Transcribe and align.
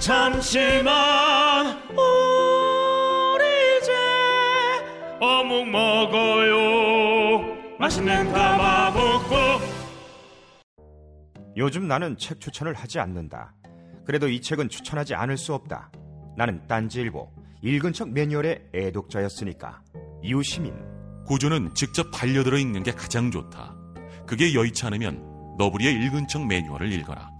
잠시만 0.00 1.76
우리 1.90 3.44
이제 3.78 3.92
어묵 5.20 5.68
먹어요 5.68 7.56
맛있는 7.78 8.32
가마복고 8.32 9.36
요즘 11.58 11.86
나는 11.86 12.16
책 12.16 12.40
추천을 12.40 12.72
하지 12.72 12.98
않는다. 12.98 13.52
그래도 14.06 14.28
이 14.28 14.40
책은 14.40 14.70
추천하지 14.70 15.14
않을 15.14 15.36
수 15.36 15.52
없다. 15.52 15.92
나는 16.36 16.66
딴지일보 16.66 17.30
읽은 17.62 17.92
척 17.92 18.10
매뉴얼의 18.10 18.70
애독자였으니까. 18.74 19.82
이웃시민 20.22 20.74
고전은 21.26 21.74
직접 21.74 22.10
반려들어 22.10 22.56
읽는 22.58 22.82
게 22.82 22.92
가장 22.92 23.30
좋다. 23.30 23.76
그게 24.26 24.54
여의치 24.54 24.86
않으면 24.86 25.56
너부리의 25.58 25.92
읽은 26.06 26.26
척 26.28 26.46
매뉴얼을 26.46 26.90
읽어라. 26.90 27.39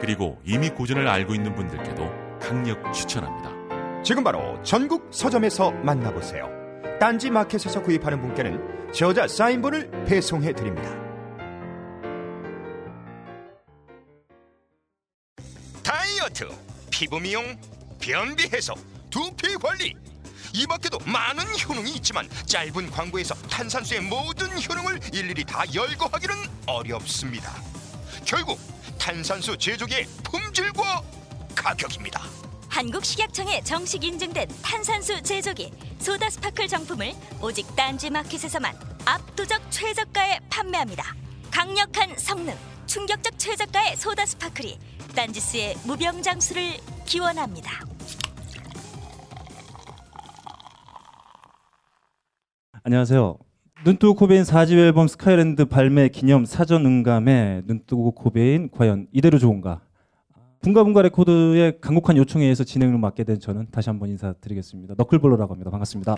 그리고 0.00 0.40
이미 0.44 0.70
고전을 0.70 1.06
알고 1.08 1.34
있는 1.34 1.54
분들께도 1.54 2.38
강력 2.40 2.92
추천합니다. 2.92 4.02
지금 4.02 4.22
바로 4.24 4.62
전국 4.62 5.08
서점에서 5.10 5.70
만나보세요. 5.72 6.48
딴지 7.00 7.30
마켓에서 7.30 7.82
구입하는 7.82 8.20
분께는 8.20 8.92
저자 8.92 9.28
사인본을 9.28 10.04
배송해 10.06 10.52
드립니다. 10.52 10.90
다이어트, 15.82 16.48
피부 16.90 17.20
미용, 17.20 17.56
변비 18.00 18.48
해소, 18.52 18.74
두피 19.10 19.56
관리. 19.56 19.94
이 20.54 20.66
밖에도 20.66 20.98
많은 21.04 21.44
효능이 21.44 21.92
있지만 21.96 22.28
짧은 22.46 22.90
광고에서 22.90 23.34
탄산수의 23.48 24.00
모든 24.02 24.48
효능을 24.50 25.00
일일이 25.12 25.44
다 25.44 25.62
열거하기는 25.74 26.34
어렵습니다. 26.66 27.52
결국 28.24 28.58
탄산수 29.08 29.56
제조기의 29.56 30.04
품질과 30.22 31.02
가격입니다. 31.54 32.20
한국식약청에 32.68 33.62
정식 33.62 34.04
인증된 34.04 34.46
탄산수 34.62 35.22
제조기 35.22 35.72
소다 35.98 36.28
스파클 36.28 36.68
정품을 36.68 37.14
오직 37.40 37.74
딴지 37.74 38.10
마켓에서만 38.10 38.78
압도적 39.06 39.62
최저가에 39.70 40.40
판매합니다. 40.50 41.16
강력한 41.50 42.18
성능, 42.18 42.54
충격적 42.84 43.38
최저가의 43.38 43.96
소다 43.96 44.26
스파클이 44.26 44.78
딴지스의 45.16 45.76
무병장수를 45.86 46.76
기원합니다. 47.06 47.80
안녕하세요. 52.82 53.47
눈뜨고 53.84 54.14
코베인 54.14 54.42
4집 54.42 54.76
앨범 54.76 55.06
스카이랜드 55.06 55.64
발매 55.64 56.08
기념 56.08 56.44
사전 56.44 56.84
음감회 56.84 57.62
눈뜨고 57.66 58.10
코베인 58.10 58.70
과연 58.72 59.06
이대로 59.12 59.38
좋은가? 59.38 59.80
붕가붕가 60.62 61.02
레코드의 61.02 61.80
간곡한 61.80 62.16
요청에 62.16 62.44
의해서 62.44 62.64
진행을 62.64 62.98
맡게 62.98 63.22
된 63.22 63.38
저는 63.38 63.68
다시 63.70 63.88
한번 63.88 64.08
인사드리겠습니다. 64.08 64.94
너클볼러라고 64.98 65.52
합니다. 65.52 65.70
반갑습니다. 65.70 66.16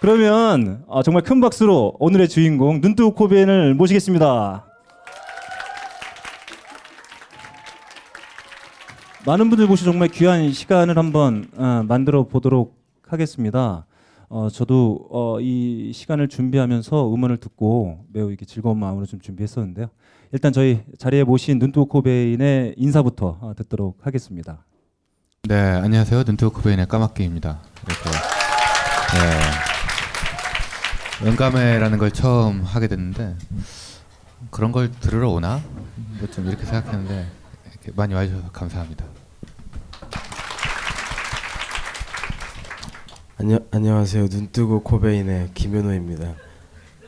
그러면 0.00 0.84
어, 0.86 1.02
정말 1.02 1.24
큰 1.24 1.40
박수로 1.40 1.96
오늘의 1.98 2.28
주인공 2.28 2.80
눈뜨고 2.80 3.14
코베인을 3.14 3.74
모시겠습니다. 3.74 4.64
많은 9.26 9.50
분들 9.50 9.66
모시 9.66 9.84
정말 9.84 10.08
귀한 10.08 10.52
시간을 10.52 10.96
한번 10.96 11.48
어, 11.56 11.82
만들어 11.88 12.28
보도록 12.28 12.78
하겠습니다. 13.08 13.87
어, 14.28 14.48
저도 14.50 15.08
어, 15.10 15.40
이 15.40 15.90
시간을 15.94 16.28
준비하면서 16.28 17.12
음원을 17.14 17.38
듣고 17.38 18.04
매우 18.12 18.28
이렇게 18.28 18.44
즐거운 18.44 18.78
마음으로 18.78 19.06
좀 19.06 19.20
준비했었는데요. 19.20 19.88
일단 20.32 20.52
저희 20.52 20.82
자리에 20.98 21.24
모신 21.24 21.58
눈뜨고 21.58 21.86
코베인의 21.86 22.74
인사부터 22.76 23.38
어, 23.40 23.54
듣도록 23.56 24.06
하겠습니다. 24.06 24.64
네, 25.44 25.54
안녕하세요. 25.54 26.24
눈뜨고 26.26 26.52
코베인의 26.52 26.86
까마귀입니다. 26.88 27.60
이렇게 27.86 28.10
네. 31.22 31.26
연감회라는 31.26 31.98
걸 31.98 32.10
처음 32.10 32.60
하게 32.62 32.86
됐는데 32.88 33.34
그런 34.50 34.72
걸 34.72 34.90
들으러 34.92 35.30
오나? 35.30 35.60
뭐 36.18 36.28
좀 36.30 36.46
이렇게 36.46 36.64
생각했는데 36.66 37.26
이렇게 37.72 37.92
많이 37.96 38.12
와주셔서 38.14 38.50
감사합니다. 38.50 39.04
안녕 43.40 43.60
안녕하세요. 43.70 44.28
눈 44.28 44.48
뜨고 44.50 44.82
코베인의 44.82 45.50
김현호입니다. 45.54 46.34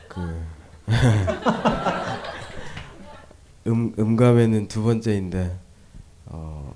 그 0.07 0.41
음, 3.67 3.93
음감에는 3.99 4.69
두 4.69 4.81
번째인데 4.81 5.59
어, 6.27 6.73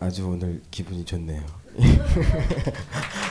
아주 0.00 0.26
오늘 0.26 0.60
기분이 0.72 1.04
좋네요. 1.04 1.40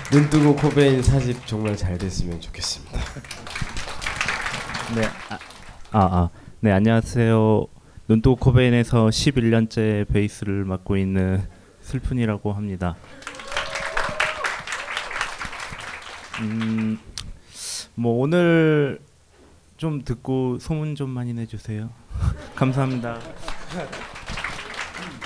눈 0.10 0.30
뜨고 0.30 0.56
코베인 0.56 1.04
사집 1.04 1.46
정말 1.46 1.76
잘 1.76 1.98
됐으면 1.98 2.40
좋겠습니다. 2.40 2.98
네, 4.96 5.04
아, 5.30 5.38
아, 5.92 6.00
아. 6.00 6.30
네 6.62 6.72
안녕하세요. 6.72 7.66
눈뜨고 8.08 8.38
코베인에서 8.38 9.08
11년째 9.08 10.08
베이스를 10.08 10.64
맡고 10.64 10.96
있는 10.96 11.46
슬픈이라고 11.82 12.54
합니다. 12.54 12.96
음, 16.42 17.00
뭐 17.96 18.22
오늘 18.22 19.00
좀 19.78 20.04
듣고 20.04 20.58
소문 20.60 20.96
좀 20.96 21.10
많이 21.10 21.34
내주세요. 21.34 21.90
감사합니다. 22.56 23.18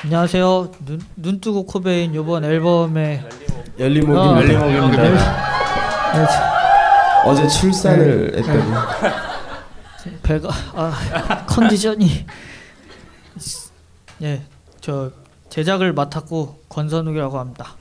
안녕하세요. 0.03 0.71
눈, 0.85 1.01
눈 1.15 1.41
뜨고 1.41 1.65
코베인 1.65 2.13
이번 2.13 2.43
앨범에 2.43 3.23
열리목입니다. 3.79 4.29
어, 4.29 4.71
열리목입니다. 4.71 5.05
열- 6.17 6.27
어제 7.25 7.47
출산을 7.47 8.31
네. 8.31 8.37
했더니 8.37 10.21
배가 10.21 10.49
아 10.75 11.45
컨디션이 11.47 12.25
예, 14.21 14.43
저 14.79 15.11
제작을 15.49 15.93
맡았고 15.93 16.61
권선욱이라고 16.69 17.39
합니다. 17.39 17.75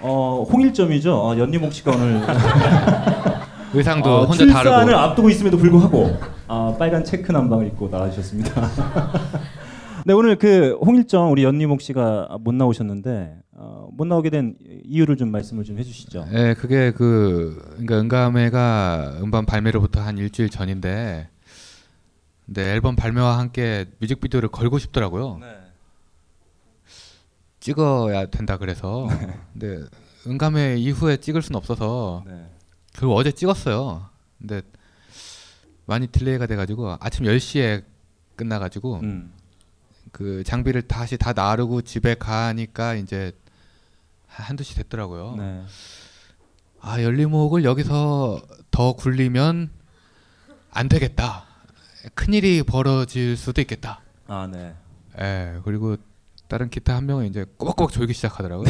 어, 0.00 0.46
홍일점이죠. 0.50 1.14
어, 1.14 1.36
연리목 1.38 1.72
씨가 1.72 1.92
오늘 1.92 2.20
의상도 3.74 4.10
어, 4.10 4.24
혼자 4.24 4.44
출산을 4.44 4.92
다르고. 4.92 4.96
앞두고 4.96 5.30
있음에도 5.30 5.56
불구하고 5.58 6.16
어, 6.46 6.76
빨간 6.78 7.04
체크 7.04 7.32
남방을 7.32 7.66
입고 7.68 7.88
나와주셨습니다. 7.88 8.68
네 10.06 10.14
오늘 10.14 10.36
그 10.36 10.78
홍일정 10.80 11.32
우리 11.32 11.44
연니목 11.44 11.82
씨가 11.82 12.38
못 12.40 12.54
나오셨는데 12.54 13.34
어, 13.56 13.88
못 13.92 14.06
나오게 14.06 14.30
된 14.30 14.54
이유를 14.84 15.16
좀 15.16 15.30
말씀을 15.30 15.64
좀 15.64 15.78
해주시죠. 15.78 16.26
네, 16.32 16.54
그게 16.54 16.92
그 16.92 17.60
그러니까 17.72 17.98
은감회가 18.00 19.16
음반 19.20 19.44
발매로부터 19.44 20.00
한 20.00 20.16
일주일 20.16 20.48
전인데, 20.48 21.28
근데 22.46 22.72
앨범 22.72 22.94
발매와 22.94 23.36
함께 23.38 23.86
뮤직비디오를 23.98 24.48
걸고 24.48 24.78
싶더라고요. 24.78 25.40
찍어야 27.72 28.26
된다 28.26 28.56
그래서, 28.56 29.06
근데 29.52 29.84
은감회 30.26 30.76
이후에 30.78 31.18
찍을 31.18 31.42
수는 31.42 31.58
없어서 31.58 32.24
결국 32.94 33.14
어제 33.16 33.30
찍었어요. 33.30 34.06
근데 34.38 34.62
많이 35.84 36.06
delay가 36.06 36.46
돼가지고 36.46 36.96
아침 37.00 37.26
10시에 37.26 37.84
끝나가지고 38.36 39.00
그 40.12 40.42
장비를 40.44 40.82
다시 40.82 41.18
다 41.18 41.32
나르고 41.34 41.82
집에 41.82 42.14
가니까 42.14 42.94
이제 42.94 43.32
한- 44.26 44.46
한두 44.46 44.64
시 44.64 44.74
됐더라고요. 44.76 45.34
네. 45.36 45.62
아 46.80 47.02
연리목을 47.02 47.64
여기서 47.64 48.40
더 48.70 48.92
굴리면 48.94 49.70
안 50.70 50.88
되겠다. 50.88 51.44
큰 52.14 52.32
일이 52.32 52.62
벌어질 52.62 53.36
수도 53.36 53.60
있겠다. 53.60 54.00
아 54.26 54.48
네. 54.50 54.74
예 55.20 55.58
그리고 55.64 55.96
다른 56.48 56.70
기타 56.70 56.96
한 56.96 57.06
명은 57.06 57.26
이제 57.26 57.44
꼬박꼬박 57.58 57.92
졸기 57.92 58.14
시작하더라고요. 58.14 58.66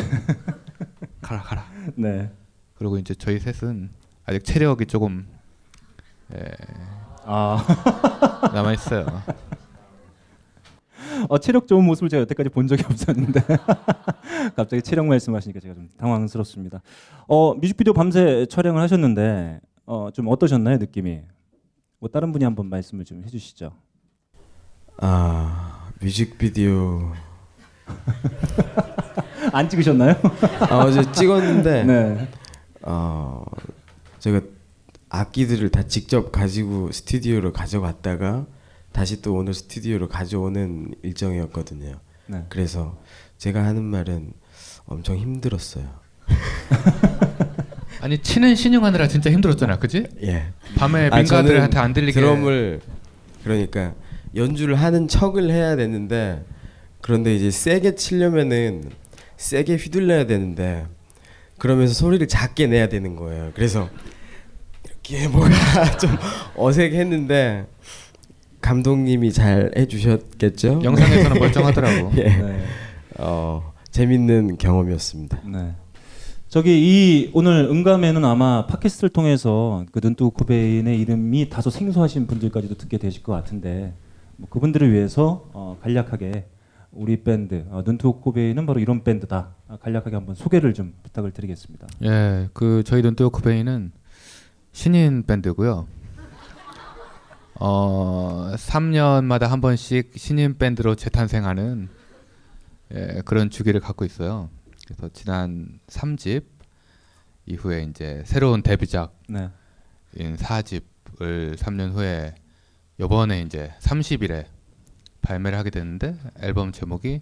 가라 1.22 1.40
가라. 1.42 1.64
네. 1.94 2.30
그리고 2.74 2.98
이제 2.98 3.14
저희 3.14 3.38
셋은 3.38 3.90
아직 4.24 4.44
체력이 4.44 4.86
조금 4.86 5.26
예, 6.34 6.44
아. 7.24 7.64
남아 8.52 8.72
있어요. 8.74 9.06
어, 11.28 11.38
체력 11.38 11.66
좋은 11.66 11.84
모습을 11.84 12.08
제가 12.08 12.22
여태까지 12.22 12.50
본 12.50 12.66
적이 12.66 12.84
없었는데 12.84 13.40
갑자기 14.54 14.82
체력 14.82 15.06
말씀하시니까 15.06 15.60
제가 15.60 15.74
좀 15.74 15.88
당황스럽습니다. 15.96 16.82
어, 17.26 17.54
뮤직비디오 17.54 17.92
밤새 17.92 18.46
촬영을 18.46 18.82
하셨는데 18.82 19.60
어, 19.86 20.10
좀 20.12 20.28
어떠셨나요 20.28 20.78
느낌이? 20.78 21.22
뭐 22.00 22.08
다른 22.08 22.32
분이 22.32 22.44
한번 22.44 22.66
말씀을 22.66 23.04
좀 23.04 23.24
해주시죠. 23.24 23.72
아 24.98 25.90
뮤직비디오 26.00 27.12
안 29.52 29.68
찍으셨나요? 29.68 30.14
아, 30.68 30.78
어제 30.78 31.10
찍었는데 31.12 31.84
네. 31.84 32.28
어 32.82 33.44
제가 34.18 34.40
악기들을 35.08 35.70
다 35.70 35.82
직접 35.84 36.30
가지고 36.32 36.92
스튜디오로 36.92 37.52
가져갔다가 37.52 38.46
다시 38.92 39.22
또 39.22 39.34
오늘 39.34 39.54
스튜디오로 39.54 40.08
가져오는 40.08 40.94
일정이었거든요. 41.02 41.98
네. 42.26 42.44
그래서 42.48 42.98
제가 43.38 43.64
하는 43.64 43.84
말은 43.84 44.32
엄청 44.86 45.16
힘들었어요. 45.16 45.84
아니 48.00 48.18
치는 48.18 48.54
신용하느라 48.54 49.08
진짜 49.08 49.30
힘들었잖아, 49.30 49.78
그지? 49.78 50.06
예. 50.22 50.52
밤에 50.76 51.08
아, 51.10 51.16
민가들한테 51.16 51.78
안 51.78 51.92
들리게 51.92 52.20
드럼을 52.20 52.80
그러니까 53.42 53.94
연주를 54.34 54.76
하는 54.76 55.08
척을 55.08 55.50
해야 55.50 55.74
되는데 55.76 56.44
그런데 57.08 57.34
이제 57.34 57.50
세게 57.50 57.94
치려면은 57.94 58.90
세게 59.38 59.76
휘둘러야 59.76 60.26
되는데 60.26 60.84
그러면서 61.56 61.94
소리를 61.94 62.28
작게 62.28 62.66
내야 62.66 62.90
되는 62.90 63.16
거예요. 63.16 63.50
그래서 63.54 63.88
이렇게 64.84 65.26
뭐가 65.26 65.48
좀 65.96 66.10
어색했는데 66.54 67.66
감독님이 68.60 69.32
잘 69.32 69.70
해주셨겠죠? 69.74 70.82
영상에서는 70.84 71.40
멀쩡하더라고. 71.40 72.12
예. 72.18 72.24
네. 72.24 72.64
어 73.16 73.72
재밌는 73.90 74.58
경험이었습니다. 74.58 75.40
네. 75.50 75.76
저기 76.48 76.78
이 76.78 77.30
오늘 77.32 77.68
응감에는 77.70 78.22
아마 78.22 78.66
팟캐스트를 78.66 79.08
통해서 79.08 79.86
그 79.92 80.00
눈뜨고 80.02 80.32
코베인의 80.32 81.00
이름이 81.00 81.48
다소 81.48 81.70
생소하신 81.70 82.26
분들까지도 82.26 82.74
듣게 82.74 82.98
되실 82.98 83.22
것 83.22 83.32
같은데 83.32 83.94
뭐 84.36 84.46
그분들을 84.50 84.92
위해서 84.92 85.48
어, 85.54 85.78
간략하게 85.80 86.44
우리 86.92 87.22
밴드 87.22 87.66
어, 87.70 87.82
코베인은 87.84 88.66
바로 88.66 88.80
이런 88.80 89.04
밴드다 89.04 89.54
아, 89.68 89.76
간략하게 89.76 90.16
한번 90.16 90.34
소개를 90.34 90.74
좀 90.74 90.94
부탁을 91.02 91.32
드리겠습니다. 91.32 91.86
예, 92.04 92.48
그 92.52 92.82
저희 92.84 93.02
코베인은 93.02 93.92
신인 94.72 95.24
밴드고요. 95.24 95.86
어, 97.60 98.52
3년마다 98.54 99.48
한 99.48 99.60
번씩 99.60 100.12
신인 100.16 100.56
밴드로 100.58 100.94
재탄생하는 100.94 101.88
예, 102.94 103.22
그런 103.24 103.50
주기를 103.50 103.80
갖고 103.80 104.04
있어요. 104.04 104.48
그래서 104.86 105.10
지난 105.12 105.80
3집 105.88 106.44
이후에 107.46 107.82
이제 107.84 108.22
새로운 108.24 108.62
데뷔작인 108.62 109.10
네. 109.28 109.50
4집을 110.16 111.56
3년 111.56 111.92
후에 111.92 112.34
요번에 113.00 113.42
이제 113.42 113.72
30일에 113.80 114.46
발매를 115.28 115.58
하게 115.58 115.68
됐는데 115.68 116.18
앨범 116.40 116.72
제목이 116.72 117.20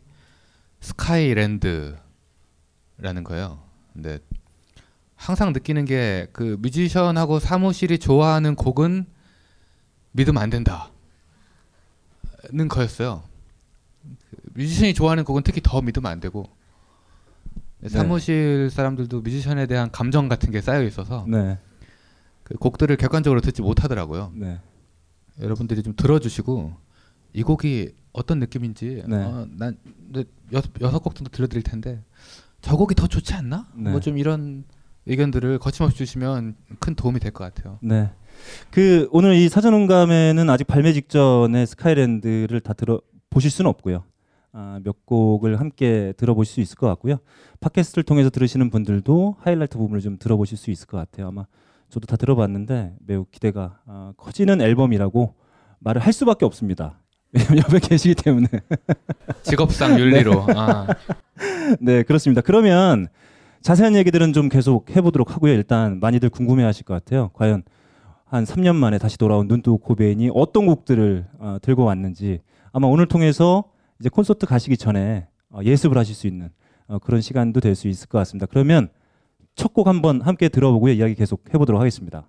스카이랜드라는 0.81 1.99
거예요. 3.25 3.59
근데 3.93 4.21
항상 5.17 5.53
느끼는 5.53 5.87
게 5.87 6.29
그 6.33 6.57
뮤지션하고 6.61 7.41
사무실이 7.41 7.99
좋아하는 7.99 8.55
곡은 8.55 9.07
믿으면 10.13 10.41
안 10.41 10.51
된다는 10.51 10.89
거였어요. 12.69 13.25
그 14.31 14.37
뮤지션이 14.55 14.95
좋아하는 14.95 15.25
곡은 15.25 15.43
특히 15.43 15.61
더 15.61 15.83
믿으면 15.83 16.11
안 16.11 16.21
되고 16.21 16.49
네. 17.81 17.89
사무실 17.89 18.71
사람들도 18.71 19.21
뮤지션에 19.23 19.67
대한 19.67 19.91
감정 19.91 20.29
같은 20.29 20.53
게 20.53 20.61
쌓여 20.61 20.85
있어서 20.85 21.27
네. 21.29 21.59
그 22.45 22.55
곡들을 22.55 22.95
객관적으로 22.97 23.41
듣지 23.41 23.63
못하더라고요. 23.63 24.33
네. 24.37 24.61
여러분들이 25.41 25.83
좀 25.83 25.95
들어주시고 25.97 26.86
이 27.37 27.43
곡이 27.43 27.93
어떤 28.13 28.39
느낌인지 28.39 29.03
네. 29.07 29.17
어, 29.17 29.47
난 29.59 29.77
여섯, 30.53 30.71
여섯 30.81 31.01
곡 31.01 31.15
정도 31.15 31.31
들려드릴 31.31 31.63
텐데 31.63 32.03
저 32.63 32.77
곡이 32.77 32.95
더 32.95 33.07
좋지 33.07 33.35
않나? 33.35 33.67
네. 33.75 33.91
뭐좀 33.91 34.17
이런 34.17 34.65
의견들을 35.05 35.59
거침없이 35.59 35.99
주시면 35.99 36.57
큰 36.81 36.95
도움이 36.95 37.21
될 37.21 37.31
것 37.33 37.45
같아요. 37.45 37.79
네. 37.83 38.11
그 38.71 39.07
오늘 39.13 39.35
이 39.35 39.51
사전음감에는 39.51 40.49
아직 40.49 40.67
발매 40.67 40.95
직전에 40.95 41.67
스카이랜드를 41.67 42.61
다 42.61 42.73
들어 42.73 43.01
보실 43.29 43.51
수는 43.51 43.69
없고요. 43.69 44.05
아, 44.53 44.81
몇 44.83 45.05
곡을 45.05 45.61
함께 45.61 46.15
들어보실 46.17 46.55
수 46.55 46.61
있을 46.63 46.77
것 46.77 46.87
같고요. 46.87 47.19
팟캐스트를 47.61 48.05
통해서 48.05 48.31
들으시는 48.31 48.71
분들도 48.71 49.37
하이라이트 49.41 49.77
부분을 49.77 50.01
좀 50.01 50.17
들어보실 50.19 50.57
수 50.57 50.71
있을 50.71 50.87
것 50.87 50.97
같아요. 50.97 51.29
아마 51.29 51.45
저도 51.91 52.07
다 52.07 52.17
들어봤는데 52.17 52.97
매우 53.07 53.27
기대가 53.31 53.81
아, 53.87 54.15
커지는 54.17 54.63
앨범이라고 54.63 55.35
말을 55.81 56.01
할 56.01 56.15
수밖에 56.15 56.47
없습니다. 56.47 56.99
왜냐면 57.37 57.59
옆에 57.59 57.79
계시기 57.81 58.15
때문에. 58.15 58.49
직업상 59.43 59.99
윤리로. 59.99 60.47
네. 60.47 60.53
아. 60.57 60.87
네, 61.81 62.03
그렇습니다. 62.03 62.41
그러면 62.41 63.09
자세한 63.63 63.95
얘기들은 63.97 64.33
좀 64.33 64.49
계속 64.49 64.95
해보도록 64.95 65.35
하고요. 65.35 65.53
일단 65.53 66.01
많이들 66.01 66.31
궁금해하실 66.31 66.85
것 66.85 66.95
같아요. 66.95 67.31
과연 67.35 67.63
한 68.25 68.45
3년 68.45 68.75
만에 68.77 68.99
다시 68.99 69.19
돌아온 69.19 69.47
눈뜨고 69.49 69.79
코베인이 69.79 70.31
어떤 70.35 70.67
곡들을 70.67 71.27
어, 71.39 71.57
들고 71.63 71.85
왔는지 71.85 72.41
아마 72.73 72.87
오늘 72.89 73.07
통해서 73.07 73.65
이제 74.01 74.09
콘서트 74.09 74.47
가시기 74.47 74.77
전에 74.77 75.27
어, 75.51 75.61
예습을 75.63 75.97
하실 75.99 76.15
수 76.15 76.27
있는 76.27 76.51
어, 76.89 76.99
그런 76.99 77.21
시간도 77.21 77.61
될 77.61 77.75
수 77.75 77.89
있을 77.89 78.09
것 78.09 78.19
같습니다. 78.19 78.47
그러면 78.47 78.89
첫 79.55 79.73
곡 79.73 79.89
한번 79.89 80.21
함께 80.21 80.49
들어보고요. 80.49 80.93
이야기 80.93 81.15
계속 81.15 81.43
해보도록 81.53 81.81
하겠습니다. 81.81 82.27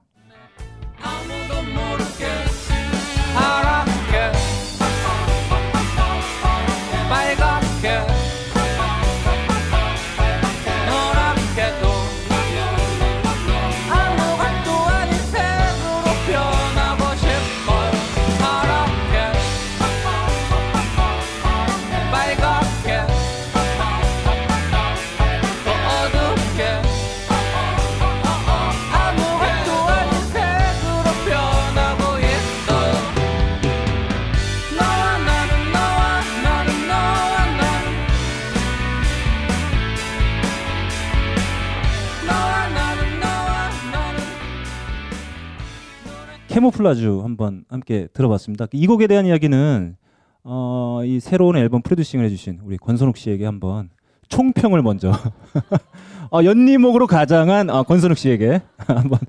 캐모플라주 46.58 47.22
한번 47.24 47.66
함께 47.70 48.08
들어봤습니다. 48.14 48.66
이 48.72 48.88
곡에 48.88 49.06
대한 49.06 49.28
이야기는 49.28 49.96
어, 50.44 51.02
이 51.06 51.20
새로운 51.20 51.56
앨범 51.56 51.84
프로듀싱을 51.84 52.26
해주신 52.26 52.62
우리 52.64 52.78
권선욱 52.78 53.16
씨에게 53.16 53.46
한번 53.46 53.92
총평을 54.30 54.82
먼저 54.82 55.12
어, 56.34 56.44
연니목으로 56.44 57.06
가장한 57.06 57.70
어, 57.70 57.84
권선욱 57.84 58.18
씨에게 58.18 58.64
한번 58.78 59.20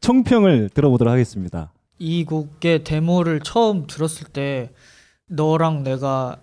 총평을 0.00 0.70
들어보도록 0.70 1.12
하겠습니다. 1.12 1.74
이 1.98 2.24
곡의 2.24 2.84
데모를 2.84 3.40
처음 3.40 3.86
들었을 3.86 4.28
때 4.28 4.70
너랑 5.26 5.82
내가 5.82 6.38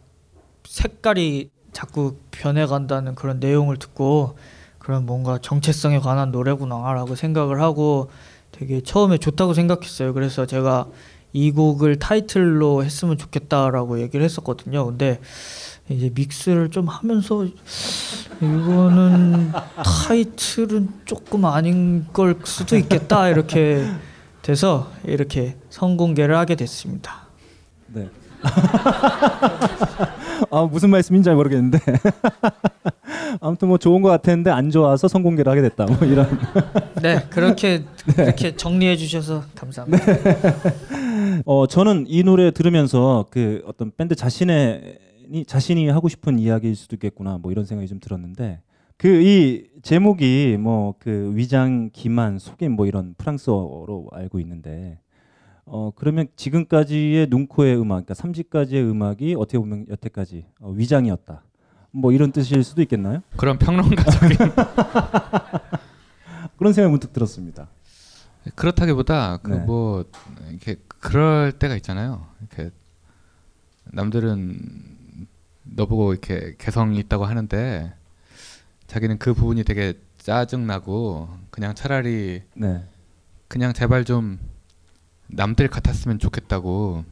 색깔이 0.63 1.49
자꾸 1.71 2.17
변해간다는 2.29 3.15
그런 3.15 3.39
내용을 3.39 3.77
듣고 3.77 4.37
그런 4.77 5.07
뭔가 5.07 5.39
정체성에 5.39 5.97
관한 5.97 6.29
노래구나라고 6.29 7.15
생각을 7.15 7.61
하고 7.61 8.11
되게 8.57 8.81
처음에 8.81 9.17
좋다고 9.17 9.53
생각했어요. 9.53 10.13
그래서 10.13 10.45
제가 10.45 10.87
이 11.33 11.51
곡을 11.51 11.99
타이틀로 11.99 12.83
했으면 12.83 13.17
좋겠다라고 13.17 14.01
얘기를 14.01 14.23
했었거든요. 14.23 14.85
근데 14.85 15.19
이제 15.89 16.09
믹스를 16.13 16.71
좀 16.71 16.87
하면서 16.87 17.45
이거는 18.39 19.51
타이틀은 19.83 20.89
조금 21.03 21.43
아닌 21.45 22.05
걸 22.13 22.39
수도 22.45 22.77
있겠다 22.77 23.27
이렇게 23.27 23.85
돼서 24.41 24.91
이렇게 25.03 25.57
선공개를 25.69 26.37
하게 26.37 26.55
됐습니다. 26.55 27.27
네. 27.87 28.09
아, 30.51 30.63
무슨 30.63 30.89
말씀인지 30.89 31.25
잘 31.25 31.35
모르겠는데. 31.35 31.79
아무튼 33.41 33.67
뭐 33.67 33.77
좋은 33.77 34.01
것 34.01 34.09
같았는데 34.09 34.49
안 34.51 34.69
좋아서 34.69 35.07
선공개를 35.07 35.51
하게 35.51 35.61
됐다. 35.61 35.85
뭐 35.85 35.97
이런. 36.07 36.27
네 37.01 37.23
그렇게 37.29 37.83
그렇게 38.15 38.55
정리해 38.55 38.95
주셔서 38.95 39.43
감사합니다. 39.55 40.03
어 41.45 41.67
저는 41.67 42.05
이 42.07 42.23
노래 42.23 42.51
들으면서 42.51 43.25
그 43.29 43.61
어떤 43.67 43.91
밴드 43.95 44.15
자신의 44.15 44.99
자신이 45.47 45.89
하고 45.89 46.07
싶은 46.07 46.39
이야기일 46.39 46.75
수도 46.75 46.95
있겠구나 46.95 47.39
뭐 47.41 47.51
이런 47.51 47.65
생각이 47.65 47.87
좀 47.87 47.99
들었는데 47.99 48.61
그 48.97 49.07
이 49.21 49.63
제목이 49.81 50.57
뭐 50.59 50.93
그 50.99 51.31
위장 51.35 51.89
기만 51.91 52.39
속임 52.39 52.71
뭐 52.73 52.85
이런 52.87 53.13
프랑스어로 53.17 54.09
알고 54.11 54.39
있는데 54.39 54.99
어 55.65 55.91
그러면 55.95 56.27
지금까지의 56.35 57.27
눈코의 57.27 57.75
음악 57.75 58.05
그러니까 58.05 58.13
3집까지의 58.13 58.89
음악이 58.89 59.35
어떻게 59.37 59.57
보면 59.57 59.87
여태까지 59.89 60.45
어, 60.59 60.71
위장이었다 60.71 61.43
뭐 61.91 62.11
이런 62.11 62.31
뜻일 62.31 62.63
수도 62.63 62.81
있겠나요? 62.81 63.21
그런 63.37 63.57
평론가적인 63.57 64.37
그런 66.57 66.73
생각이 66.73 66.91
문득 66.91 67.13
들었습니다. 67.13 67.69
그렇다기보다 68.55 69.37
그 69.37 69.51
네. 69.51 69.59
뭐 69.59 70.05
이렇게 70.49 70.75
그럴 70.87 71.53
때가 71.53 71.75
있잖아요. 71.77 72.27
이렇게 72.41 72.69
남들은 73.85 75.27
너보고 75.63 76.11
이렇게 76.11 76.55
개성이 76.57 76.99
있다고 76.99 77.25
하는데 77.25 77.93
자기는 78.87 79.17
그 79.17 79.33
부분이 79.33 79.63
되게 79.63 79.93
짜증 80.17 80.67
나고 80.67 81.29
그냥 81.49 81.75
차라리 81.75 82.43
네. 82.55 82.83
그냥 83.47 83.73
제발 83.73 84.03
좀 84.03 84.39
남들 85.27 85.67
같았으면 85.67 86.19
좋겠다고 86.19 87.03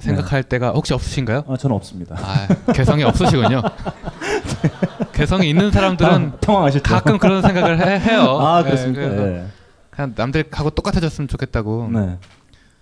생각할 0.00 0.42
때가 0.42 0.70
혹시 0.70 0.92
없으신가요? 0.92 1.44
아 1.48 1.56
저는 1.56 1.74
없습니다. 1.76 2.16
아 2.18 2.72
개성이 2.72 3.04
없으시군요. 3.04 3.62
개성이 5.12 5.48
있는 5.50 5.70
사람들은 5.70 6.10
아, 6.10 6.36
당황하셨죠? 6.40 6.82
가끔 6.82 7.18
그런 7.18 7.42
생각을 7.42 7.80
해, 7.80 7.98
해요. 8.00 8.38
아, 8.40 8.62
네, 8.62 8.70
그렇습니까? 8.70 9.02
예. 9.02 9.46
그냥 9.90 10.14
남들하고 10.16 10.70
똑같아졌으면 10.70 11.28
좋겠다고. 11.28 11.90
네. 11.92 12.18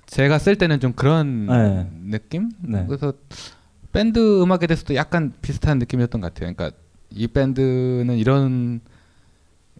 제가 0.07 0.39
쓸 0.39 0.57
때는 0.57 0.81
좀 0.81 0.93
그런 0.93 1.47
네. 1.47 1.91
느낌? 2.11 2.51
네. 2.61 2.85
그래서 2.87 3.13
밴드 3.93 4.43
음악에 4.43 4.67
대해서도 4.67 4.95
약간 4.95 5.33
비슷한 5.43 5.79
느낌이었던 5.79 6.21
것 6.21 6.33
같아요. 6.33 6.53
그러니까 6.55 6.77
이 7.11 7.27
밴드는 7.27 8.17
이런 8.17 8.81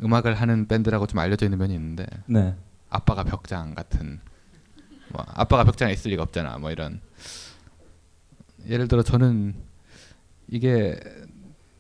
음악을 0.03 0.35
하는 0.35 0.67
밴드라고 0.67 1.07
좀 1.07 1.19
알려져 1.19 1.47
있는 1.47 1.59
면이 1.59 1.75
있는데 1.75 2.07
네. 2.27 2.55
아빠가 2.89 3.25
벽장 3.25 3.75
같은 3.75 4.21
뭐 5.09 5.25
아빠가 5.29 5.65
벽장에 5.65 5.93
있을 5.93 6.11
리가 6.11 6.23
없잖아 6.23 6.59
뭐 6.59 6.71
이런 6.71 7.01
예를 8.69 8.89
들어 8.89 9.03
저는 9.03 9.55
이게 10.49 10.99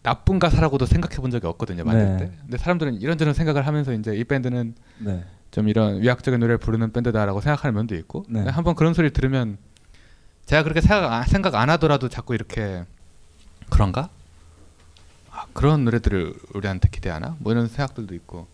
나쁜 0.02 0.38
가사라고도 0.38 0.86
생각해 0.86 1.16
본 1.16 1.30
적이 1.30 1.46
없거든요 1.48 1.84
만들 1.84 2.06
네. 2.06 2.16
때 2.16 2.36
근데 2.42 2.56
사람들은 2.56 3.00
이런저런 3.00 3.34
생각을 3.34 3.66
하면서 3.66 3.92
이제 3.92 4.14
이 4.14 4.24
밴드는 4.24 4.74
네. 4.98 5.24
좀 5.50 5.68
이런 5.68 6.00
위약적인 6.00 6.38
노래를 6.38 6.58
부르는 6.58 6.92
밴드다라고 6.92 7.40
생각하는 7.40 7.74
면도 7.74 7.94
있고 7.96 8.24
네. 8.28 8.40
한번 8.42 8.74
그런 8.74 8.94
소리를 8.94 9.12
들으면 9.12 9.58
제가 10.44 10.62
그렇게 10.62 10.80
생각 10.80 11.12
안, 11.12 11.24
생각 11.24 11.54
안 11.56 11.70
하더라도 11.70 12.08
자꾸 12.08 12.34
이렇게 12.34 12.84
그런가 13.68 14.10
아, 15.30 15.46
그런 15.52 15.84
노래들을 15.84 16.34
우리한테 16.54 16.88
기대하나 16.88 17.36
뭐 17.40 17.52
이런 17.52 17.66
생각들도 17.66 18.14
있고 18.14 18.46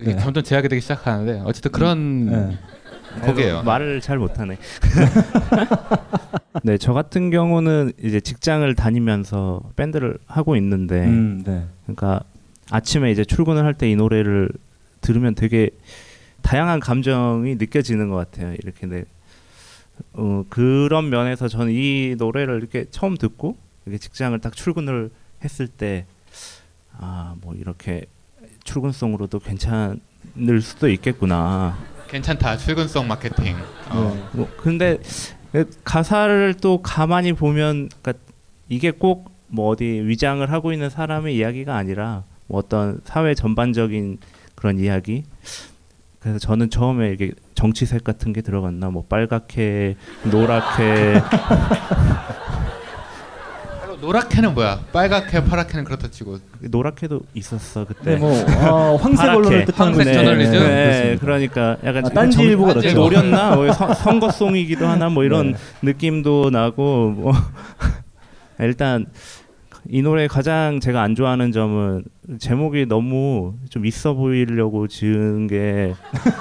이게 0.00 0.14
네. 0.14 0.18
점점 0.20 0.42
제약이 0.44 0.68
되기 0.68 0.80
시작하는데 0.80 1.42
어쨌든 1.44 1.70
그런 1.72 2.26
네. 2.26 2.58
곡이에요. 3.22 3.62
말을 3.62 4.00
잘 4.00 4.18
못하네. 4.18 4.58
네, 6.62 6.78
저 6.78 6.92
같은 6.92 7.30
경우는 7.30 7.92
이제 8.02 8.20
직장을 8.20 8.74
다니면서 8.74 9.62
밴드를 9.76 10.18
하고 10.26 10.56
있는데, 10.56 11.04
음, 11.06 11.42
네. 11.44 11.64
그러니까 11.86 12.20
아침에 12.70 13.10
이제 13.10 13.24
출근을 13.24 13.64
할 13.64 13.74
때 13.74 13.90
이 13.90 13.96
노래를 13.96 14.48
들으면 15.00 15.34
되게 15.34 15.70
다양한 16.42 16.80
감정이 16.80 17.54
느껴지는 17.56 18.08
것 18.10 18.16
같아요. 18.16 18.54
이렇게 18.62 18.86
네. 18.86 19.04
어, 20.12 20.44
그런 20.50 21.08
면에서 21.08 21.48
저는 21.48 21.72
이 21.72 22.16
노래를 22.18 22.56
이렇게 22.58 22.84
처음 22.90 23.16
듣고 23.16 23.56
이렇게 23.86 23.98
직장을 23.98 24.38
딱 24.40 24.54
출근을 24.54 25.10
했을 25.44 25.68
때, 25.68 26.06
아, 26.98 27.34
뭐 27.40 27.54
이렇게 27.54 28.06
출근성으로도 28.66 29.38
괜찮을 29.38 30.60
수도 30.60 30.88
있겠구나. 30.90 31.78
괜찮다 32.08 32.58
출근성 32.58 33.08
마케팅. 33.08 33.56
어. 33.88 34.12
네. 34.14 34.24
뭐 34.32 34.48
근데 34.58 34.98
가사를 35.84 36.54
또 36.60 36.82
가만히 36.82 37.32
보면 37.32 37.88
그러니까 38.02 38.12
이게 38.68 38.90
꼭 38.90 39.36
뭐 39.48 39.68
어디 39.68 39.84
위장을 39.84 40.50
하고 40.50 40.72
있는 40.72 40.90
사람의 40.90 41.36
이야기가 41.36 41.74
아니라 41.76 42.24
뭐 42.46 42.58
어떤 42.58 43.00
사회 43.04 43.34
전반적인 43.34 44.18
그런 44.54 44.78
이야기. 44.78 45.24
그래서 46.20 46.38
저는 46.38 46.70
처음에 46.70 47.12
이게 47.12 47.32
정치색 47.54 48.02
같은 48.02 48.32
게 48.32 48.40
들어갔나 48.42 48.90
뭐 48.90 49.04
빨갛게 49.08 49.96
노랗게 50.24 51.22
노랗게는 54.00 54.54
뭐야? 54.54 54.80
빨갛게 54.92 55.44
파랗게는 55.44 55.84
그렇다 55.84 56.08
치고 56.10 56.38
노랗게도 56.60 57.20
있었어 57.34 57.84
그때. 57.84 58.12
네, 58.12 58.16
뭐, 58.16 58.30
어, 58.68 58.96
황색. 59.00 59.28
언론을 59.28 59.64
뜻하는 59.66 59.94
황색. 59.94 60.14
저널리즘? 60.14 60.52
네, 60.52 60.58
네. 60.66 61.16
그러니까 61.20 61.76
약간 61.84 62.06
아, 62.06 62.08
딴지일보가 62.10 62.72
정- 62.74 62.80
그렇죠. 62.82 62.98
노렸나 62.98 63.54
뭐 63.56 63.72
선- 63.72 63.94
선거송이기도 63.94 64.86
하나 64.86 65.08
뭐 65.08 65.24
이런 65.24 65.52
네. 65.52 65.58
느낌도 65.82 66.50
나고 66.50 67.10
뭐 67.10 67.32
일단 68.60 69.06
이 69.88 70.02
노래 70.02 70.26
가장 70.26 70.80
제가 70.80 71.02
안 71.02 71.14
좋아하는 71.14 71.52
점은 71.52 72.04
제목이 72.38 72.86
너무 72.86 73.54
좀 73.70 73.86
있어 73.86 74.14
보이려고 74.14 74.88
지은 74.88 75.46
게 75.46 75.94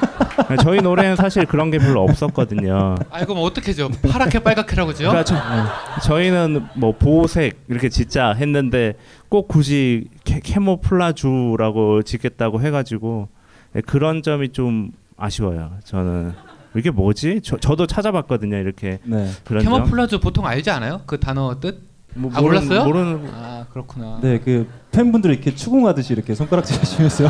저희 0.64 0.82
노래는 0.82 1.16
사실 1.16 1.46
그런 1.46 1.70
게 1.70 1.78
별로 1.78 2.04
없었거든요. 2.04 2.96
아 3.10 3.20
이거 3.22 3.36
뭐 3.36 3.44
어떻게 3.44 3.74
죠? 3.74 3.90
파랗게 3.90 4.40
빨갛게라고죠? 4.40 5.10
그러니까 5.10 5.24
저, 5.24 5.36
저희는 6.08 6.66
뭐 6.76 6.94
보색 6.94 7.66
이렇게 7.70 7.90
짓자 7.90 8.34
했는데 8.34 8.96
꼭 9.30 9.48
굳이 9.48 10.08
캐, 10.24 10.40
camouflage라고 10.40 12.04
짓겠다고 12.04 12.62
해가지고 12.62 13.30
네, 13.74 13.82
그런 13.82 14.24
점이 14.24 14.50
좀 14.50 14.92
아쉬워요. 15.18 15.72
저는 15.84 16.34
이게 16.76 16.90
뭐지? 16.90 17.42
저, 17.44 17.58
저도 17.58 17.88
찾아봤거든요. 17.88 18.58
이렇게 18.58 19.00
네. 19.04 19.30
camouflage 19.48 20.20
보통 20.20 20.46
알지 20.46 20.70
않아요? 20.72 21.02
그 21.06 21.20
단어 21.20 21.60
뜻? 21.60 21.95
뭐 22.16 22.32
아 22.34 22.40
모르는- 22.40 22.44
몰랐어요? 22.44 22.84
모르는- 22.86 23.30
아 23.34 23.66
그렇구나. 23.72 24.20
네, 24.22 24.40
그 24.40 24.68
팬분들이 24.92 25.34
이렇게 25.34 25.54
추궁하듯이 25.54 26.14
이렇게 26.14 26.34
손가락질 26.34 26.78
하시면서 26.80 27.30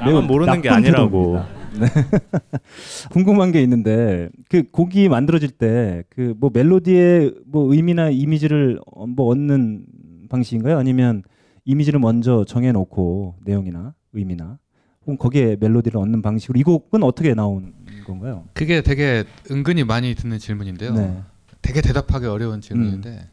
나만 0.00 0.26
모르는 0.26 0.62
게 0.62 0.68
아니라고. 0.68 1.40
네. 1.78 1.86
궁금한 3.10 3.52
게 3.52 3.62
있는데 3.62 4.28
그 4.48 4.64
곡이 4.70 5.08
만들어질 5.08 5.50
때 5.50 6.02
그 6.10 6.34
뭐 6.38 6.50
멜로디의 6.52 7.34
뭐 7.46 7.72
의미나 7.72 8.10
이미지를 8.10 8.80
어, 8.86 9.06
뭐 9.06 9.26
얻는 9.32 9.84
방식인가요? 10.28 10.78
아니면 10.78 11.22
이미지를 11.64 12.00
먼저 12.00 12.44
정해놓고 12.46 13.36
내용이나 13.44 13.94
의미나 14.12 14.58
혹은 15.02 15.16
거기에 15.18 15.56
멜로디를 15.60 15.98
얻는 16.00 16.22
방식으로 16.22 16.58
이 16.58 16.62
곡은 16.62 17.02
어떻게 17.02 17.34
나온 17.34 17.72
건가요? 18.06 18.44
그게 18.54 18.80
되게 18.82 19.24
은근히 19.50 19.84
많이 19.84 20.14
듣는 20.14 20.38
질문인데요. 20.38 20.94
네. 20.94 21.22
되게 21.62 21.80
대답하기 21.82 22.26
어려운 22.26 22.60
질문인데 22.60 23.28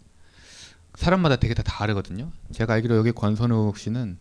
사람마다 0.97 1.35
되게 1.35 1.53
다 1.53 1.61
다르거든요. 1.61 2.31
제가 2.51 2.73
알기로 2.73 2.97
여기 2.97 3.11
권선욱 3.11 3.77
씨는 3.77 4.17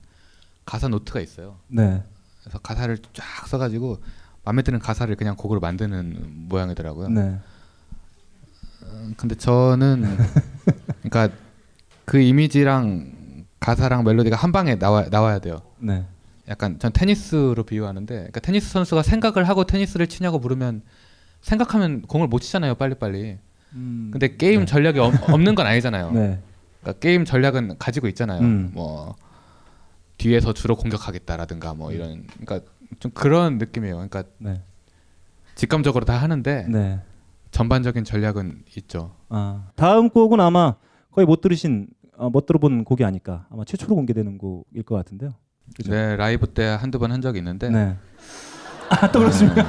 가사 0.67 0.89
노트가 0.89 1.21
있어요. 1.21 1.57
네. 1.69 2.05
그래서 2.43 2.59
가사를 2.59 2.99
쫙 3.15 3.49
써가지고 3.49 3.99
마음에 4.45 4.61
드는 4.61 4.79
가사를 4.79 5.15
그냥 5.17 5.37
곡으로 5.37 5.59
만드는 5.59 6.49
모양이더라고요. 6.49 7.09
네. 7.09 7.39
음, 8.83 9.15
근데 9.17 9.35
저는 9.35 10.05
그러니까 11.03 11.35
그 12.05 12.21
이미지랑 12.21 13.47
가사랑 13.59 14.05
멜로디가 14.05 14.37
한 14.37 14.53
방에 14.53 14.79
나와 14.79 15.09
나와야 15.09 15.39
돼요. 15.39 15.63
네. 15.79 16.05
약간 16.47 16.79
전 16.79 16.93
테니스로 16.93 17.65
비유하는데, 17.65 18.15
그러니까 18.15 18.39
테니스 18.39 18.71
선수가 18.71 19.03
생각을 19.03 19.49
하고 19.49 19.65
테니스를 19.65 20.07
치냐고 20.07 20.39
물으면 20.39 20.83
생각하면 21.41 22.03
공을 22.03 22.29
못 22.29 22.41
치잖아요, 22.41 22.75
빨리 22.75 22.95
빨리. 22.95 23.39
음, 23.73 24.11
근데 24.13 24.37
게임 24.37 24.61
네. 24.61 24.67
전략이 24.67 25.01
없, 25.01 25.15
없는 25.31 25.55
건 25.55 25.67
아니잖아요. 25.67 26.13
네. 26.15 26.39
그러니까 26.87 27.01
게임 27.01 27.25
전략은 27.25 27.79
가지고 27.79 28.07
있잖아요. 28.09 28.41
음. 28.41 28.71
뭐 28.73 29.17
뒤에서 30.19 30.53
주로 30.53 30.77
공격하겠다라든가 30.77 31.75
뭐 31.75 31.91
이런, 31.93 32.27
그러니까 32.39 32.61
좀 33.01 33.11
그런 33.13 33.59
느낌이에요. 33.59 33.97
그러니까 33.97 34.23
네. 34.39 34.63
직감적으로 35.57 36.05
다 36.05 36.17
하는데 36.17 36.67
네. 36.69 37.01
전반적인 37.51 38.05
전략은 38.05 38.63
있죠. 38.77 39.17
아, 39.29 39.69
다음 39.75 40.09
곡은 40.11 40.41
아마 40.41 40.77
거의 41.11 41.27
못 41.27 41.41
들으신 41.41 41.89
어, 42.17 42.31
못 42.31 42.47
들어본 42.47 42.85
곡이 42.85 43.05
아닐까 43.05 43.47
아마 43.51 43.65
최초로 43.65 43.95
공개되는 43.97 44.39
곡일 44.39 44.85
것 44.85 44.95
같은데요. 44.95 45.35
그죠? 45.75 45.91
네 45.91 46.15
라이브 46.17 46.47
때 46.47 46.65
한두 46.65 46.99
번 47.01 47.11
한 47.11 47.21
적이 47.21 47.39
있는데 47.39 47.69
네. 47.69 47.97
아, 48.89 49.11
또 49.11 49.21
그렇습니까? 49.21 49.63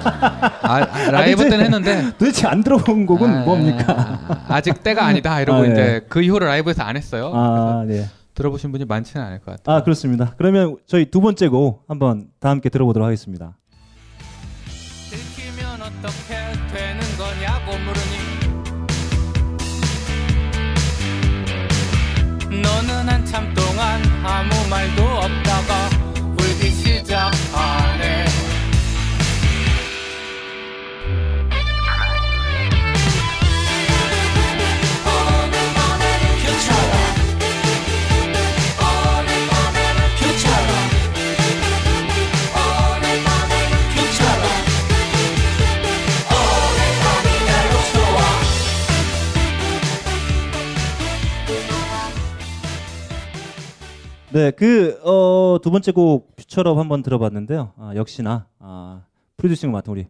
아, 0.62 0.76
아, 0.82 1.12
라이브 1.12 1.42
아니, 1.42 1.50
때는 1.50 1.66
했는데 1.66 2.12
도대체 2.18 2.48
안 2.48 2.64
들어본 2.64 3.06
곡은 3.06 3.30
아, 3.30 3.44
뭡니까? 3.44 4.46
아, 4.48 4.62
직 4.62 4.84
때가 4.84 5.06
아니다 5.06 5.40
이러고 5.42 5.62
아, 5.64 5.68
예. 5.68 5.72
이제 5.72 6.06
그 6.10 6.22
이후로 6.22 6.46
라이브에서 6.46 6.84
안 6.84 6.98
했어요. 6.98 7.32
아, 7.34 7.84
네. 7.88 8.08
들어보신 8.36 8.72
분이 8.72 8.86
많지는 8.86 9.26
않을 9.26 9.40
것 9.40 9.56
같아요. 9.58 9.78
아, 9.78 9.84
그렇습니다. 9.84 10.34
그러면 10.38 10.78
저희 10.86 11.06
두 11.10 11.22
번째 11.22 11.48
곡 11.48 11.84
한번 11.88 12.28
다 12.40 12.50
함께 12.50 12.70
들어보도록 12.70 13.06
하겠습니다. 13.06 13.58
들키면 15.10 15.82
어떻게 15.82 16.36
되는 16.72 17.02
거냐고 17.18 17.72
물으니 17.80 18.18
너는 22.62 23.10
한참 23.10 23.54
동안 23.54 24.02
아무 24.24 24.50
말도 24.70 25.04
없다가 25.04 25.90
울기 26.40 26.70
시작하 26.70 27.87
네 54.38 54.44
네, 54.44 54.52
그 54.52 55.00
어, 55.04 55.58
두 55.64 55.72
번째 55.72 55.92
곡 55.92 56.36
퓨처럽 56.36 56.78
한번 56.78 57.02
들어봤는데요. 57.02 57.72
아, 57.76 57.94
역시나 57.96 58.46
아, 58.60 59.02
프로듀싱을 59.38 59.72
맡은 59.74 59.92
우리 59.94 60.06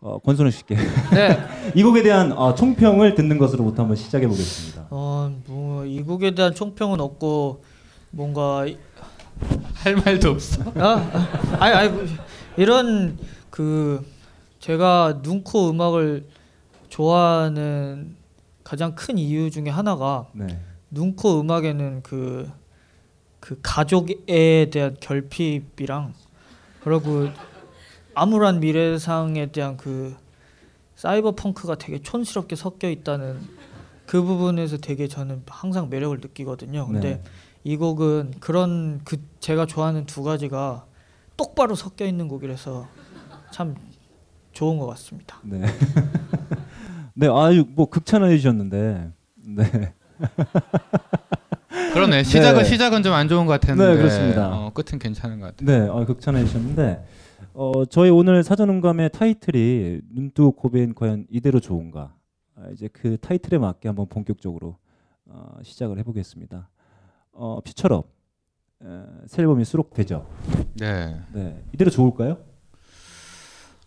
어, 0.00 0.18
권순우 0.18 0.50
씨께 0.50 0.74
네. 0.74 1.38
이 1.76 1.84
곡에 1.84 2.02
대한 2.02 2.32
어, 2.32 2.56
총평을 2.56 3.14
듣는 3.14 3.38
것으로부터 3.38 3.82
한번 3.82 3.96
시작해 3.96 4.26
보겠습니다. 4.26 4.88
어, 4.90 5.32
뭐 5.46 5.84
이 5.86 6.02
곡에 6.02 6.34
대한 6.34 6.56
총평은 6.56 7.00
없고 7.00 7.62
뭔가 8.10 8.66
할 9.74 9.94
말도 9.94 10.30
없어. 10.30 10.64
아, 10.74 11.56
아니 11.60 11.74
아니 11.74 11.88
뭐, 11.90 12.04
이런 12.56 13.16
그 13.50 14.04
제가 14.58 15.20
눈코 15.22 15.70
음악을 15.70 16.26
좋아하는 16.88 18.16
가장 18.64 18.96
큰 18.96 19.18
이유 19.18 19.52
중에 19.52 19.68
하나가 19.68 20.26
네. 20.32 20.58
눈코 20.90 21.40
음악에는 21.40 22.02
그, 22.02 22.50
그 23.46 23.56
가족에 23.62 24.70
대한 24.72 24.96
결핍이랑 24.98 26.14
그리고 26.82 27.28
암울한 28.14 28.58
미래상에 28.58 29.52
대한 29.52 29.76
그 29.76 30.16
사이버 30.96 31.30
펑크가 31.36 31.76
되게 31.76 32.02
촌스럽게 32.02 32.56
섞여 32.56 32.90
있다는 32.90 33.38
그 34.04 34.20
부분에서 34.20 34.78
되게 34.78 35.06
저는 35.06 35.44
항상 35.46 35.88
매력을 35.88 36.18
느끼거든요. 36.18 36.88
근데 36.88 37.18
네. 37.18 37.22
이 37.62 37.76
곡은 37.76 38.34
그런 38.40 39.00
그 39.04 39.18
제가 39.38 39.66
좋아하는 39.66 40.06
두 40.06 40.24
가지가 40.24 40.84
똑바로 41.36 41.76
섞여 41.76 42.04
있는 42.04 42.26
곡이라서 42.26 42.88
참 43.52 43.76
좋은 44.54 44.76
것 44.76 44.86
같습니다. 44.86 45.38
네. 45.44 45.60
네, 47.14 47.28
아유 47.28 47.64
뭐 47.76 47.88
극찬해 47.88 48.36
주셨는데. 48.36 49.12
네. 49.36 49.94
그러네. 51.96 52.24
시작은 52.24 52.62
네. 52.62 52.68
시작은 52.68 53.02
좀 53.02 53.14
안 53.14 53.26
좋은 53.28 53.46
것 53.46 53.52
같았는데. 53.58 53.90
네, 53.92 53.96
그렇습니다. 53.96 54.48
어, 54.54 54.70
끝은 54.70 54.98
괜찮은 54.98 55.40
것 55.40 55.56
같아요. 55.56 55.66
네, 55.84 55.88
어, 55.88 56.04
극찬해 56.04 56.44
주셨는데 56.44 57.02
어, 57.54 57.84
저희 57.86 58.10
오늘 58.10 58.42
사전음감의 58.42 59.10
타이틀이 59.10 60.00
눈뜨고 60.12 60.52
코베인 60.52 60.94
과연 60.94 61.26
이대로 61.30 61.58
좋은가? 61.58 62.14
아, 62.54 62.68
이제 62.72 62.88
그 62.92 63.16
타이틀에 63.18 63.58
맞게 63.58 63.88
한번 63.88 64.06
본격적으로 64.08 64.76
어, 65.26 65.56
시작을 65.62 65.98
해보겠습니다. 66.00 66.68
어, 67.32 67.60
퓨처럽 67.64 68.08
에, 68.84 68.86
새 69.26 69.40
앨범이 69.42 69.64
수록되죠. 69.64 70.26
네. 70.74 71.18
네, 71.32 71.62
이대로 71.72 71.90
좋을까요? 71.90 72.38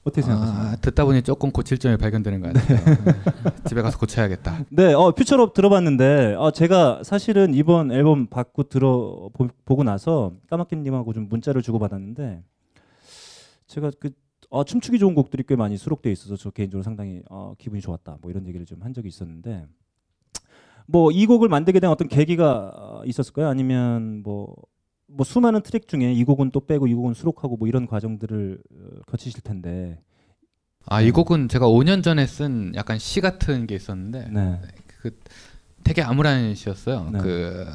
어떻게 0.04 0.22
생각하세요? 0.22 0.58
아, 0.58 0.76
듣다 0.78 1.06
보니 1.06 1.22
조금 1.24 1.52
고칠 1.52 1.78
점이 1.78 1.98
발견되는 1.98 2.40
것 2.42 2.54
같아요. 2.54 2.78
네. 3.06 3.16
집에 3.68 3.82
가서 3.82 3.98
고쳐야겠다. 4.00 4.66
네, 4.72 4.94
어, 4.94 5.12
퓨처럽 5.12 5.54
들어봤는데 5.54 6.36
어, 6.38 6.52
제가 6.52 7.02
사실은 7.04 7.54
이번 7.54 7.92
앨범 7.92 8.28
받고 8.28 8.64
들어 8.64 9.30
보, 9.34 9.48
보고 9.66 9.84
나서 9.84 10.34
까마귀님하고 10.50 11.14
좀 11.14 11.28
문자를 11.30 11.62
주고 11.62 11.80
받았는데 11.80 12.42
제가 13.68 13.92
그 14.00 14.12
어, 14.50 14.64
춤추기 14.64 14.98
좋은 15.00 15.14
곡들이 15.14 15.44
꽤 15.48 15.56
많이 15.56 15.78
수록돼 15.78 16.12
있어서 16.12 16.36
저 16.38 16.50
개인적으로 16.50 16.82
상당히 16.84 17.22
어, 17.30 17.54
기분이 17.58 17.82
좋았다. 17.82 18.18
뭐 18.22 18.32
이런 18.32 18.48
얘기를 18.48 18.66
좀 18.66 18.80
한 18.82 18.94
적이 18.94 19.10
있었는데 19.10 19.68
뭐 20.88 21.12
이 21.12 21.28
곡을 21.28 21.50
만들게 21.50 21.80
된 21.80 21.90
어떤 21.90 22.08
계기가 22.08 22.72
어, 22.74 23.02
있었을까요? 23.06 23.48
아니면 23.48 24.24
뭐, 24.24 24.56
뭐 25.10 25.24
수많은 25.26 25.62
트랙 25.62 25.88
중에 25.88 26.13
이 26.13 26.24
곡은 26.24 26.52
또 26.52 26.65
빼고 26.65 26.88
이 26.88 26.93
곡은 26.93 27.13
수록하고 27.13 27.58
뭐 27.58 27.67
이런 27.67 27.88
과정들을 27.88 28.60
어, 28.72 29.02
거치실 29.08 29.41
텐데 29.41 30.00
아, 30.86 31.02
이 31.02 31.12
곡은 31.12 31.50
제가 31.50 31.67
5년 31.67 32.04
전에 32.04 32.26
쓴 32.26 32.74
약간 32.76 32.98
시 32.98 33.22
같은 33.22 33.67
게 33.67 33.76
있었는데 33.76 34.30
네. 34.32 34.62
그 35.02 35.17
되게 35.84 36.02
암울한 36.02 36.56
시였어요. 36.56 37.10
네. 37.12 37.19
그 37.19 37.65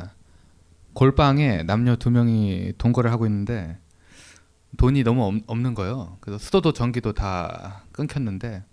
골방에 0.95 1.65
남녀 1.65 1.97
두 1.97 2.11
명이 2.11 2.75
동거를 2.79 3.11
하고 3.11 3.27
있는데 3.27 3.79
돈이 4.77 5.03
너무 5.05 5.25
없, 5.25 5.35
없는 5.47 5.75
거예요. 5.75 6.17
그래서 6.21 6.39
수도도 6.39 6.73
전기도 6.73 7.13
다 7.13 7.85
끊겼는데 7.93 8.65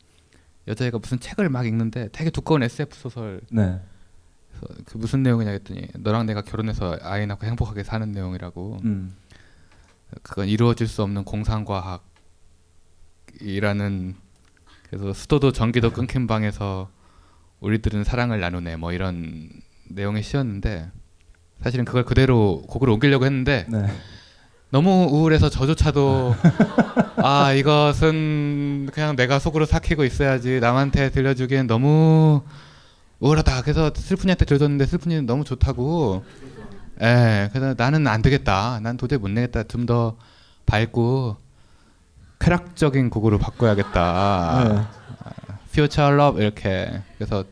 여자애가 0.67 0.99
무슨 0.99 1.19
책을 1.19 1.49
막 1.49 1.65
읽는데 1.65 2.09
되게 2.11 2.29
두꺼운 2.29 2.63
SF 2.63 2.95
소설. 2.95 3.41
네. 3.51 3.79
그 4.85 4.97
무슨 4.97 5.23
내용이냐 5.23 5.51
했더니 5.51 5.87
너랑 5.97 6.25
내가 6.25 6.41
결혼해서 6.41 6.97
아이 7.01 7.25
낳고 7.27 7.45
행복하게 7.45 7.83
사는 7.83 8.11
내용이라고. 8.11 8.79
음. 8.83 9.15
그건 10.23 10.47
이루어질 10.47 10.87
수 10.87 11.03
없는 11.03 11.23
공상과학이라는 11.23 12.01
그래서 14.89 15.13
수도도 15.13 15.51
전기도 15.53 15.91
끊긴 15.91 16.27
방에서 16.27 16.89
우리들은 17.61 18.03
사랑을 18.03 18.39
나누네 18.39 18.75
뭐 18.75 18.91
이런 18.91 19.49
내용의 19.87 20.23
시였는데 20.23 20.91
사실은 21.61 21.85
그걸 21.85 22.03
그대로 22.03 22.61
곡으로 22.67 22.93
옮기려고 22.93 23.25
했는데 23.25 23.65
네. 23.69 23.87
너무 24.69 25.07
우울해서 25.11 25.49
저조차도 25.49 26.35
아 27.23 27.53
이것은 27.53 28.89
그냥 28.91 29.15
내가 29.15 29.37
속으로 29.37 29.65
삭히고 29.65 30.03
있어야지 30.05 30.59
남한테 30.59 31.11
들려주기엔 31.11 31.67
너무 31.67 32.41
우울하다 33.21 33.61
그래서 33.61 33.91
슬픈이한테 33.95 34.45
들려줬는데 34.45 34.85
슬픈이는 34.87 35.25
너무 35.25 35.43
좋다고 35.45 36.25
예 37.01 37.49
그래서 37.53 37.73
나는 37.77 38.05
안 38.07 38.21
되겠다 38.21 38.79
난 38.81 38.97
도저히 38.97 39.17
못 39.19 39.29
내겠다 39.29 39.63
좀 39.63 39.85
더 39.85 40.17
밝고 40.65 41.37
쾌락적인 42.39 43.09
곡으로 43.09 43.37
바꿔야겠다 43.39 44.63
네. 44.63 44.81
Future 45.69 46.13
Love 46.15 46.41
이렇게 46.41 47.01
그래서 47.17 47.43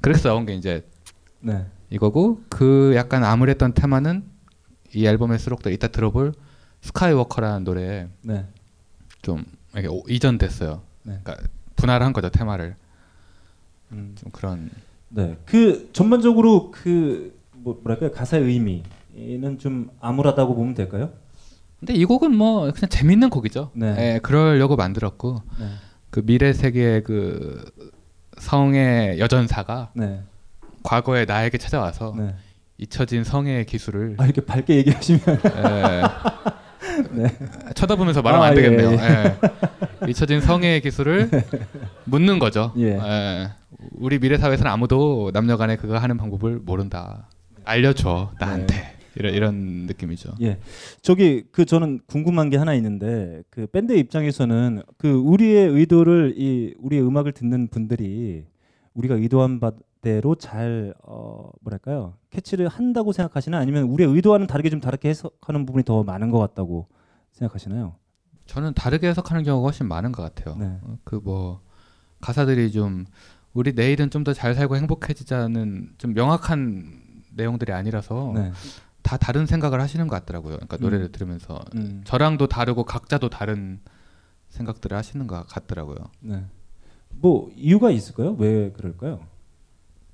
그래서 0.00 0.28
나온 0.28 0.44
게 0.46 0.54
이제 0.54 0.86
네. 1.40 1.66
이거고 1.90 2.42
그 2.48 2.92
약간 2.96 3.24
암울했던 3.24 3.74
테마는 3.74 4.24
이 4.94 5.06
앨범에 5.06 5.38
수록돼 5.38 5.72
이따 5.72 5.88
들어볼 5.88 6.34
스카이워커라는 6.82 7.64
노래에 7.64 8.08
네. 8.22 8.46
좀 9.22 9.44
이렇게 9.72 9.88
오- 9.88 10.04
이전됐어요. 10.08 10.82
네. 11.04 11.20
그러니까 11.22 11.46
분할한 11.76 12.12
거죠 12.12 12.28
테마를. 12.30 12.76
음. 13.92 14.14
좀 14.18 14.30
그런 14.32 14.70
네, 15.10 15.36
그 15.44 15.90
전반적으로 15.92 16.70
그 16.70 17.38
뭐, 17.52 17.80
뭐랄까요 17.82 18.12
가사의 18.12 18.44
의미는 18.44 19.58
좀 19.58 19.90
암울하다고 20.00 20.54
보면 20.54 20.74
될까요? 20.74 21.10
근데 21.80 21.94
이 21.94 22.04
곡은 22.04 22.34
뭐 22.34 22.70
그냥 22.72 22.88
재밌는 22.88 23.30
곡이죠. 23.30 23.70
네. 23.74 24.14
예, 24.14 24.20
그러려고 24.20 24.76
만들었고 24.76 25.42
네. 25.60 25.66
그 26.10 26.24
미래 26.24 26.52
세계의 26.52 27.04
그 27.04 27.64
성의 28.38 29.18
여전사가 29.18 29.90
네. 29.94 30.22
과거에 30.82 31.24
나에게 31.24 31.58
찾아와서 31.58 32.14
네. 32.16 32.34
잊혀진 32.78 33.24
성의 33.24 33.66
기술을 33.66 34.16
아 34.18 34.24
이렇게 34.24 34.40
밝게 34.40 34.76
얘기하시면 34.76 35.22
예. 35.26 36.02
네. 37.22 37.38
쳐다보면서 37.74 38.22
말하면 38.22 38.46
아, 38.46 38.48
안 38.50 38.54
되겠네요. 38.54 38.92
예, 38.92 38.96
예. 38.96 40.08
잊혀진 40.08 40.40
성의 40.40 40.80
기술을 40.80 41.30
묻는 42.04 42.38
거죠. 42.38 42.72
예. 42.78 42.98
예. 43.82 43.88
우리 43.92 44.18
미래 44.18 44.38
사회에서는 44.38 44.70
아무도 44.70 45.30
남녀간에 45.32 45.76
그거 45.76 45.98
하는 45.98 46.16
방법을 46.16 46.60
모른다. 46.60 47.28
알려줘 47.64 48.32
나한테 48.38 48.98
이런 49.16 49.34
이런 49.34 49.54
느낌이죠. 49.86 50.34
예. 50.42 50.58
저기 51.02 51.44
그 51.50 51.64
저는 51.64 52.00
궁금한 52.06 52.50
게 52.50 52.56
하나 52.56 52.74
있는데 52.74 53.42
그 53.50 53.66
밴드 53.66 53.92
입장에서는 53.92 54.82
그 54.96 55.12
우리의 55.12 55.68
의도를 55.68 56.34
이 56.36 56.74
우리의 56.78 57.02
음악을 57.02 57.32
듣는 57.32 57.68
분들이 57.68 58.46
우리가 58.94 59.16
의도한 59.16 59.60
바대로 59.60 60.34
잘 60.34 60.94
어, 61.02 61.50
뭐랄까요 61.60 62.14
캐치를 62.30 62.68
한다고 62.68 63.12
생각하시나 63.12 63.58
아니면 63.58 63.84
우리의 63.84 64.10
의도와는 64.10 64.46
다르게 64.46 64.70
좀 64.70 64.80
다르게 64.80 65.08
해석하는 65.08 65.66
부분이 65.66 65.84
더 65.84 66.04
많은 66.04 66.30
것 66.30 66.38
같다고 66.38 66.86
생각하시나요? 67.32 67.96
저는 68.46 68.72
다르게 68.74 69.08
해석하는 69.08 69.42
경우가 69.44 69.66
훨씬 69.66 69.86
많은 69.86 70.10
것 70.12 70.22
같아요. 70.22 70.56
네. 70.56 70.78
그뭐 71.04 71.60
가사들이 72.20 72.72
좀 72.72 73.04
우리 73.54 73.72
내일은 73.72 74.10
좀 74.10 74.24
더 74.24 74.32
잘 74.34 74.54
살고 74.54 74.76
행복해지자는 74.76 75.94
좀 75.98 76.14
명확한 76.14 77.02
내용들이 77.34 77.72
아니라서 77.72 78.32
네. 78.34 78.52
다 79.02 79.16
다른 79.16 79.46
생각을 79.46 79.80
하시는 79.80 80.06
것 80.06 80.16
같더라고요. 80.16 80.54
그러니까 80.56 80.76
음. 80.76 80.80
노래를 80.82 81.12
들으면서 81.12 81.60
음. 81.74 82.02
저랑도 82.04 82.46
다르고 82.46 82.84
각자도 82.84 83.30
다른 83.30 83.80
생각들을 84.50 84.96
하시는 84.96 85.26
것 85.26 85.46
같더라고요. 85.46 85.96
네. 86.20 86.44
뭐 87.10 87.50
이유가 87.56 87.90
있을까요? 87.90 88.32
왜 88.38 88.70
그럴까요? 88.70 89.20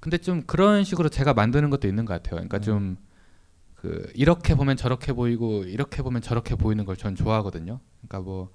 근데 0.00 0.18
좀 0.18 0.42
그런 0.42 0.84
식으로 0.84 1.08
제가 1.08 1.34
만드는 1.34 1.70
것도 1.70 1.88
있는 1.88 2.04
것 2.04 2.12
같아요. 2.14 2.36
그러니까 2.36 2.58
네. 2.58 2.64
좀그 2.64 4.12
이렇게 4.14 4.54
보면 4.54 4.76
저렇게 4.76 5.12
보이고 5.12 5.64
이렇게 5.64 6.02
보면 6.02 6.22
저렇게 6.22 6.54
보이는 6.54 6.84
걸 6.84 6.96
전 6.96 7.14
좋아하거든요. 7.16 7.80
그러니까 8.06 8.20
뭐 8.20 8.50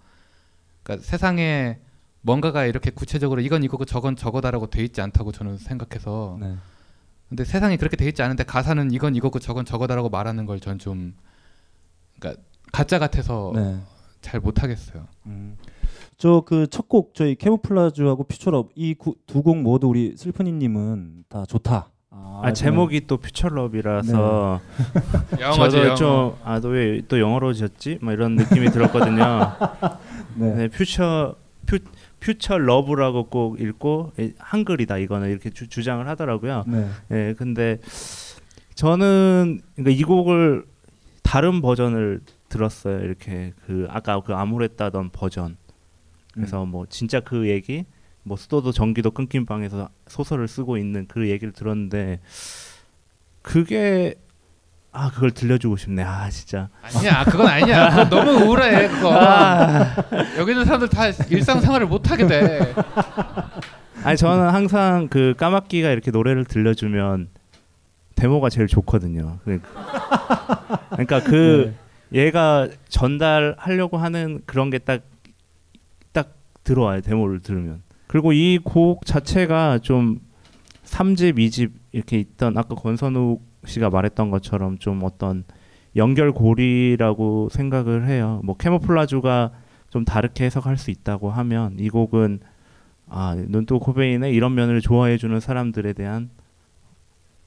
그러니까 0.84 1.06
세상에 1.06 1.80
뭔가가 2.22 2.66
이렇게 2.66 2.92
구체적으로 2.92 3.42
이건 3.42 3.64
이거고 3.64 3.86
저건 3.86 4.16
저거다라고 4.16 4.68
돼 4.68 4.84
있지 4.84 5.02
않다고 5.02 5.32
저는 5.32 5.58
생각해서 5.58 6.38
네. 6.40 6.56
근데 7.30 7.44
세상이 7.46 7.78
그렇게 7.78 7.96
돼 7.96 8.08
있지 8.08 8.22
않은데 8.24 8.44
가사는 8.44 8.92
이건 8.92 9.16
이거고 9.16 9.40
저건 9.40 9.64
저거다라고 9.66 10.10
말하는 10.10 10.46
걸 10.46 10.60
전 10.60 10.80
좀 10.80 11.14
그러니까 12.20 12.42
가짜 12.72 13.00
같아서 13.00 13.52
네. 13.56 13.80
잘 14.22 14.40
못하겠어요. 14.42 15.08
저그 16.18 16.68
첫 16.68 16.88
곡 16.90 17.14
저희 17.16 17.36
캐모플라주하고 17.36 18.24
퓨처럽 18.26 18.70
이 18.76 18.96
두 19.28 19.42
곡 19.42 19.58
모두 19.62 19.88
우리 19.88 20.16
슬프니님은 20.18 21.26
다 21.30 21.46
좋다. 21.46 21.90
아, 22.12 22.52
제목이 22.54 23.08
또 23.08 23.18
퓨처럽이라서 23.18 24.60
네. 25.32 25.38
저도 25.56 25.86
영어. 25.86 25.96
좀아너왜또 25.96 27.20
영어로 27.20 27.54
지었지? 27.54 28.00
뭐 28.02 28.12
이런 28.12 28.36
느낌이 28.36 28.70
들었거든요. 28.72 29.54
네. 30.36 30.54
네, 30.56 30.68
퓨처 30.68 31.36
퓨 31.66 31.78
퓨처 32.20 32.58
러브라고 32.58 33.26
꼭 33.26 33.60
읽고 33.60 34.14
에, 34.20 34.34
한글이다 34.38 34.98
이거는 34.98 35.30
이렇게 35.30 35.50
주, 35.50 35.68
주장을 35.68 36.06
하더라고요. 36.08 36.66
네. 36.68 36.90
예, 37.12 37.34
근데 37.38 37.80
저는 38.76 39.62
그러니까 39.76 40.00
이 40.00 40.04
곡을 40.04 40.66
다른 41.24 41.62
버전을 41.62 42.22
들었어요. 42.50 43.00
이렇게 43.00 43.54
그 43.66 43.88
아까 43.90 44.20
그 44.22 44.34
아무랬다던 44.34 45.12
버전. 45.12 45.58
그래서 46.34 46.66
뭐 46.66 46.86
진짜 46.88 47.20
그 47.20 47.50
얘기 47.50 47.86
뭐 48.24 48.38
수도도 48.38 48.72
전기도 48.72 49.12
끊긴 49.12 49.46
방에서 49.46 49.90
소설을 50.08 50.48
쓰고 50.48 50.78
있는 50.78 51.08
그 51.08 51.30
얘기를 51.30 51.52
들었는데 51.52 52.20
그게 53.42 54.16
아 54.92 55.12
그걸 55.12 55.32
들려주고 55.32 55.78
싶네. 55.78 56.04
아 56.04 56.30
진짜. 56.30 56.70
아니야, 56.82 57.24
그건 57.24 57.48
아니야. 57.48 57.90
그건 57.90 58.10
너무 58.10 58.32
우울해. 58.46 58.88
그거. 58.88 59.14
아. 59.14 59.96
여기 60.38 60.52
있는 60.52 60.66
사람들 60.66 60.90
다 60.90 61.08
일상생활을 61.08 61.86
못 61.88 62.10
하게 62.10 62.26
돼. 62.28 62.74
아니 64.04 64.18
저는 64.18 64.50
항상 64.50 65.08
그 65.10 65.34
까마귀가 65.38 65.90
이렇게 65.92 66.10
노래를 66.12 66.46
들려주면 66.46 67.30
데모가 68.16 68.50
제일 68.50 68.68
좋거든요. 68.68 69.40
그러니까, 69.44 69.70
그러니까 70.90 71.24
그 71.24 71.74
얘가 72.14 72.68
전달하려고 72.90 73.98
하는 73.98 74.42
그런 74.46 74.70
게 74.70 74.80
딱 74.80 75.02
딱 76.12 76.34
들어와요 76.64 77.02
데모를 77.02 77.40
들으면. 77.42 77.84
그리고 78.08 78.34
이 78.34 78.58
곡 78.64 79.06
자체가 79.06 79.78
좀 79.84 80.20
3집, 80.86 81.38
2집 81.38 81.72
이렇게 81.92 82.18
있던 82.18 82.58
아까 82.58 82.74
권선욱 82.74 83.44
씨가 83.66 83.90
말했던 83.90 84.30
것처럼 84.32 84.78
좀 84.78 85.02
어떤 85.04 85.44
연결고리라고 85.96 87.50
생각을 87.52 88.08
해요. 88.08 88.42
뭐 88.44 88.56
캐모플라주가 88.58 89.52
좀 89.90 90.06
다르게 90.06 90.46
해석할 90.46 90.78
수 90.78 90.92
있다고 90.92 91.32
하면 91.32 91.76
이 91.80 91.90
곡은 91.90 92.40
아, 93.08 93.36
눈뜨고 93.36 93.80
코베인의 93.80 94.34
이런 94.34 94.54
면을 94.54 94.82
좋아해 94.82 95.18
주는 95.18 95.40
사람들에 95.40 95.94
대한 95.94 96.30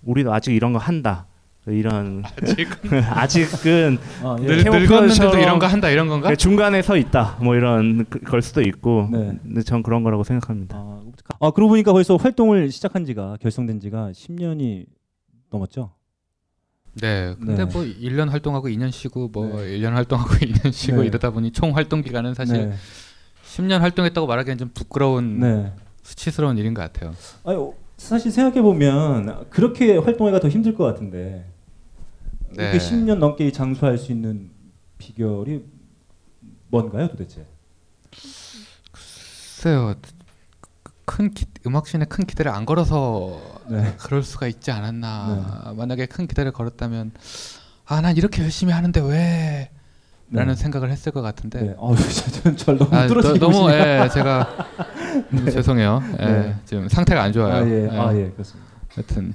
우리도 0.02 0.32
아직 0.34 0.54
이런 0.54 0.72
거 0.72 0.78
한다. 0.80 1.26
이런 1.68 2.24
아직은? 2.42 2.98
아직은 3.04 3.98
아, 4.24 4.36
예. 4.40 4.46
늙- 4.46 4.64
늙었는데도 4.68 5.38
이런 5.38 5.60
거 5.60 5.66
한다, 5.68 5.88
이런 5.90 6.08
건가? 6.08 6.28
그 6.30 6.36
중간에 6.36 6.82
서 6.82 6.96
있다. 6.96 7.38
뭐 7.40 7.54
이런 7.54 8.04
그- 8.06 8.18
걸 8.18 8.42
수도 8.42 8.60
있고. 8.62 9.08
네. 9.12 9.38
근데 9.44 9.62
전 9.62 9.84
그런 9.84 10.02
거라고 10.02 10.24
생각합니다. 10.24 10.76
아 11.38 11.50
그러고 11.52 11.68
보니까 11.70 11.92
벌써 11.92 12.16
활동을 12.16 12.70
시작한 12.72 13.04
지가 13.04 13.36
결성된 13.40 13.78
지가 13.78 14.10
10년이 14.10 14.86
넘었죠. 15.52 15.92
네. 16.94 17.34
근데 17.38 17.64
네. 17.64 17.72
뭐 17.72 17.82
1년 17.84 18.28
활동하고 18.28 18.68
2년 18.68 18.90
쉬고 18.90 19.28
뭐 19.28 19.56
1년 19.58 19.92
활동하고 19.92 20.30
2년 20.34 20.72
쉬고 20.72 21.00
네. 21.00 21.06
이러다 21.06 21.30
보니 21.30 21.52
총 21.52 21.74
활동 21.76 22.02
기간은 22.02 22.34
사실 22.34 22.68
네. 22.68 22.74
10년 23.46 23.78
활동했다고 23.80 24.26
말하기엔 24.26 24.58
좀 24.58 24.70
부끄러운 24.74 25.40
네. 25.40 25.72
수치스러운 26.02 26.58
일인 26.58 26.74
것 26.74 26.82
같아요. 26.82 27.14
아니, 27.44 27.56
어, 27.56 27.72
사실 27.96 28.30
생각해 28.30 28.62
보면 28.62 29.48
그렇게 29.50 29.96
활동하기가 29.96 30.40
더 30.40 30.48
힘들 30.48 30.74
것 30.74 30.84
같은데 30.84 31.46
네. 32.50 32.62
이렇게 32.62 32.78
10년 32.78 33.18
넘게 33.18 33.50
장수할 33.52 33.96
수 33.96 34.12
있는 34.12 34.50
비결이 34.98 35.64
뭔가요, 36.68 37.08
도대체? 37.08 37.46
글쎄요. 38.90 39.94
큰 41.04 41.32
기, 41.32 41.46
음악신에 41.66 42.04
큰 42.06 42.24
기대를 42.24 42.52
안 42.52 42.64
걸어서 42.64 43.40
네. 43.68 43.94
그럴 43.98 44.22
수가 44.22 44.46
있지 44.46 44.70
않았나. 44.70 45.74
만약에 45.76 46.06
큰 46.06 46.26
기대를 46.26 46.52
걸었다면 46.52 47.12
아, 47.86 48.00
난 48.00 48.16
이렇게 48.16 48.42
열심히 48.42 48.72
하는데 48.72 49.00
왜? 49.00 49.70
라는 50.30 50.54
네. 50.54 50.62
생각을 50.62 50.90
했을 50.90 51.12
것 51.12 51.20
같은데. 51.20 51.60
네. 51.60 51.74
어우, 51.78 51.94
저, 51.96 52.56
저 52.56 52.72
너무 52.76 52.96
아, 52.96 53.06
너, 53.06 53.14
무 53.14 53.70
있으니까. 53.70 54.04
예, 54.04 54.08
제가 54.08 54.48
음, 55.32 55.46
죄송해요. 55.50 56.02
예, 56.20 56.24
네. 56.24 56.56
지금 56.64 56.88
상태가 56.88 57.22
안 57.22 57.32
좋아요. 57.32 57.54
아, 57.64 57.68
예. 57.68 57.88
아, 57.90 58.16
예, 58.16 58.30
그렇습니다. 58.30 58.70
하여튼 58.94 59.34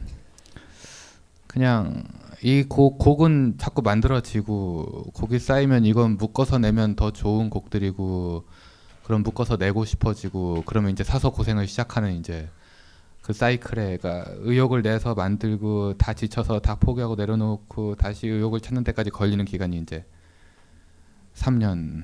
그냥 1.47 2.03
이 2.43 2.63
곡 2.67 2.97
곡은 2.99 3.55
자꾸 3.57 3.81
만들어지고 3.81 5.05
곡이 5.13 5.39
쌓이면 5.39 5.85
이건 5.85 6.17
묶어서 6.17 6.59
내면 6.59 6.95
더 6.95 7.11
좋은 7.11 7.49
곡들이고 7.49 8.43
그럼 9.07 9.23
묶어서 9.23 9.55
내고 9.55 9.85
싶어지고 9.85 10.63
그러면 10.65 10.91
이제 10.91 11.01
사서 11.01 11.29
고생을 11.29 11.65
시작하는 11.65 12.17
이제 12.17 12.49
그 13.21 13.31
사이클에가 13.31 14.25
의욕을 14.39 14.81
내서 14.81 15.15
만들고 15.15 15.93
다 15.93 16.11
지쳐서 16.11 16.59
다 16.59 16.75
포기하고 16.75 17.15
내려놓고 17.15 17.95
다시 17.95 18.27
의욕을 18.27 18.59
찾는 18.59 18.83
데까지 18.83 19.09
걸리는 19.11 19.45
기간이 19.45 19.77
이제 19.77 20.03
3년인 21.35 22.03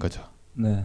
거죠. 0.00 0.24
네. 0.54 0.84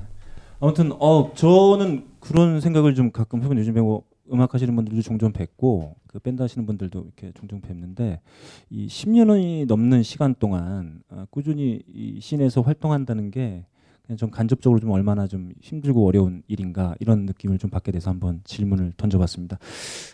아무튼 0.59 0.91
어 0.99 1.33
저는 1.33 2.05
그런 2.19 2.61
생각을 2.61 2.93
좀 2.93 3.11
가끔 3.11 3.41
해본 3.41 3.57
요즘에 3.57 3.81
뭐 3.81 4.03
음악 4.31 4.53
하시는 4.53 4.75
분들도 4.75 5.01
종종 5.01 5.33
뵙고 5.33 5.95
그 6.05 6.19
밴드 6.19 6.43
하시는 6.43 6.67
분들도 6.67 7.01
이렇게 7.01 7.31
종종 7.31 7.61
뵙는데 7.61 8.21
이 8.69 8.85
10년이 8.85 9.65
넘는 9.65 10.03
시간 10.03 10.35
동안 10.35 11.01
어, 11.09 11.25
꾸준히 11.31 11.81
이 11.91 12.19
씬에서 12.21 12.61
활동한다는 12.61 13.31
게 13.31 13.65
그냥 14.05 14.17
좀 14.17 14.29
간접적으로 14.29 14.79
좀 14.79 14.91
얼마나 14.91 15.27
좀 15.27 15.53
힘들고 15.61 16.05
어려운 16.05 16.43
일인가 16.47 16.93
이런 16.99 17.25
느낌을 17.25 17.57
좀 17.57 17.69
받게 17.69 17.91
돼서 17.91 18.09
한번 18.09 18.41
질문을 18.43 18.93
던져봤습니다. 18.97 19.57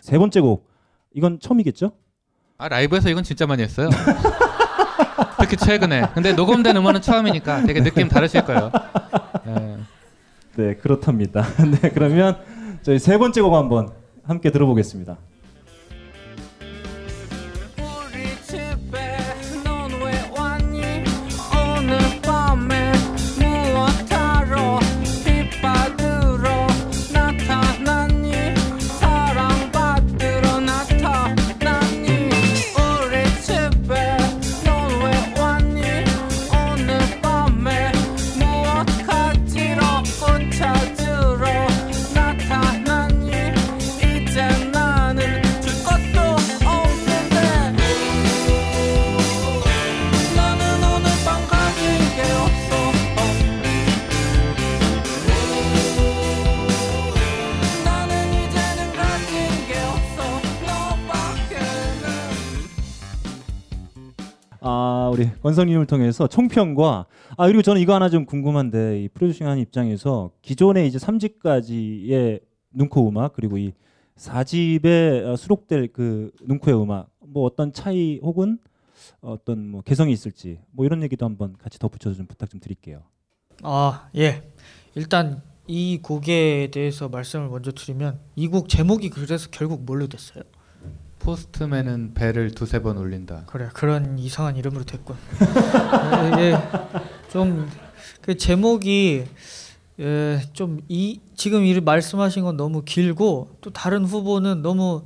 세 0.00 0.16
번째 0.16 0.40
곡 0.40 0.68
이건 1.12 1.40
처음이겠죠? 1.40 1.90
아 2.58 2.68
라이브에서 2.68 3.10
이건 3.10 3.24
진짜 3.24 3.46
많이 3.46 3.62
했어요. 3.62 3.88
특히 5.40 5.56
최근에. 5.56 6.02
근데 6.14 6.32
녹음된 6.32 6.76
음원은 6.76 7.00
처음이니까 7.02 7.64
되게 7.64 7.82
느낌 7.82 8.08
다르실 8.08 8.44
거예요. 8.44 8.70
예. 9.46 9.78
네 10.56 10.74
그렇답니다. 10.76 11.42
네 11.82 11.90
그러면 11.90 12.38
저희 12.82 12.98
세 12.98 13.18
번째 13.18 13.40
곡 13.40 13.54
한번 13.54 13.90
함께 14.22 14.50
들어보겠습니다. 14.52 15.16
우리 65.20 65.30
권성님을 65.42 65.84
통해서 65.86 66.26
총평과 66.26 67.04
아 67.36 67.46
그리고 67.46 67.60
저는 67.60 67.82
이거 67.82 67.94
하나 67.94 68.08
좀 68.08 68.24
궁금한데 68.24 69.02
이 69.02 69.08
프로듀싱하는 69.08 69.60
입장에서 69.60 70.30
기존의 70.40 70.88
이제 70.88 70.96
3집까지의 70.96 72.40
눈코 72.72 73.06
음악 73.06 73.34
그리고 73.34 73.58
이 73.58 73.72
4집에 74.16 75.26
어, 75.26 75.36
수록될 75.36 75.88
그 75.92 76.30
눈코의 76.46 76.82
음악 76.82 77.10
뭐 77.20 77.44
어떤 77.44 77.74
차이 77.74 78.18
혹은 78.22 78.58
어떤 79.20 79.66
뭐 79.68 79.82
개성이 79.82 80.12
있을지 80.12 80.58
뭐 80.70 80.86
이런 80.86 81.02
얘기도 81.02 81.26
한번 81.26 81.54
같이 81.58 81.78
덧붙여서 81.78 82.16
좀 82.16 82.26
부탁 82.26 82.48
좀 82.48 82.58
드릴게요. 82.58 83.02
아, 83.62 84.08
예. 84.16 84.42
일단 84.94 85.42
이 85.66 85.98
곡에 86.02 86.70
대해서 86.72 87.10
말씀을 87.10 87.48
먼저 87.50 87.72
드리면 87.72 88.18
이 88.36 88.48
곡 88.48 88.70
제목이 88.70 89.10
그래서 89.10 89.48
결국 89.50 89.84
뭘로 89.84 90.06
됐어요? 90.06 90.42
포스트맨은 91.20 92.14
배를 92.14 92.50
두세 92.52 92.80
번 92.82 92.96
올린다. 92.98 93.44
그래 93.46 93.68
그런 93.74 94.18
이상한 94.18 94.56
이름으로 94.56 94.84
됐군. 94.84 95.16
예, 96.38 96.42
예. 96.52 96.58
좀그 97.30 98.36
제목이 98.36 99.24
예, 100.00 100.40
좀 100.52 100.80
이 100.88 101.20
지금 101.34 101.64
이 101.64 101.78
말씀하신 101.78 102.44
건 102.44 102.56
너무 102.56 102.82
길고 102.84 103.50
또 103.60 103.70
다른 103.70 104.04
후보는 104.04 104.62
너무 104.62 105.02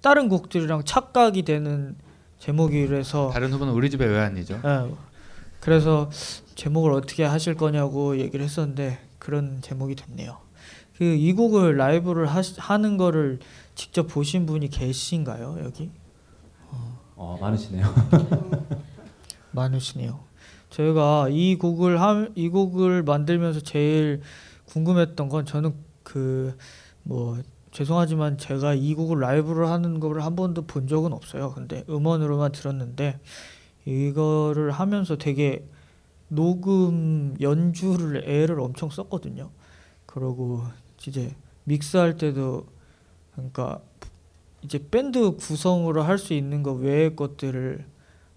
다른 0.00 0.28
곡들이랑 0.28 0.84
착각이 0.84 1.42
되는 1.42 1.96
제목이라서 2.38 3.30
다른 3.32 3.52
후보는 3.52 3.72
우리 3.72 3.88
집의 3.88 4.08
외환이죠. 4.08 4.60
예. 4.64 4.94
그래서 5.60 6.10
제목을 6.56 6.92
어떻게 6.92 7.24
하실 7.24 7.54
거냐고 7.54 8.18
얘기를 8.18 8.44
했었는데 8.44 8.98
그런 9.18 9.60
제목이 9.62 9.94
됐네요. 9.94 10.38
그 10.98 11.04
이 11.04 11.32
곡을 11.32 11.76
라이브를 11.76 12.26
하시, 12.26 12.54
하는 12.58 12.96
거를 12.96 13.38
직접 13.74 14.06
보신 14.06 14.46
분이 14.46 14.68
계신가요 14.68 15.58
여기? 15.64 15.90
어 17.16 17.38
많으시네요. 17.40 17.84
많으시네요. 19.52 20.20
저희가 20.70 21.28
이 21.30 21.56
곡을 21.56 22.00
함, 22.00 22.32
이 22.34 22.48
곡을 22.48 23.02
만들면서 23.02 23.60
제일 23.60 24.22
궁금했던 24.66 25.28
건 25.28 25.44
저는 25.46 25.74
그 26.02 26.56
뭐 27.04 27.40
죄송하지만 27.72 28.36
제가 28.38 28.74
이 28.74 28.94
곡을 28.94 29.18
라이브를 29.20 29.68
하는 29.68 29.98
거를 29.98 30.22
한 30.24 30.36
번도 30.36 30.66
본 30.66 30.86
적은 30.86 31.12
없어요. 31.12 31.52
근데 31.52 31.84
음원으로만 31.88 32.52
들었는데 32.52 33.18
이거를 33.86 34.70
하면서 34.70 35.16
되게 35.16 35.66
녹음 36.28 37.34
연주를 37.40 38.28
애를 38.28 38.60
엄청 38.60 38.90
썼거든요. 38.90 39.50
그러고 40.06 40.62
이제 41.06 41.34
믹스할 41.64 42.16
때도 42.18 42.66
그러니까 43.34 43.80
이제 44.62 44.80
밴드 44.90 45.32
구성으로 45.32 46.02
할 46.02 46.18
수 46.18 46.34
있는 46.34 46.62
거 46.62 46.72
외의 46.72 47.16
것들을 47.16 47.84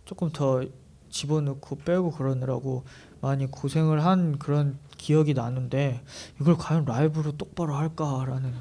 조금 0.06 0.30
더 0.32 0.64
집어넣고 1.10 1.78
빼고 1.80 2.12
그러느라고 2.12 2.84
많이 3.22 3.46
고생을 3.50 4.04
한 4.04 4.38
그런 4.38 4.78
기억이 4.98 5.34
나는데 5.34 6.02
이걸 6.42 6.58
과연 6.58 6.86
라이브로 6.86 7.32
똑바로 7.34 7.76
할까라는 7.76 8.54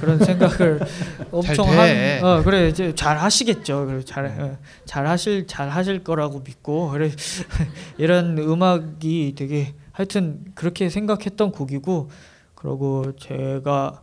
그런 0.00 0.18
생각을 0.18 0.80
엄청 1.32 1.66
돼. 1.66 2.20
한 2.20 2.24
어, 2.24 2.42
그래 2.42 2.68
이제 2.68 2.94
잘 2.94 3.18
하시겠죠. 3.18 3.86
그래 3.86 4.04
잘 4.04 4.26
어, 4.26 4.56
잘 4.84 5.06
하실 5.06 5.46
잘 5.46 5.68
하실 5.70 6.04
거라고 6.04 6.40
믿고 6.40 6.90
그래 6.90 7.10
이런 7.98 8.38
음악이 8.38 9.34
되게 9.36 9.74
하여튼 9.92 10.44
그렇게 10.54 10.88
생각했던 10.90 11.52
곡이고 11.52 12.10
그리고 12.54 13.12
제가 13.16 14.02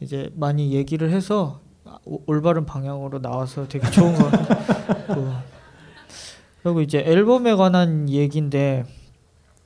이제 0.00 0.30
많이 0.34 0.72
얘기를 0.72 1.10
해서 1.10 1.60
오- 2.04 2.22
올바른 2.26 2.66
방향으로 2.66 3.20
나와서 3.20 3.66
되게 3.68 3.88
좋은 3.90 4.14
거 4.14 4.28
같고 4.30 5.28
그리고 6.62 6.80
이제 6.80 6.98
앨범에 6.98 7.54
관한 7.54 8.08
얘기인데 8.10 8.84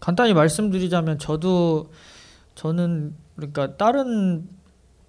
간단히 0.01 0.35
말씀드리자면 0.35 1.19
저도 1.19 1.91
저는 2.55 3.15
그러니까 3.37 3.77
다른 3.77 4.49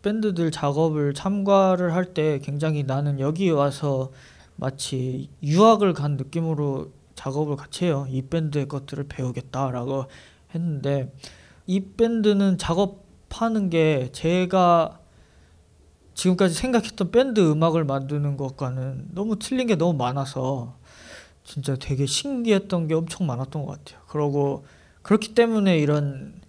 밴드들 0.02 0.52
작업을 0.52 1.14
참가를 1.14 1.94
할 1.94 2.14
때 2.14 2.40
굉장히 2.40 2.84
나는 2.84 3.20
여기 3.20 3.50
와서 3.52 4.12
마치 4.56 5.30
유학을 5.44 5.94
간 5.94 6.18
느낌으로 6.18 6.92
작업을 7.16 7.56
같이 7.56 7.86
해요. 7.86 8.08
이 8.10 8.22
밴드의 8.24 8.68
것들을 8.68 9.04
배우겠다라고 9.08 10.06
했는데 10.56 11.14
이 11.68 11.80
밴드는 11.82 12.58
작업하는 12.58 13.70
게 13.70 14.10
제가 14.12 15.00
지금까지 16.22 16.54
생각했던 16.54 17.10
밴드 17.10 17.40
음악을 17.40 17.84
만드는 17.84 18.38
것과는 18.38 19.08
너무 19.12 19.40
틀린 19.40 19.66
게 19.66 19.76
너무 19.76 19.98
많아서 19.98 20.78
진짜 21.44 21.76
되게 21.76 22.06
신기했던 22.06 22.88
게 22.88 22.94
엄청 22.94 23.26
많았던 23.26 23.66
것 23.66 23.72
같아요. 23.72 24.04
그러고 24.08 24.64
그렇기 25.02 25.34
때문에 25.34 25.80
이런 25.80 26.40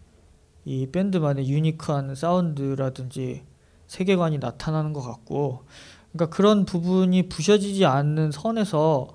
이 0.67 0.89
밴드만의 0.93 1.49
유니크한 1.49 2.15
사운드라든지 2.15 3.45
세계관이 3.87 4.39
나타나는 4.39 4.93
것 4.93 5.01
같고, 5.01 5.65
그러니까 6.13 6.37
그런 6.37 6.67
부분이 6.67 7.31
부셔지지 7.31 7.87
않는 7.87 8.31
선에서 8.31 9.09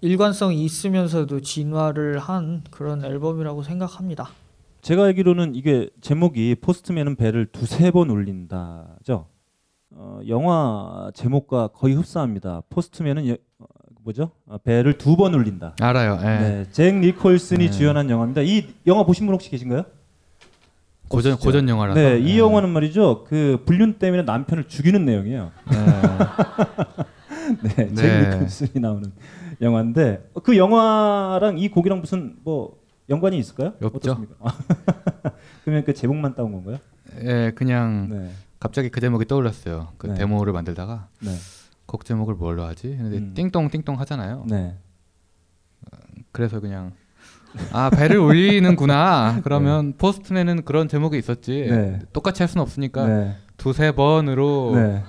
일관성이 0.00 0.64
있으면서도 0.64 1.42
진화를 1.42 2.18
한 2.18 2.64
그런 2.72 3.04
앨범이라고 3.04 3.62
생각합니다. 3.62 4.30
제가 4.82 5.04
알기로는 5.04 5.54
이게 5.54 5.88
제목이 6.00 6.56
포스트맨은 6.60 7.14
배를 7.14 7.46
두세 7.52 7.92
번 7.92 8.10
올린다죠. 8.10 9.35
어, 9.98 10.20
영화 10.28 11.10
제목과 11.14 11.68
거의 11.68 11.94
흡사합니다. 11.94 12.62
포스트맨은 12.68 13.28
여- 13.28 13.36
어, 13.58 13.64
뭐죠? 14.02 14.30
어, 14.46 14.58
배를 14.58 14.98
두번 14.98 15.34
올린다. 15.34 15.74
알아요. 15.80 16.18
예. 16.20 16.24
네, 16.26 16.64
잭 16.70 16.94
니콜슨이 16.96 17.66
네. 17.66 17.70
주연한 17.70 18.10
영화입니다. 18.10 18.42
이 18.42 18.66
영화 18.86 19.04
보신 19.04 19.24
분 19.26 19.34
혹시 19.34 19.48
계신가요? 19.50 19.84
고전 21.08 21.32
없으시죠? 21.32 21.48
고전 21.48 21.68
영화라서. 21.68 21.98
네, 21.98 22.18
이 22.18 22.34
예. 22.34 22.38
영화는 22.38 22.68
말이죠. 22.70 23.24
그 23.24 23.62
불륜 23.64 23.94
때문에 23.98 24.22
남편을 24.24 24.64
죽이는 24.68 25.04
내용이에요. 25.06 25.50
네, 27.62 27.94
잭 27.94 27.94
네. 27.94 28.30
니콜슨이 28.34 28.70
나오는 28.80 29.10
영화인데 29.62 30.28
어, 30.34 30.40
그 30.40 30.56
영화랑 30.58 31.58
이 31.58 31.68
곡이랑 31.70 32.00
무슨 32.00 32.36
뭐 32.44 32.76
연관이 33.08 33.38
있을까요? 33.38 33.72
없죠. 33.82 34.12
어떻습니까? 34.12 34.34
그러면 35.64 35.84
그 35.84 35.94
제목만 35.94 36.34
따온 36.34 36.52
건가요? 36.52 36.76
예, 37.22 37.52
그냥 37.54 38.08
네. 38.10 38.30
갑자기 38.58 38.88
그 38.88 39.00
제목이 39.00 39.26
떠올랐어요. 39.26 39.88
그 39.98 40.08
네. 40.08 40.14
데모를 40.14 40.52
만들다가 40.52 41.08
네. 41.20 41.30
곡 41.86 42.04
제목을 42.04 42.34
뭘로 42.34 42.64
하지? 42.64 42.96
근데 42.96 43.18
음. 43.18 43.34
띵동 43.34 43.70
띵동 43.70 43.98
하잖아요. 44.00 44.44
네. 44.48 44.76
그래서 46.32 46.60
그냥 46.60 46.92
아 47.72 47.90
배를 47.90 48.18
올리는구나. 48.18 49.40
그러면 49.44 49.94
포스트맨은 49.96 50.64
그런 50.64 50.88
제목이 50.88 51.16
있었지. 51.18 51.66
네. 51.68 51.98
똑같이 52.12 52.42
할 52.42 52.48
수는 52.48 52.62
없으니까 52.62 53.06
네. 53.06 53.36
두세 53.56 53.92
번으로 53.92 54.72
네. 54.74 55.02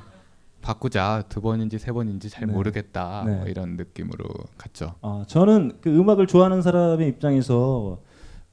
바꾸자. 0.62 1.24
두 1.30 1.42
번인지 1.42 1.80
세 1.80 1.92
번인지 1.92 2.30
잘 2.30 2.48
네. 2.48 2.54
모르겠다. 2.54 3.24
네. 3.26 3.36
뭐 3.38 3.48
이런 3.48 3.76
느낌으로 3.78 4.26
갔죠. 4.58 4.96
아, 5.02 5.24
저는 5.28 5.80
그 5.82 5.90
음악을 5.90 6.28
좋아하는 6.28 6.62
사람의 6.62 7.08
입장에서 7.10 8.00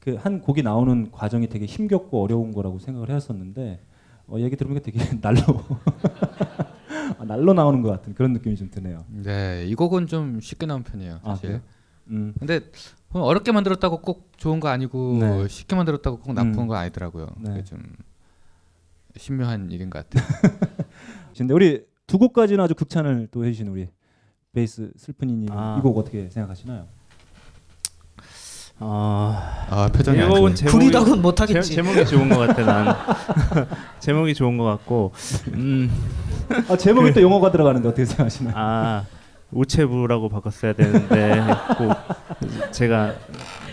그 0.01 0.17
한 0.19 0.41
곡이 0.43 0.63
나오는 0.63 1.11
과정이 1.11 1.49
되게 1.49 1.65
힘겹고 1.65 2.23
어려운 2.23 2.53
거라고 2.53 2.79
생각을 2.79 3.09
해왔었는데 3.09 3.81
어, 4.29 4.39
얘기 4.39 4.57
들으니까 4.57 4.81
되게 4.81 4.99
날로 5.21 5.41
아, 7.19 7.25
날로 7.25 7.53
나오는 7.53 7.83
것 7.83 7.91
같은 7.91 8.15
그런 8.15 8.33
느낌이 8.33 8.57
좀 8.57 8.71
드네요. 8.71 9.05
네, 9.09 9.65
이 9.67 9.75
곡은 9.75 10.07
좀 10.07 10.41
쉽게 10.41 10.67
나온 10.67 10.83
편이에요, 10.83 11.21
아, 11.23 11.31
사실. 11.31 11.49
그래요? 11.49 11.61
음. 12.09 12.35
근데 12.39 12.61
어렵게 13.13 13.53
만들었다고 13.53 14.01
꼭 14.01 14.31
좋은 14.37 14.61
거 14.61 14.69
아니고 14.69 15.19
네. 15.21 15.49
쉽게 15.49 15.77
만들었다고 15.77 16.19
꼭 16.19 16.33
나쁜 16.33 16.59
음. 16.59 16.67
거 16.67 16.75
아니더라고요. 16.75 17.29
네. 17.39 17.51
그게 17.51 17.65
좀 17.65 17.83
신묘한 19.17 19.71
일인 19.71 19.91
것 19.91 20.09
같아요. 20.09 20.27
근데 21.37 21.55
우리 21.55 21.87
두 22.07 22.19
곡까지는 22.19 22.63
아주 22.63 22.75
극찬을 22.75 23.29
또 23.31 23.45
해주신 23.45 23.69
우리 23.69 23.89
베이스 24.53 24.93
슬픈이님 24.97 25.51
아. 25.53 25.77
이곡 25.79 25.97
어떻게 25.97 26.29
생각하시나요? 26.31 26.89
아, 28.81 29.67
아, 29.71 29.89
표정이 29.93 30.21
안. 30.21 30.31
제목이 30.31 30.65
구리다고는 30.67 31.23
못하겠지. 31.23 31.69
제, 31.71 31.75
제목이 31.77 32.05
좋은 32.07 32.29
것 32.29 32.39
같아 32.39 32.65
난. 32.65 32.97
제목이 34.01 34.35
좋은 34.35 34.57
것 34.59 34.65
같고, 34.65 35.13
음, 35.55 35.91
아, 36.69 36.77
제목에 36.77 37.13
또 37.13 37.23
영어가 37.23 37.51
들어가는데 37.53 37.89
어떻게 37.89 38.05
생각하시나요? 38.05 38.55
아 38.57 39.05
우체부라고 39.53 40.29
바꿨어야 40.31 40.73
되는데 40.73 41.41
꼭 41.79 42.73
제가 42.73 43.15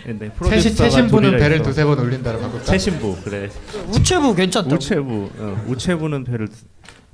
네, 0.06 0.30
최신부는 0.62 1.38
배를. 1.40 1.64
두세 1.64 1.84
번 1.84 1.98
올린다로 1.98 2.40
바꿀까? 2.40 2.66
최신부 2.66 3.18
그래. 3.24 3.50
우체부 3.90 4.36
괜찮다. 4.36 4.76
우체부 4.76 5.30
어, 5.40 5.64
우체부는 5.68 6.24
배를 6.24 6.48
두- 6.50 6.66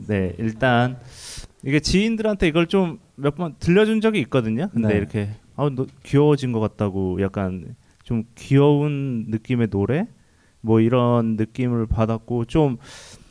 네 0.08 0.34
일단 0.38 0.98
이게 1.64 1.80
지인들한테 1.80 2.48
이걸 2.48 2.68
좀 2.68 3.00
몇 3.20 3.36
번 3.36 3.56
들려준 3.60 4.00
적이 4.02 4.20
있거든요. 4.22 4.70
근데 4.74 4.90
네. 4.90 4.96
이렇게 4.98 5.30
아 5.58 5.70
너 5.70 5.86
귀여워진 6.04 6.52
것 6.54 6.60
같다고 6.60 7.22
약간 7.22 7.76
좀 8.04 8.24
귀여운 8.36 9.26
느낌의 9.30 9.68
노래 9.70 10.08
뭐 10.62 10.80
이런 10.82 11.36
느낌을 11.36 11.88
받았고 11.88 12.46
좀 12.46 12.78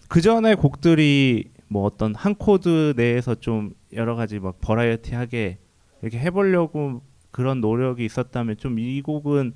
그 0.08 0.20
전에 0.20 0.54
곡들이 0.54 1.50
뭐 1.68 1.84
어떤 1.84 2.14
한 2.14 2.34
코드 2.36 2.94
내에서 2.96 3.34
좀 3.34 3.72
여러 3.92 4.14
가지 4.14 4.38
막 4.38 4.60
버라이어티하게 4.60 5.58
이렇게 6.02 6.18
해보려고 6.18 7.02
그런 7.32 7.60
노력이 7.60 8.04
있었다면 8.04 8.56
좀 8.58 8.78
이 8.78 9.02
곡은 9.02 9.52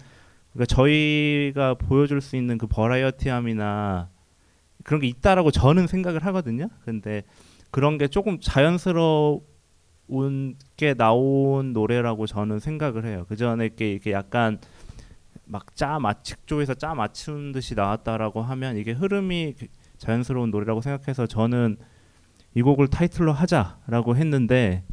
그러니까 0.53 0.67
저희가 0.75 1.75
보여줄 1.75 2.21
수 2.21 2.35
있는 2.37 2.59
그 2.59 2.67
버라이어티함이나 2.67 4.09
그런 4.83 5.01
게 5.01 5.07
있다라고 5.07 5.51
저는 5.53 5.87
생각을 5.87 6.25
하거든요. 6.27 6.69
근데 6.85 7.23
그런 7.71 7.99
게 7.99 8.09
조금 8.09 8.39
자연스러 8.41 9.41
운게 10.11 10.95
나온 10.95 11.73
노래라고 11.73 12.27
저는 12.27 12.59
생각을 12.59 13.07
해요. 13.07 13.25
그 13.29 13.37
전에 13.37 13.69
게 13.71 13.93
이게 13.95 14.13
약간 14.13 14.59
막짜 15.45 15.99
맞측조에서 15.99 16.75
짜 16.75 16.95
맞춘 16.95 17.53
듯이 17.53 17.75
나왔다라고 17.75 18.43
하면 18.43 18.77
이게 18.77 18.93
흐름이 18.93 19.55
자연스러운 19.99 20.51
노래라고 20.51 20.81
생각해서 20.81 21.27
저는 21.27 21.77
이 22.55 22.63
곡을 22.63 22.89
타이틀로 22.89 23.33
하자라고 23.33 24.17
했는데 24.17 24.85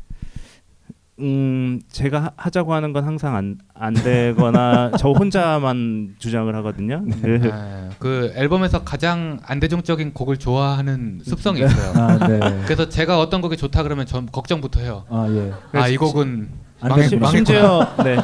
음 1.19 1.81
제가 1.91 2.23
하- 2.25 2.31
하자고 2.37 2.73
하는 2.75 2.93
건 2.93 3.03
항상 3.03 3.35
안, 3.35 3.57
안 3.73 3.93
되거나 3.95 4.91
저 4.99 5.09
혼자만 5.09 6.15
주장을 6.19 6.53
하거든요. 6.57 7.03
그- 7.21 7.49
아, 7.51 7.89
그 7.97 8.31
앨범에서 8.35 8.83
가장 8.83 9.39
안대중적인 9.43 10.13
곡을 10.13 10.37
좋아하는 10.37 11.19
습성이 11.23 11.61
있어요. 11.65 11.93
아, 12.03 12.27
네. 12.27 12.39
그래서 12.65 12.87
제가 12.87 13.19
어떤 13.19 13.41
곡이 13.41 13.57
좋다 13.57 13.81
그러면 13.81 14.05
전 14.05 14.27
걱정부터 14.27 14.81
해요. 14.81 15.05
아, 15.09 15.25
예. 15.29 15.53
아, 15.79 15.87
이 15.87 15.97
곡은 15.97 16.49
안 16.81 16.89
망했, 16.89 17.09
되구나. 17.09 17.31
심지어. 17.31 17.87
네. 18.03 18.17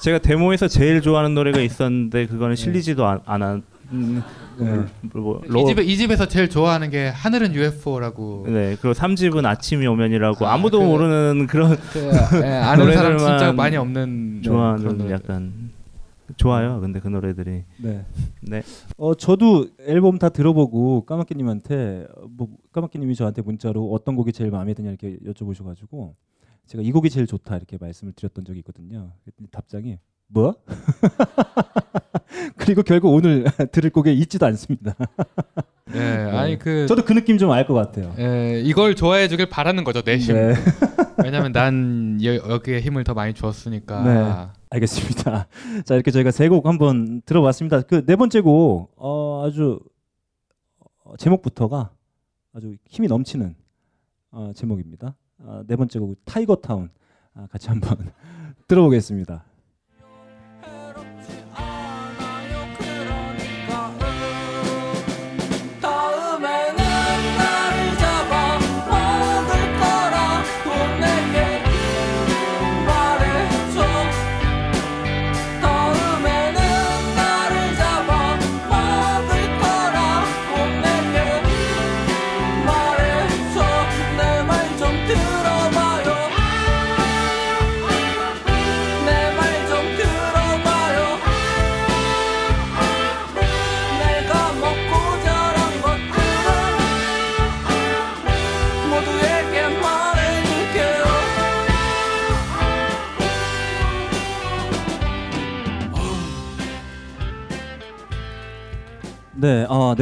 제가 0.00 0.18
데모에서 0.20 0.68
제일 0.68 1.02
좋아하는 1.02 1.34
노래가 1.34 1.60
있었는데 1.60 2.26
그거는 2.26 2.56
실리지도 2.56 3.06
않, 3.06 3.20
않았. 3.26 3.60
음, 3.92 4.22
네. 4.58 4.84
뭐, 5.14 5.40
이 5.44 5.66
집에 5.66 5.82
이 5.82 5.96
집에서 5.96 6.26
제일 6.26 6.48
좋아하는 6.48 6.90
게 6.90 7.08
하늘은 7.08 7.54
UFO라고. 7.54 8.44
네, 8.48 8.76
그리고 8.80 8.92
3집은 8.92 9.44
아침이 9.44 9.86
오면이라고 9.86 10.46
아, 10.46 10.54
아무도 10.54 10.80
그- 10.80 10.84
모르는 10.84 11.46
그런 11.46 11.76
그, 11.76 12.00
예, 12.42 12.48
아는 12.48 12.92
사람 12.92 13.18
진짜 13.18 13.52
많이 13.52 13.76
없는 13.76 14.42
좋아하는 14.42 14.84
노래들. 14.98 15.10
약간 15.10 15.70
좋아요. 16.36 16.80
근데 16.80 17.00
그 17.00 17.08
노래들이 17.08 17.64
네. 17.82 18.04
네. 18.40 18.62
어 18.96 19.14
저도 19.14 19.66
앨범 19.86 20.18
다 20.18 20.30
들어보고 20.30 21.04
까마귀님한테 21.04 22.06
어, 22.16 22.26
뭐 22.30 22.48
까마귀님이 22.72 23.14
저한테 23.14 23.42
문자로 23.42 23.92
어떤 23.92 24.16
곡이 24.16 24.32
제일 24.32 24.50
마음에 24.50 24.72
드냐 24.74 24.88
이렇게 24.88 25.18
여쭤보셔가지고 25.26 26.14
제가 26.66 26.82
이 26.82 26.90
곡이 26.92 27.10
제일 27.10 27.26
좋다 27.26 27.56
이렇게 27.56 27.76
말씀을 27.78 28.14
드렸던 28.14 28.44
적이 28.46 28.60
있거든요. 28.60 29.12
그랬더니 29.24 29.48
답장이 29.50 29.98
뭐? 30.28 30.54
그리고 32.56 32.82
결국 32.82 33.12
오늘 33.12 33.44
들을 33.72 33.90
곡에 33.90 34.12
있지도 34.12 34.46
않습니다. 34.46 34.94
네, 35.86 36.00
아니 36.30 36.58
그 36.58 36.86
저도 36.86 37.04
그 37.04 37.12
느낌 37.12 37.38
좀 37.38 37.50
알 37.52 37.66
것 37.66 37.74
같아요. 37.74 38.14
예, 38.18 38.60
이걸 38.64 38.94
좋아해 38.96 39.28
주길 39.28 39.48
바라는 39.48 39.84
거죠 39.84 40.02
내심. 40.04 40.34
네. 40.34 40.54
왜냐면 41.22 41.52
난 41.52 42.18
여, 42.24 42.34
여기에 42.34 42.80
힘을 42.80 43.04
더 43.04 43.14
많이 43.14 43.32
주었으니까. 43.34 44.02
네, 44.02 44.52
알겠습니다. 44.70 45.46
자 45.84 45.94
이렇게 45.94 46.10
저희가 46.10 46.30
세 46.32 46.48
곡 46.48 46.66
한번 46.66 47.22
들어봤습니다. 47.24 47.82
그 47.82 48.04
네 48.04 48.16
번째 48.16 48.40
곡 48.40 48.92
어, 48.96 49.44
아주 49.46 49.78
어, 51.04 51.16
제목부터가 51.16 51.90
아주 52.54 52.76
힘이 52.88 53.06
넘치는 53.08 53.54
어, 54.32 54.50
제목입니다. 54.54 55.14
아, 55.46 55.62
네 55.66 55.76
번째 55.76 55.98
곡 56.00 56.16
타이거 56.24 56.56
타운 56.56 56.90
아, 57.34 57.46
같이 57.50 57.68
한번 57.68 58.10
들어보겠습니다. 58.66 59.44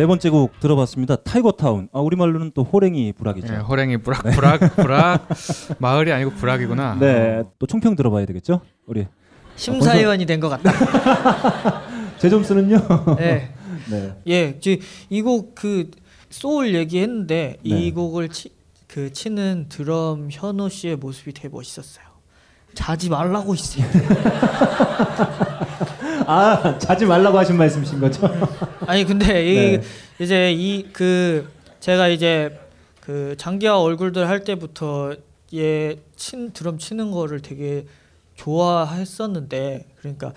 네, 0.03 0.05
아, 0.05 0.05
네 0.05 0.07
번째 0.07 0.31
곡 0.31 0.59
들어봤습니다. 0.59 1.17
타이거 1.17 1.53
타운. 1.53 1.89
아, 1.93 2.01
우리 2.01 2.17
말로는 2.17 2.51
또 2.55 2.65
호랭이 2.65 3.13
부락이죠. 3.13 3.55
예, 3.55 3.59
호랭이 3.59 3.99
부락 3.99 4.23
부락 4.25 4.77
부락 4.77 5.29
마을이 5.79 6.11
아니고 6.13 6.33
부락이구나. 6.33 6.97
네, 6.99 7.45
또 7.59 7.67
총평 7.67 7.95
들어봐야 7.95 8.27
되겠죠? 8.27 8.61
우리 8.87 9.07
심사위원이 9.57 10.27
된 10.27 10.41
것 10.41 10.49
같다. 10.49 10.73
제 12.19 12.29
점수는요. 12.29 12.79
네. 13.19 13.53
네. 13.91 14.15
예, 14.29 14.59
이곡 15.09 15.55
그 15.55 15.91
소울 16.31 16.75
얘기했는데 16.75 17.59
네. 17.63 17.69
이 17.69 17.93
곡을 17.93 18.29
치, 18.31 18.51
그 18.89 19.13
치는 19.13 19.67
드럼 19.69 20.29
현우 20.33 20.69
씨의 20.69 20.97
모습이 20.97 21.33
되게 21.33 21.49
멋있었어요. 21.49 22.05
자지 22.75 23.09
말라고 23.11 23.55
있어요. 23.55 23.85
아, 26.27 26.79
자지 26.79 27.05
말라고 27.05 27.39
하신 27.39 27.57
말씀이신 27.57 28.01
거죠? 28.01 28.29
아니 28.87 29.05
근데 29.05 29.45
이 29.47 29.77
네. 29.79 29.83
이제 30.21 30.53
이 30.53 30.87
그 30.93 31.49
제가 31.81 32.09
이제 32.09 32.59
그 33.01 33.35
장기화 33.39 33.81
얼굴들 33.81 34.29
할 34.29 34.45
때부터 34.45 35.15
얘 35.55 35.97
친 36.17 36.53
드럼 36.53 36.79
치는 36.79 37.11
거를 37.11 37.41
되게 37.41 37.85
좋아했었는데 38.37 39.87
그러니까 39.99 40.33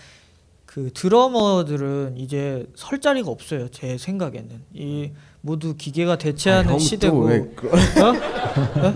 그 0.65 0.89
드러머들은 0.93 2.15
이제 2.17 2.65
설 2.75 2.99
자리가 2.99 3.29
없어요 3.29 3.67
제 3.69 3.97
생각에는 3.97 4.49
이 4.73 5.11
모두 5.41 5.75
기계가 5.77 6.17
대체하는 6.17 6.69
아, 6.69 6.71
형 6.73 6.79
시대고 6.79 7.19
또왜 7.21 7.51
그런- 7.55 7.79
어? 8.03 8.95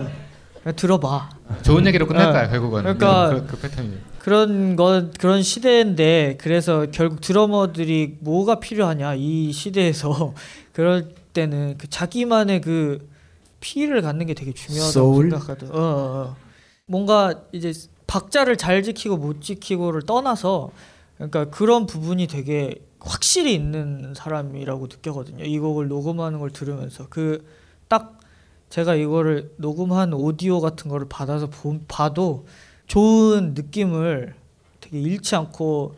어? 0.66 0.72
들어봐 0.76 1.30
좋은 1.62 1.86
얘기로 1.86 2.06
끝낼까요, 2.06 2.48
어. 2.48 2.50
결국은? 2.50 2.82
그러니까 2.82 3.30
그- 3.30 3.46
그 3.46 3.56
패턴이. 3.60 3.98
그런 4.20 4.76
건 4.76 5.12
그런 5.18 5.42
시대인데 5.42 6.36
그래서 6.40 6.86
결국 6.92 7.20
드러머들이 7.20 8.18
뭐가 8.20 8.60
필요하냐 8.60 9.14
이 9.16 9.52
시대에서 9.52 10.34
그럴 10.72 11.14
때는 11.32 11.76
그 11.78 11.88
자기만의 11.88 12.60
그 12.60 13.08
피를 13.60 14.02
갖는 14.02 14.26
게 14.26 14.34
되게 14.34 14.52
중요하다고 14.52 14.92
소울? 14.92 15.30
생각하거든. 15.30 15.70
어, 15.74 15.78
어, 15.78 15.80
어. 15.80 16.36
뭔가 16.86 17.42
이제 17.52 17.72
박자를 18.06 18.56
잘 18.56 18.82
지키고 18.82 19.16
못 19.16 19.42
지키고를 19.42 20.02
떠나서 20.02 20.70
그러니까 21.16 21.46
그런 21.46 21.86
부분이 21.86 22.26
되게 22.26 22.74
확실히 23.00 23.54
있는 23.54 24.14
사람이라고 24.14 24.86
느꼈거든요. 24.86 25.44
이 25.44 25.58
곡을 25.58 25.88
녹음하는 25.88 26.38
걸 26.38 26.50
들으면서 26.50 27.08
그 27.08 27.44
딱 27.90 28.20
제가 28.70 28.94
이거를 28.94 29.52
녹음한 29.56 30.14
오디오 30.14 30.60
같은 30.60 30.88
거를 30.88 31.08
받아서 31.08 31.48
보, 31.48 31.80
봐도 31.88 32.46
좋은 32.90 33.54
느낌을 33.54 34.34
되게 34.80 35.00
잃지 35.00 35.36
않고 35.36 35.94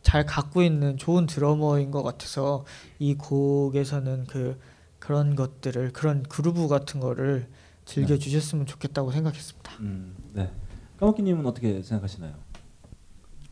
잘 0.00 0.24
갖고 0.24 0.62
있는 0.62 0.96
좋은 0.96 1.26
드러머인 1.26 1.90
것 1.90 2.04
같아서 2.04 2.64
이 3.00 3.14
곡에서는 3.14 4.26
그 4.28 4.56
그런 5.00 5.34
것들을 5.34 5.92
그런 5.92 6.22
그루브 6.22 6.68
같은 6.68 7.00
거를 7.00 7.48
즐겨 7.84 8.16
주셨으면 8.16 8.64
좋겠다고 8.64 9.10
생각했습니다. 9.10 9.72
음, 9.80 10.14
네. 10.34 10.52
까먹기님은 11.00 11.46
어떻게 11.46 11.82
생각하시나요? 11.82 12.34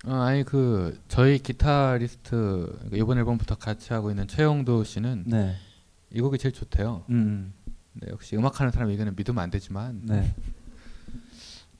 어, 0.07 0.13
아니 0.13 0.45
그 0.45 1.01
저희 1.09 1.41
기타리스트 1.41 2.79
이번 2.93 3.19
앨범부터 3.19 3.57
같이 3.57 3.93
하고 3.93 4.11
있는 4.11 4.29
최영도 4.29 4.85
씨는 4.85 5.25
네. 5.27 5.57
이 6.13 6.21
곡이 6.21 6.39
제일 6.39 6.55
좋대요. 6.55 7.07
음. 7.11 7.55
네, 7.95 8.07
역시 8.13 8.37
음악하는 8.37 8.71
사람 8.71 8.89
의견은 8.89 9.17
믿으면 9.17 9.43
안 9.43 9.51
되지만 9.51 10.03
네. 10.05 10.33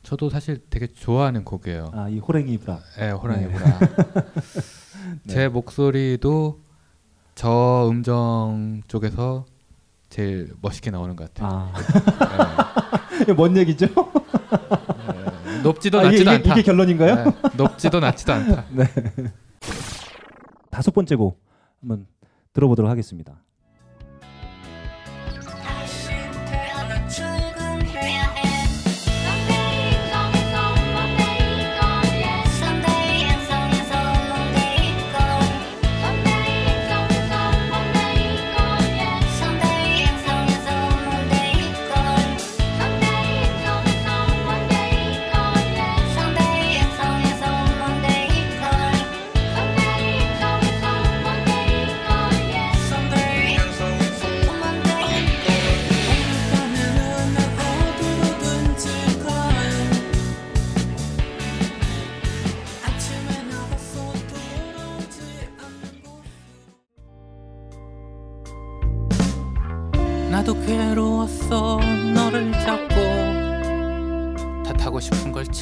저도 0.03 0.31
사실 0.31 0.61
되게 0.69 0.87
좋아하는 0.87 1.45
곡이에요. 1.45 1.91
아, 1.95 2.09
이 2.09 2.19
호랭이 2.19 2.59
브라. 2.59 2.81
네, 2.99 3.11
호랑이 3.11 3.47
네. 3.47 3.53
브라. 3.53 3.79
네. 5.25 5.33
제 5.35 5.49
목소리도 5.49 6.61
저 7.35 7.89
음정 7.91 8.83
쪽에서 8.89 9.47
제일 10.09 10.53
멋있게 10.61 10.91
나오는 10.91 11.15
것 11.17 11.33
같아요. 11.33 11.73
이게 13.23 13.33
뭔 13.33 13.57
얘기죠? 13.57 13.87
네, 13.87 15.63
높지도 15.63 16.01
아, 16.01 16.03
낮지도 16.05 16.23
이게- 16.23 16.31
않다. 16.31 16.53
이게 16.55 16.63
결론인가요? 16.63 17.15
네, 17.25 17.25
높지도 17.57 18.01
낮지도 18.01 18.33
않다. 18.33 18.65
네. 18.75 18.85
다섯 20.71 20.91
번째 20.93 21.15
곡 21.17 21.41
한번 21.81 22.07
들어보도록 22.53 22.91
하겠습니다. 22.91 23.41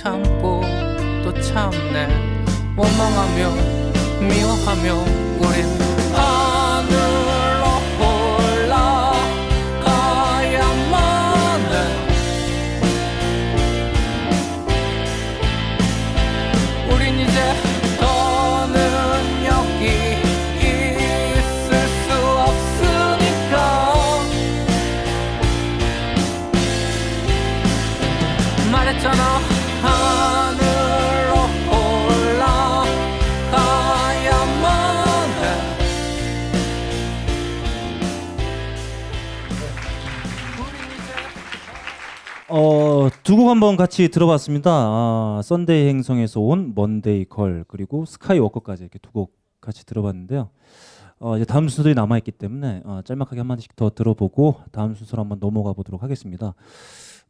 참고 0.02 0.62
또 1.22 1.40
참네. 1.42 2.08
원망하며 2.74 3.50
미워하며 4.26 4.94
우린 5.40 5.89
어, 42.50 43.08
두 43.22 43.36
곡 43.36 43.48
한번 43.48 43.76
같이 43.76 44.08
들어봤습니다. 44.08 44.70
아, 44.72 45.40
썬데이 45.44 45.88
행성에서 45.88 46.40
온 46.40 46.72
먼데이 46.74 47.24
걸 47.26 47.64
그리고 47.68 48.04
스카이워커까지 48.04 48.82
이렇게 48.84 48.98
두 48.98 49.12
곡 49.12 49.32
같이 49.60 49.84
들어봤는데요. 49.86 50.48
어, 51.20 51.36
이제 51.36 51.44
다음 51.44 51.68
순서들이 51.68 51.94
남아 51.94 52.16
있기 52.18 52.32
때문에 52.32 52.80
어, 52.84 53.02
짤막하게 53.04 53.40
한 53.40 53.46
마디씩 53.46 53.76
더 53.76 53.90
들어보고 53.90 54.56
다음 54.72 54.94
순서로 54.94 55.22
한번 55.22 55.38
넘어가 55.38 55.72
보도록 55.74 56.02
하겠습니다. 56.02 56.54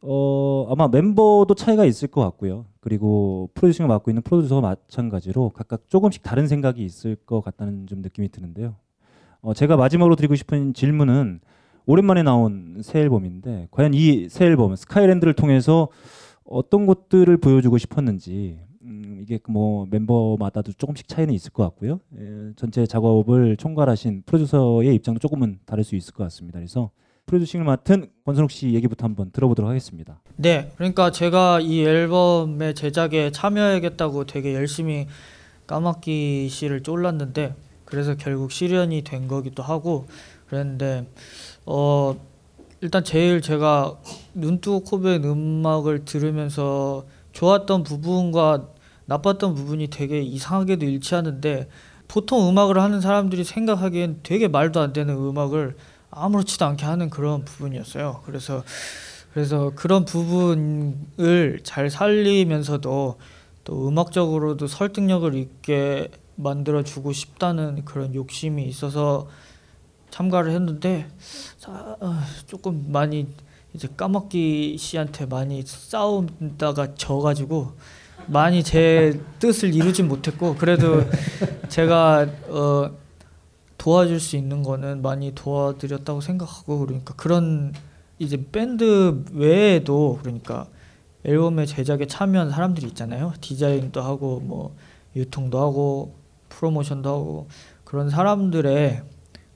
어, 0.01 0.67
아마 0.71 0.87
멤버도 0.87 1.53
차이가 1.55 1.85
있을 1.85 2.07
것 2.07 2.21
같고요. 2.21 2.65
그리고 2.79 3.49
프로듀싱을 3.53 3.89
맡고 3.89 4.09
있는 4.09 4.21
프로듀서가 4.23 4.61
마찬가지로 4.61 5.49
각각 5.49 5.87
조금씩 5.89 6.23
다른 6.23 6.47
생각이 6.47 6.83
있을 6.83 7.15
것 7.15 7.41
같다는 7.41 7.85
좀 7.87 8.01
느낌이 8.01 8.29
드는데요. 8.29 8.75
어, 9.41 9.53
제가 9.53 9.75
마지막으로 9.75 10.15
드리고 10.15 10.35
싶은 10.35 10.73
질문은 10.73 11.41
오랜만에 11.91 12.23
나온 12.23 12.77
새 12.81 12.99
앨범인데 13.01 13.67
과연 13.69 13.93
이 13.93 14.27
새 14.29 14.45
앨범 14.45 14.75
스카이랜드를 14.77 15.33
통해서 15.33 15.89
어떤 16.45 16.85
것들을 16.85 17.35
보여주고 17.37 17.77
싶었는지 17.77 18.59
음, 18.83 19.19
이게 19.21 19.39
뭐 19.49 19.85
멤버마다도 19.91 20.71
조금씩 20.73 21.07
차이는 21.09 21.33
있을 21.33 21.51
것 21.51 21.63
같고요. 21.63 21.99
에, 22.17 22.53
전체 22.55 22.85
작업을 22.85 23.57
총괄하신 23.57 24.23
프로듀서의 24.25 24.95
입장도 24.95 25.19
조금은 25.19 25.59
다를 25.65 25.83
수 25.83 25.95
있을 25.97 26.13
것 26.13 26.23
같습니다. 26.23 26.59
그래서 26.59 26.91
프로듀싱을 27.25 27.65
맡은 27.65 28.07
권선욱 28.25 28.51
씨 28.51 28.71
얘기부터 28.73 29.05
한번 29.05 29.29
들어보도록 29.31 29.69
하겠습니다. 29.69 30.21
네, 30.37 30.71
그러니까 30.77 31.11
제가 31.11 31.59
이 31.59 31.81
앨범의 31.83 32.73
제작에 32.73 33.31
참여하겠다고 33.31 34.25
되게 34.25 34.53
열심히 34.53 35.07
까마귀 35.67 36.47
씨를 36.49 36.83
쫄랐는데 36.83 37.53
그래서 37.85 38.15
결국 38.15 38.51
실현이 38.51 39.03
된 39.03 39.27
거기도 39.27 39.61
하고 39.61 40.07
그랬는데 40.47 41.07
어 41.65 42.15
일단 42.81 43.03
제일 43.03 43.41
제가 43.41 43.97
눈뜨고 44.33 44.81
코베인 44.81 45.23
음악을 45.23 46.05
들으면서 46.05 47.05
좋았던 47.33 47.83
부분과 47.83 48.67
나빴던 49.05 49.55
부분이 49.55 49.87
되게 49.87 50.21
이상하게도 50.21 50.85
일치하는데 50.85 51.69
보통 52.07 52.49
음악을 52.49 52.79
하는 52.79 53.01
사람들이 53.01 53.43
생각하기엔 53.43 54.19
되게 54.23 54.47
말도 54.47 54.79
안 54.79 54.93
되는 54.93 55.15
음악을 55.15 55.75
아무렇지도 56.09 56.65
않게 56.65 56.85
하는 56.85 57.09
그런 57.09 57.45
부분이었어요. 57.45 58.21
그래서 58.25 58.63
그래서 59.33 59.71
그런 59.75 60.03
부분을 60.03 61.61
잘 61.63 61.89
살리면서도 61.89 63.17
또 63.63 63.87
음악적으로도 63.87 64.67
설득력을 64.67 65.33
있게 65.35 66.09
만들어 66.35 66.83
주고 66.83 67.13
싶다는 67.13 67.85
그런 67.85 68.13
욕심이 68.13 68.65
있어서 68.65 69.27
참가를 70.11 70.51
했는데 70.51 71.07
자, 71.57 71.97
어, 71.99 72.15
조금 72.45 72.91
많이 72.91 73.27
이제 73.73 73.87
까먹기 73.95 74.77
씨한테 74.77 75.25
많이 75.25 75.63
싸우다가 75.63 76.95
져가지고 76.95 77.71
많이 78.27 78.63
제 78.63 79.19
뜻을 79.39 79.73
이루진 79.73 80.07
못했고 80.07 80.55
그래도 80.55 81.03
제가 81.69 82.27
어, 82.49 82.91
도와줄 83.77 84.19
수 84.19 84.35
있는 84.35 84.61
거는 84.61 85.01
많이 85.01 85.33
도와드렸다고 85.33 86.21
생각하고 86.21 86.79
그러니까 86.79 87.15
그런 87.15 87.73
이제 88.19 88.39
밴드 88.51 89.23
외에도 89.31 90.19
그러니까 90.21 90.67
앨범의 91.23 91.65
제작에 91.65 92.05
참여한 92.05 92.51
사람들이 92.51 92.87
있잖아요. 92.87 93.33
디자인도 93.41 94.01
하고 94.01 94.39
뭐 94.39 94.75
유통도 95.15 95.59
하고 95.59 96.13
프로모션도 96.49 97.09
하고 97.09 97.47
그런 97.85 98.09
사람들의 98.09 99.01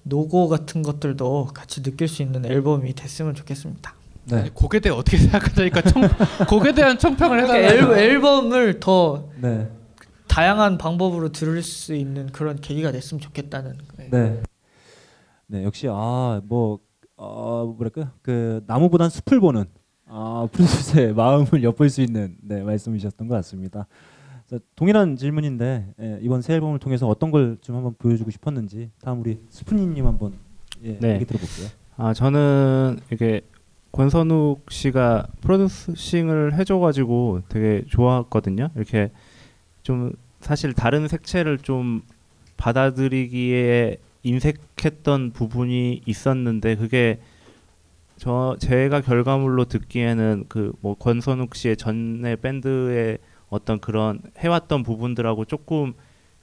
노고 0.08 0.47
같은 0.47 0.84
것들도 0.84 1.49
같이 1.53 1.82
느낄 1.82 2.08
수 2.08 2.22
있는 2.22 2.45
앨범이 2.45 2.93
됐으면 2.93 3.34
좋겠습니다. 3.34 3.93
네. 4.26 4.49
곡에 4.53 4.80
대해 4.80 4.95
어떻게 4.95 5.18
생각하니까 5.18 5.82
청, 5.82 6.03
곡에 6.47 6.74
대한 6.74 6.97
청평을 6.97 7.41
그러니까 7.41 7.58
해달라고. 7.58 7.97
앨, 7.97 8.10
앨범을 8.12 8.80
더 8.80 9.30
네. 9.41 9.68
다양한 10.28 10.78
방법으로 10.78 11.32
들을 11.32 11.62
수 11.64 11.95
있는 11.95 12.28
그런 12.32 12.60
계기가 12.60 12.91
됐으면 12.91 13.20
좋겠다는. 13.20 13.78
네. 14.12 14.41
네, 15.47 15.64
역시 15.64 15.88
아뭐 15.88 16.80
어, 17.18 17.74
뭐랄까 17.76 18.12
그 18.22 18.64
나무보단 18.68 19.10
숲을 19.10 19.39
보는 19.39 19.66
아 20.08 20.47
프린세스의 20.51 21.14
마음을 21.16 21.64
엿볼 21.64 21.89
수 21.89 22.01
있는 22.01 22.36
네 22.41 22.62
말씀이셨던 22.62 23.28
것 23.28 23.36
같습니다. 23.36 23.88
자, 24.48 24.58
동일한 24.76 25.16
질문인데 25.16 25.93
예, 26.00 26.20
이번 26.22 26.41
새 26.41 26.54
앨범을 26.54 26.80
통해서 26.80 27.08
어떤 27.08 27.32
걸 27.32 27.58
좀 27.62 27.76
한번 27.76 27.96
보여주고 27.98 28.30
싶었는지 28.32 28.91
다음 29.02 29.22
우리 29.22 29.39
스프니님 29.50 30.06
한번 30.06 30.34
예, 30.84 30.98
네. 31.00 31.16
얘기 31.16 31.26
들어볼게요. 31.26 31.68
아 31.98 32.14
저는 32.14 33.00
이게 33.12 33.41
권선욱 33.91 34.66
씨가 34.72 35.28
프로듀싱을 35.41 36.54
해줘가지고 36.56 37.41
되게 37.50 37.84
좋았거든요. 37.88 38.70
이렇게 38.76 39.12
좀 39.84 40.12
사실 40.41 40.74
다른 40.74 41.08
색채를 41.08 41.60
좀 41.60 42.02
받아들이기에 42.58 43.98
인색했던 44.24 45.32
부분이 45.32 46.02
있었는데 46.06 46.76
그게 46.76 47.20
저 48.18 48.56
제가 48.60 49.02
결과물로 49.02 49.66
듣기에는 49.66 50.46
그 50.50 50.74
뭐 50.82 50.96
권선욱 50.96 51.56
씨의 51.56 51.78
전에 51.78 52.36
밴드의 52.36 53.18
어떤 53.50 53.80
그런 53.80 54.22
해왔던 54.39 54.84
부분들하고 54.84 55.46
조금 55.46 55.93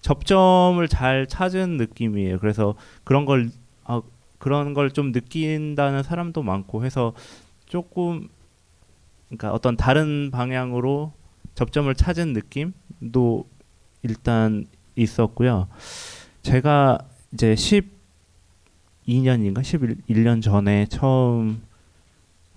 접점을 0.00 0.86
잘 0.88 1.26
찾은 1.26 1.76
느낌이에요. 1.76 2.38
그래서 2.38 2.74
그런 3.04 3.24
걸 3.24 3.50
아, 3.84 4.02
그런 4.38 4.74
걸 4.74 4.90
좀 4.90 5.12
느낀다는 5.12 6.02
사람도 6.02 6.42
많고 6.42 6.84
해서 6.84 7.12
조금 7.66 8.28
그러니까 9.28 9.52
어떤 9.52 9.76
다른 9.76 10.30
방향으로 10.30 11.12
접점을 11.54 11.92
찾은 11.94 12.32
느낌도 12.32 13.46
일단 14.02 14.66
있었고요. 14.96 15.68
제가 16.42 16.98
이제 17.32 17.54
12년인가 19.06 19.60
11년 19.62 20.42
전에 20.42 20.86
처음 20.86 21.62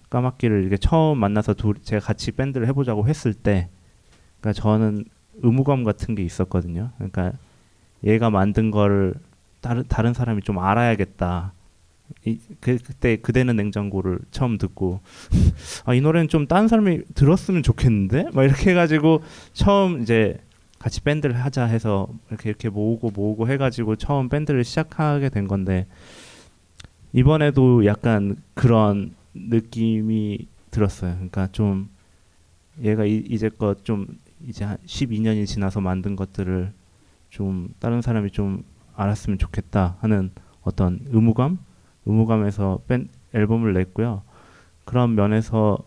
까마귀를 0.09 0.61
이렇게 0.61 0.77
처음 0.77 1.17
만나서 1.19 1.53
둘 1.55 1.75
제가 1.81 2.05
같이 2.05 2.31
밴드를 2.31 2.67
해보자고 2.67 3.07
했을 3.07 3.33
때, 3.33 3.69
그러니까 4.45 4.61
저는 4.61 5.05
의무감 5.41 5.83
같은 5.83 6.13
게 6.13 6.23
있었거든요. 6.23 6.91
그러니까 6.97 7.33
얘가 8.03 8.29
만든 8.29 8.69
거를 8.69 9.15
다른 9.59 9.83
다른 9.87 10.13
사람이 10.13 10.43
좀 10.43 10.59
알아야겠다. 10.59 11.51
이, 12.25 12.37
그, 12.61 12.77
그때 12.77 13.15
그대는 13.17 13.55
냉장고를 13.55 14.19
처음 14.29 14.59
듣고 14.59 14.99
아 15.85 15.95
이 15.95 16.01
노래는 16.01 16.27
좀 16.27 16.45
다른 16.45 16.67
사람이 16.67 17.01
들었으면 17.15 17.63
좋겠는데 17.63 18.29
막 18.33 18.43
이렇게 18.43 18.69
해가지고 18.69 19.23
처음 19.53 20.03
이제 20.03 20.37
같이 20.77 21.01
밴드를 21.01 21.35
하자 21.35 21.65
해서 21.65 22.07
이렇게 22.29 22.49
이렇게 22.49 22.69
모으고 22.69 23.09
모으고 23.09 23.49
해가지고 23.49 23.95
처음 23.95 24.29
밴드를 24.29 24.63
시작하게 24.63 25.29
된 25.29 25.47
건데 25.47 25.87
이번에도 27.13 27.83
약간 27.87 28.35
그런 28.53 29.15
느낌이 29.33 30.47
들었어요. 30.69 31.13
그러니까 31.15 31.47
좀 31.51 31.89
얘가 32.83 33.05
이, 33.05 33.23
이제껏 33.27 33.83
좀 33.83 34.05
이제 34.47 34.63
한 34.63 34.77
12년이 34.85 35.47
지나서 35.47 35.81
만든 35.81 36.15
것들을 36.15 36.73
좀 37.29 37.69
다른 37.79 38.01
사람이 38.01 38.31
좀 38.31 38.63
알았으면 38.95 39.37
좋겠다 39.39 39.97
하는 39.99 40.31
어떤 40.61 40.99
의무감, 41.07 41.59
의무감에서 42.05 42.81
밴 42.87 43.09
앨범을 43.33 43.73
냈고요. 43.73 44.23
그런 44.85 45.15
면에서 45.15 45.77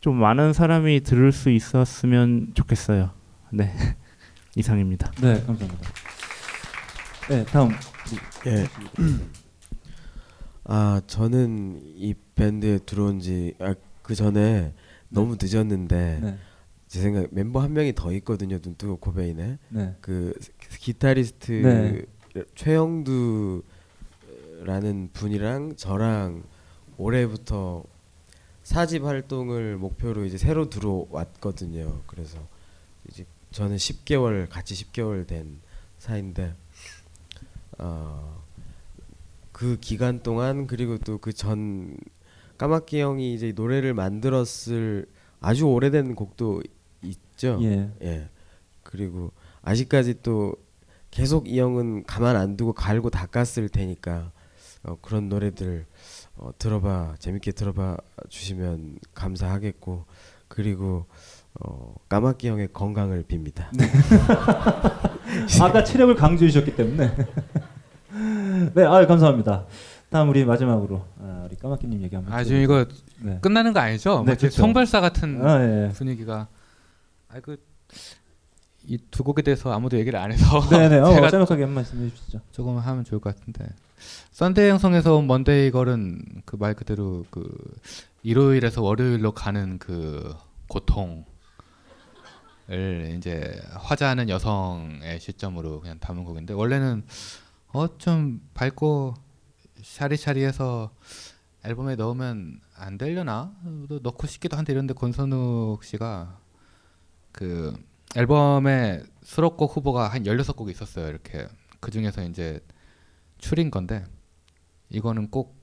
좀 0.00 0.16
많은 0.16 0.52
사람이 0.52 1.00
들을 1.00 1.30
수 1.32 1.50
있었으면 1.50 2.52
좋겠어요. 2.54 3.10
네, 3.50 3.72
이상입니다. 4.56 5.10
네, 5.20 5.42
감사합니다. 5.44 5.88
네, 7.28 7.44
다음. 7.44 7.70
예. 8.46 8.66
아 10.64 11.00
저는 11.06 11.80
이 11.82 12.14
밴드에 12.34 12.78
들어온 12.78 13.20
지그 13.20 14.14
전에 14.14 14.72
너무 15.08 15.36
늦었는데 15.40 16.20
네. 16.22 16.38
제 16.90 17.00
생각 17.00 17.28
멤버 17.30 17.60
한 17.60 17.72
명이 17.72 17.94
더 17.94 18.12
있거든요 18.14 18.58
눈뜨고 18.60 18.96
코베인에 18.96 19.58
네. 19.68 19.96
그 20.00 20.36
기타리스트 20.80 21.52
네. 21.52 22.02
최영두라는 22.56 23.62
분이랑 25.12 25.76
저랑 25.76 26.42
올해부터 26.98 27.84
사집 28.64 29.04
활동을 29.04 29.76
목표로 29.76 30.24
이제 30.24 30.36
새로 30.36 30.68
들어왔거든요. 30.68 32.02
그래서 32.08 32.38
이제 33.08 33.24
저는 33.52 33.76
10개월 33.76 34.48
같이 34.48 34.74
10개월 34.74 35.24
된 35.28 35.60
사이인데 35.98 36.56
어, 37.78 38.42
그 39.52 39.78
기간 39.80 40.24
동안 40.24 40.66
그리고 40.66 40.98
또 40.98 41.18
그 41.18 41.32
전 41.32 41.96
까마귀 42.58 43.00
형이 43.00 43.32
이제 43.32 43.52
노래를 43.52 43.94
만들었을 43.94 45.06
아주 45.40 45.66
오래된 45.66 46.16
곡도 46.16 46.62
있죠. 47.40 47.58
예. 47.62 48.28
그리고 48.82 49.32
아직까지 49.62 50.22
또 50.22 50.54
계속 51.10 51.48
이 51.48 51.58
형은 51.58 52.04
가만 52.04 52.36
안 52.36 52.56
두고 52.56 52.72
갈고 52.72 53.10
닦았을 53.10 53.68
테니까 53.68 54.30
어, 54.82 54.96
그런 55.00 55.28
노래들 55.28 55.86
어, 56.36 56.50
들어봐 56.58 57.16
재밌게 57.18 57.52
들어봐 57.52 57.96
주시면 58.28 58.98
감사하겠고 59.14 60.04
그리고 60.48 61.06
어, 61.60 61.94
까마귀 62.08 62.48
형의 62.48 62.68
건강을 62.72 63.24
빕니다. 63.24 63.66
아까 65.60 65.84
체력을 65.84 66.14
강조해 66.14 66.50
주셨기 66.50 66.76
때문에. 66.76 67.12
네, 68.74 68.84
아 68.84 69.04
감사합니다. 69.06 69.66
다음 70.10 70.28
우리 70.28 70.44
마지막으로 70.44 71.04
아, 71.20 71.46
우리 71.46 71.56
까마귀님 71.56 72.02
얘기 72.02 72.14
한번. 72.14 72.32
아 72.32 72.44
지금 72.44 72.60
이거 72.62 72.86
네. 73.18 73.38
끝나는 73.40 73.72
거 73.72 73.80
아니죠? 73.80 74.22
네, 74.26 74.36
그렇죠. 74.36 74.56
성발사 74.56 75.00
같은 75.00 75.44
아, 75.46 75.62
예. 75.62 75.92
분위기가. 75.92 76.48
아그 77.32 77.56
이 78.86 78.98
두 79.10 79.22
곡에 79.24 79.42
대해서 79.42 79.70
아무도 79.72 79.98
얘기를 79.98 80.18
안 80.18 80.32
해서 80.32 80.60
네네. 80.70 80.98
어, 81.00 81.12
제가 81.14 81.30
짤막하게 81.30 81.64
한 81.64 81.72
말씀 81.74 82.02
해주시죠. 82.02 82.40
조금 82.50 82.78
하면 82.78 83.04
좋을 83.04 83.20
것 83.20 83.34
같은데 83.36 83.66
썬데이 84.32 84.70
행성에서 84.70 85.16
온 85.16 85.26
먼데이 85.26 85.70
걸은 85.70 86.42
그 86.46 86.56
말 86.56 86.74
그대로 86.74 87.26
그 87.30 87.42
일요일에서 88.22 88.82
월요일로 88.82 89.32
가는 89.32 89.78
그 89.78 90.34
고통을 90.68 91.24
이제 93.16 93.60
화자하는 93.74 94.28
여성의 94.28 95.20
시점으로 95.20 95.80
그냥 95.80 95.98
담은 95.98 96.24
곡인데 96.24 96.54
원래는 96.54 97.04
어 97.72 97.86
좀 97.98 98.40
밝고 98.54 99.14
샤리샤리해서 99.82 100.90
앨범에 101.64 101.96
넣으면 101.96 102.60
안 102.76 102.96
되려나 102.98 103.52
또 103.88 104.00
넣고 104.02 104.26
싶기도 104.26 104.56
한데 104.56 104.72
이런데 104.72 104.94
권선욱 104.94 105.84
씨가 105.84 106.38
그 107.40 107.74
앨범에 108.16 109.02
수록곡 109.22 109.74
후보가 109.74 110.08
한 110.08 110.24
16곡이 110.24 110.68
있었어요. 110.72 111.08
이렇게 111.08 111.48
그 111.80 111.90
중에서 111.90 112.22
이제 112.24 112.60
추린 113.38 113.70
건데 113.70 114.04
이거는 114.90 115.30
꼭 115.30 115.56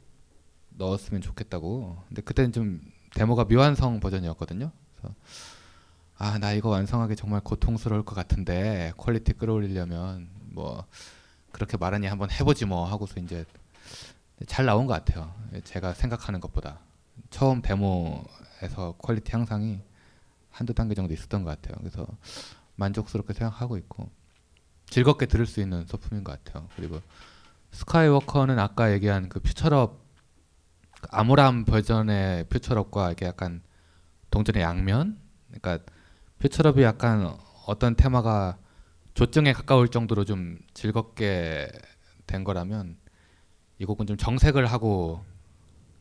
넣었으면 0.69 1.21
좋겠다고. 1.21 2.01
근데 2.07 2.23
그때는 2.23 2.51
좀 2.51 2.81
데모가 3.13 3.43
미완성 3.45 3.99
버전이었거든요. 3.99 4.71
아, 6.17 6.39
나 6.39 6.51
이거 6.51 6.69
완성하기 6.69 7.15
정말 7.15 7.41
고통스러울 7.41 8.03
것 8.03 8.15
같은데 8.15 8.91
퀄리티 8.97 9.33
끌어올리려면 9.33 10.29
뭐 10.45 10.83
그렇게 11.51 11.77
말하니 11.77 12.07
한번 12.07 12.31
해보지 12.31 12.65
뭐 12.65 12.85
하고서 12.85 13.19
이제 13.19 13.45
잘 14.47 14.65
나온 14.65 14.87
것 14.87 14.93
같아요. 14.93 15.31
제가 15.63 15.93
생각하는 15.93 16.39
것보다 16.39 16.79
처음 17.29 17.61
데모에서 17.61 18.95
퀄리티 18.97 19.33
향상이 19.33 19.81
한두 20.57 20.73
단계 20.73 20.95
정도 20.95 21.13
있었던 21.13 21.43
것 21.43 21.49
같아요. 21.51 21.77
그래서 21.79 22.07
만족스럽게 22.77 23.33
생각하고 23.33 23.77
있고 23.77 24.09
즐겁게 24.87 25.27
들을 25.27 25.45
수 25.45 25.61
있는 25.61 25.85
소품인 25.85 26.23
것 26.23 26.43
같아요. 26.43 26.67
그리고 26.75 26.99
스카이워커는 27.71 28.57
아까 28.57 28.91
얘기한 28.91 29.29
그 29.29 29.39
퓨처럽 29.39 30.01
그 30.99 31.07
아모람 31.11 31.65
버전의 31.65 32.45
퓨처럽과 32.45 33.11
이게 33.11 33.27
약간 33.27 33.61
동전의 34.31 34.63
양면. 34.63 35.19
그러니까 35.51 35.85
퓨처럽이 36.39 36.81
약간 36.81 37.37
어떤 37.67 37.95
테마가 37.95 38.57
조증에 39.13 39.53
가까울 39.53 39.89
정도로 39.89 40.25
좀 40.25 40.57
즐겁게 40.73 41.71
된 42.25 42.43
거라면 42.43 42.97
이 43.77 43.85
곡은 43.85 44.07
좀 44.07 44.17
정색을 44.17 44.65
하고 44.65 45.23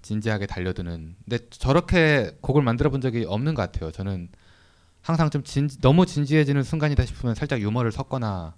진지하게 0.01 0.47
달려드는. 0.47 1.17
근데 1.25 1.49
저렇게 1.51 2.39
곡을 2.41 2.63
만들어 2.63 2.89
본 2.89 3.03
적이 3.03 3.27
없는 3.27 3.55
것 3.55 3.63
같아요. 3.63 3.91
저는 3.91 4.31
항상 5.07 5.31
좀 5.31 5.45
진, 5.45 5.69
너무 5.81 6.05
진지해지는 6.05 6.65
순간이다 6.65 7.07
싶으면 7.07 7.37
살짝 7.37 7.61
유머를 7.61 7.93
섞거나 7.93 8.57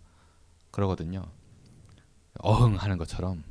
그러거든요. 0.70 1.26
어흥 2.38 2.76
하는 2.76 2.96
것처럼. 2.96 3.44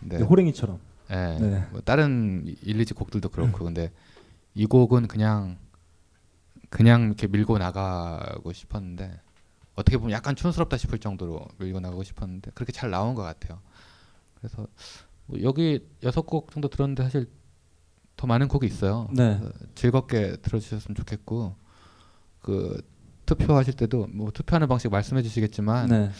네, 0.00 0.16
호랭이처럼. 0.22 0.78
예. 1.10 1.14
네. 1.38 1.66
뭐 1.70 1.82
다른 1.82 2.46
1, 2.46 2.78
2집 2.78 2.96
곡들도 2.96 3.28
그렇고 3.28 3.66
근데 3.66 3.92
이 4.54 4.64
곡은 4.64 5.08
그냥 5.08 5.58
그냥 6.70 7.02
이렇게 7.02 7.26
밀고 7.26 7.58
나가고 7.58 8.54
싶었는데 8.54 9.20
어떻게 9.74 9.98
보면 9.98 10.12
약간 10.12 10.34
촌스럽다 10.34 10.78
싶을 10.78 10.98
정도로 11.00 11.46
밀고 11.58 11.80
나가고 11.80 12.02
싶었는데 12.02 12.52
그렇게 12.54 12.72
잘 12.72 12.88
나온 12.88 13.14
것 13.14 13.24
같아요. 13.24 13.60
그래서 14.36 14.66
뭐 15.26 15.42
여기 15.42 15.86
여섯 16.02 16.22
곡 16.22 16.50
정도 16.50 16.68
들었는데 16.68 17.02
사실 17.02 17.30
더 18.16 18.26
많은 18.26 18.48
곡이 18.48 18.66
있어요. 18.66 19.06
네. 19.12 19.32
어, 19.34 19.52
즐겁게 19.74 20.38
들어주셨으면 20.40 20.94
좋겠고 20.94 21.67
그 22.48 22.80
투표하실 23.26 23.74
때도 23.74 24.06
뭐 24.10 24.30
투표하는 24.30 24.68
방식 24.68 24.90
말씀해 24.90 25.20
주시겠지만 25.20 25.88
네. 25.90 26.10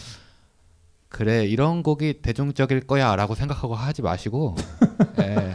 그래 1.08 1.46
이런 1.46 1.82
곡이 1.82 2.20
대중적일 2.20 2.86
거야라고 2.86 3.34
생각하고 3.34 3.74
하지 3.74 4.02
마시고 4.02 4.54
예, 5.20 5.52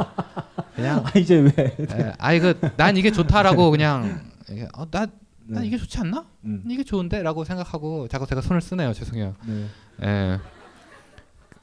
그냥 0.75 1.05
아, 1.05 1.19
이제 1.19 1.35
왜? 1.35 1.53
예, 1.79 2.13
아 2.17 2.33
이거 2.33 2.55
난 2.75 2.97
이게 2.97 3.11
좋다라고 3.11 3.69
그냥 3.71 4.31
이게, 4.49 4.67
어, 4.73 4.89
나, 4.89 5.01
난 5.45 5.61
네. 5.61 5.67
이게 5.67 5.77
좋지 5.77 5.99
않나? 5.99 6.25
음. 6.45 6.63
이게 6.67 6.83
좋은데라고 6.83 7.43
생각하고 7.43 8.07
자꾸 8.07 8.25
제가 8.25 8.41
손을 8.41 8.59
쓰네요 8.59 8.93
죄송해요. 8.93 9.35
네. 9.45 9.67
예, 10.01 10.39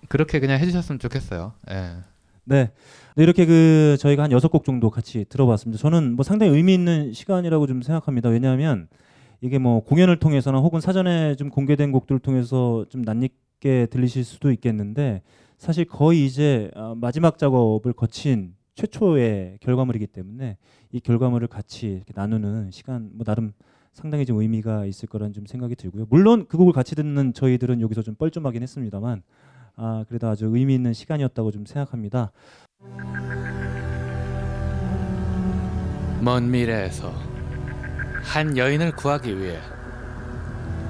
그렇게 0.09 0.39
그냥 0.39 0.61
해주셨으면 0.61 1.01
좋겠어요. 1.01 1.55
예. 1.73 1.97
네. 2.51 2.73
네, 3.15 3.23
이렇게 3.23 3.47
그 3.47 3.97
저희가 4.01 4.25
한 4.25 4.33
여섯 4.33 4.49
곡 4.49 4.65
정도 4.65 4.91
같이 4.91 5.25
들어봤습니다. 5.29 5.81
저는 5.81 6.17
뭐 6.17 6.25
상당히 6.25 6.53
의미 6.53 6.75
있는 6.75 7.13
시간이라고 7.13 7.69
좀 7.69 7.81
생각합니다. 7.81 8.29
왜냐하면 8.29 8.89
이게 9.41 9.59
뭐 9.59 9.85
공연을 9.85 10.19
통해서나 10.19 10.59
혹은 10.59 10.81
사전에 10.81 11.37
좀 11.37 11.49
공개된 11.49 11.93
곡들을 11.93 12.19
통해서 12.19 12.85
좀 12.89 13.03
낯익게 13.03 13.87
들리실 13.87 14.25
수도 14.25 14.51
있겠는데 14.51 15.23
사실 15.59 15.85
거의 15.85 16.27
이제 16.27 16.73
어, 16.75 16.97
마지막 16.97 17.39
작업을 17.39 17.93
거친 17.93 18.57
최초의 18.75 19.59
결과물이기 19.61 20.09
때문에 20.09 20.57
이 20.91 20.99
결과물을 20.99 21.47
같이 21.47 22.03
나누는 22.13 22.73
시간 22.73 23.11
뭐 23.15 23.25
나름 23.25 23.53
상당히 23.93 24.27
좀 24.27 24.41
의미가 24.41 24.87
있을 24.87 25.09
거라는 25.09 25.33
좀 25.35 25.47
생각이 25.47 25.77
들고요. 25.77 26.07
물론 26.11 26.47
그 26.49 26.57
곡을 26.57 26.73
같이 26.73 26.97
듣는 26.97 27.33
저희들은 27.33 27.81
여기서 27.81 28.03
좀 28.03 28.17
뻘쭘하긴 28.17 28.61
했습니다만 28.61 29.23
아 29.83 30.05
그래도 30.07 30.29
아주 30.29 30.45
의미 30.53 30.75
있는 30.75 30.93
시간이었다고 30.93 31.51
좀 31.53 31.65
생각합니다. 31.65 32.33
먼 36.21 36.51
미래에서 36.51 37.11
한 38.23 38.59
여인을 38.59 38.93
구하기 38.93 39.39
위해 39.41 39.59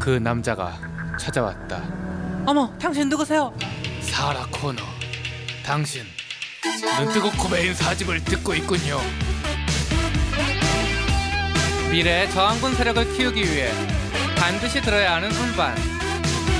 그 0.00 0.10
남자가 0.10 0.72
찾아왔다. 1.20 2.44
어머, 2.46 2.76
당신 2.80 3.08
누구세요? 3.08 3.54
사라 4.00 4.44
코너, 4.50 4.82
당신 5.64 6.02
눈뜨고 6.98 7.30
코베인 7.40 7.74
사집을 7.74 8.24
듣고 8.24 8.54
있군요. 8.54 8.98
미래의 11.92 12.28
저항군 12.32 12.74
세력을 12.74 13.12
키우기 13.12 13.40
위해 13.40 13.70
반드시 14.36 14.80
들어야 14.80 15.14
하는 15.14 15.30
음반. 15.30 15.76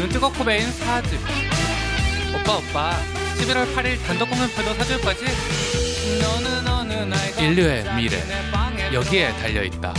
눈뜨고 0.00 0.32
코베인 0.32 0.70
사집. 0.70 1.18
오빠 2.34 2.56
오빠, 2.58 2.92
11월 3.38 3.74
8일 3.74 4.02
단독 4.06 4.28
공연표도 4.30 4.74
사줄 4.74 5.00
거지? 5.00 5.24
너는 6.20 6.68
어느 6.68 6.92
날 6.92 7.18
인류의 7.38 7.94
미래 7.94 8.22
여기에 8.92 9.32
달려 9.38 9.62
있다. 9.64 9.94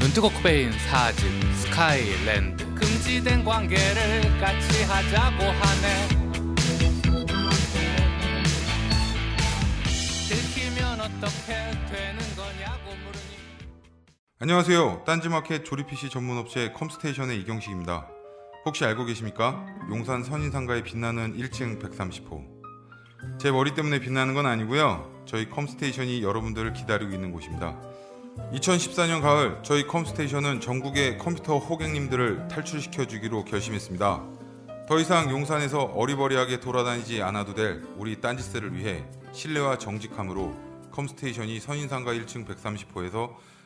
눈뜨고 0.00 0.30
코베인 0.30 0.72
사집 0.72 1.24
스카이랜드. 1.54 2.64
금지된 2.74 3.44
관계를 3.44 4.38
같이 4.40 4.82
하자고 4.84 5.44
하네. 5.44 6.08
들키면 10.28 11.00
어떻게 11.00 11.52
되는 11.90 12.18
거냐고 12.36 12.90
물으니. 13.04 13.38
안녕하세요. 14.40 15.04
딴지마켓 15.06 15.64
조립 15.64 15.86
PC 15.86 16.10
전문 16.10 16.38
업체 16.38 16.72
컴스테이션의 16.72 17.38
이경식입니다. 17.40 18.08
혹시 18.64 18.84
알고 18.84 19.04
계십니까? 19.06 19.66
용산 19.90 20.22
선인상가에 20.22 20.84
빛나는 20.84 21.36
1층 21.36 21.82
130호. 21.82 22.46
제 23.38 23.50
머리 23.50 23.74
때문에 23.74 23.98
빛나는 23.98 24.34
건 24.34 24.46
아니고요. 24.46 25.24
저희 25.26 25.50
컴스테이션이 25.50 26.22
여러분들을 26.22 26.72
기다리고 26.72 27.12
있는 27.12 27.32
곳입니다. 27.32 27.80
2014년 28.52 29.20
가을 29.20 29.58
저희 29.64 29.86
컴스테이션은 29.86 30.60
전국의 30.60 31.18
컴퓨터 31.18 31.58
호객님들을 31.58 32.48
탈출시켜 32.48 33.06
주기로 33.06 33.44
결심했습니다. 33.44 34.22
더 34.86 34.98
이상 35.00 35.30
용산에서 35.30 35.82
어리버리하게 35.82 36.60
돌아다니지 36.60 37.20
않아도 37.22 37.54
될 37.54 37.82
우리 37.96 38.20
딴지스를 38.20 38.76
위해 38.76 39.04
신뢰와 39.32 39.78
정직함으로 39.78 40.56
컴스테이션이 40.92 41.58
선인상가 41.58 42.12
1층 42.12 42.46
130호에서 42.46 43.34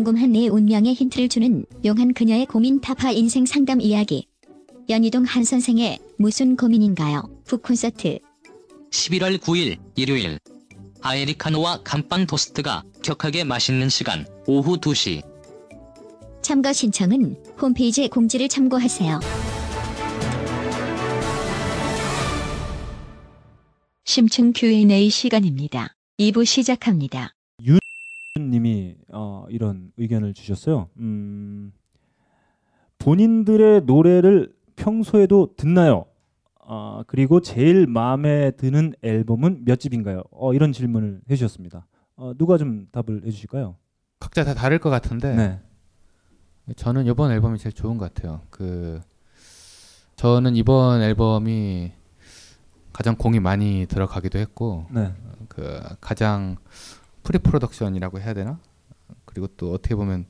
궁금한 0.00 0.32
내 0.32 0.48
운명의 0.48 0.94
힌트를 0.94 1.28
주는 1.28 1.66
용한 1.84 2.14
그녀의 2.14 2.46
고민 2.46 2.80
타파 2.80 3.10
인생 3.10 3.44
상담 3.44 3.82
이야기. 3.82 4.26
연희동 4.88 5.24
한 5.24 5.44
선생의 5.44 5.98
무슨 6.16 6.56
고민인가요? 6.56 7.28
북콘서트 7.44 8.18
11월 8.90 9.36
9일 9.36 9.78
일요일 9.96 10.38
아메리카노와 11.02 11.82
감빵 11.84 12.26
토스트가 12.26 12.82
격하게 13.02 13.44
맛있는 13.44 13.90
시간 13.90 14.24
오후 14.46 14.78
2시 14.78 15.22
참가 16.40 16.72
신청은 16.72 17.36
홈페이지 17.60 18.08
공지를 18.08 18.48
참고하세요. 18.48 19.20
심층 24.06 24.54
Q&A 24.54 25.10
시간입니다. 25.10 25.94
2부 26.18 26.46
시작합니다. 26.46 27.34
님이 28.38 28.96
어, 29.08 29.44
이런 29.48 29.92
의견을 29.96 30.34
주셨어요. 30.34 30.88
음, 30.98 31.72
본인들의 32.98 33.82
노래를 33.82 34.54
평소에도 34.76 35.54
듣나요? 35.56 36.06
아, 36.64 37.02
그리고 37.08 37.40
제일 37.40 37.86
마음에 37.86 38.52
드는 38.52 38.94
앨범은 39.02 39.64
몇 39.64 39.80
집인가요? 39.80 40.22
어, 40.30 40.54
이런 40.54 40.72
질문을 40.72 41.22
해주셨습니다. 41.28 41.86
어, 42.16 42.32
누가 42.36 42.56
좀 42.56 42.86
답을 42.92 43.22
해주실까요? 43.26 43.76
각자 44.20 44.44
다 44.44 44.54
다를 44.54 44.78
것 44.78 44.90
같은데 44.90 45.34
네. 45.34 45.60
저는 46.76 47.06
이번 47.06 47.32
앨범이 47.32 47.58
제일 47.58 47.72
좋은 47.72 47.98
것 47.98 48.12
같아요. 48.14 48.42
그 48.50 49.00
저는 50.14 50.54
이번 50.54 51.00
앨범이 51.02 51.92
가장 52.92 53.16
공이 53.16 53.40
많이 53.40 53.86
들어가기도 53.88 54.38
했고 54.38 54.86
네. 54.90 55.12
그 55.48 55.80
가장 56.00 56.56
pre-production이라고 57.22 58.20
해야 58.20 58.34
되나? 58.34 58.58
그리고 59.24 59.46
또 59.56 59.72
어떻게 59.72 59.94
보면 59.94 60.26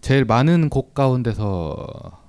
제일 0.00 0.24
많은 0.24 0.68
곡 0.68 0.94
가운데서 0.94 2.22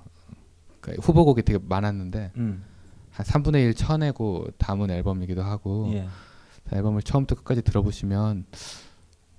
그 0.80 0.92
후보곡이 1.00 1.42
되게 1.42 1.58
많았는데 1.62 2.32
음. 2.36 2.64
한 3.10 3.26
3분의 3.26 3.64
1 3.66 3.74
쳐내고 3.74 4.48
담은 4.58 4.90
앨범이기도 4.90 5.42
하고 5.42 5.90
예. 5.92 6.08
앨범을 6.72 7.02
처음부터 7.02 7.36
끝까지 7.36 7.62
들어보시면 7.62 8.46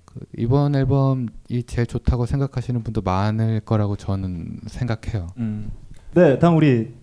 그 0.04 0.20
이번 0.36 0.74
앨범이 0.74 1.28
제일 1.66 1.86
좋다고 1.86 2.26
생각하시는 2.26 2.82
분도 2.82 3.00
많을 3.00 3.60
거라고 3.60 3.96
저는 3.96 4.60
생각해요. 4.66 5.28
음. 5.38 5.70
네, 6.14 6.38
다음 6.38 6.56
우리 6.56 6.94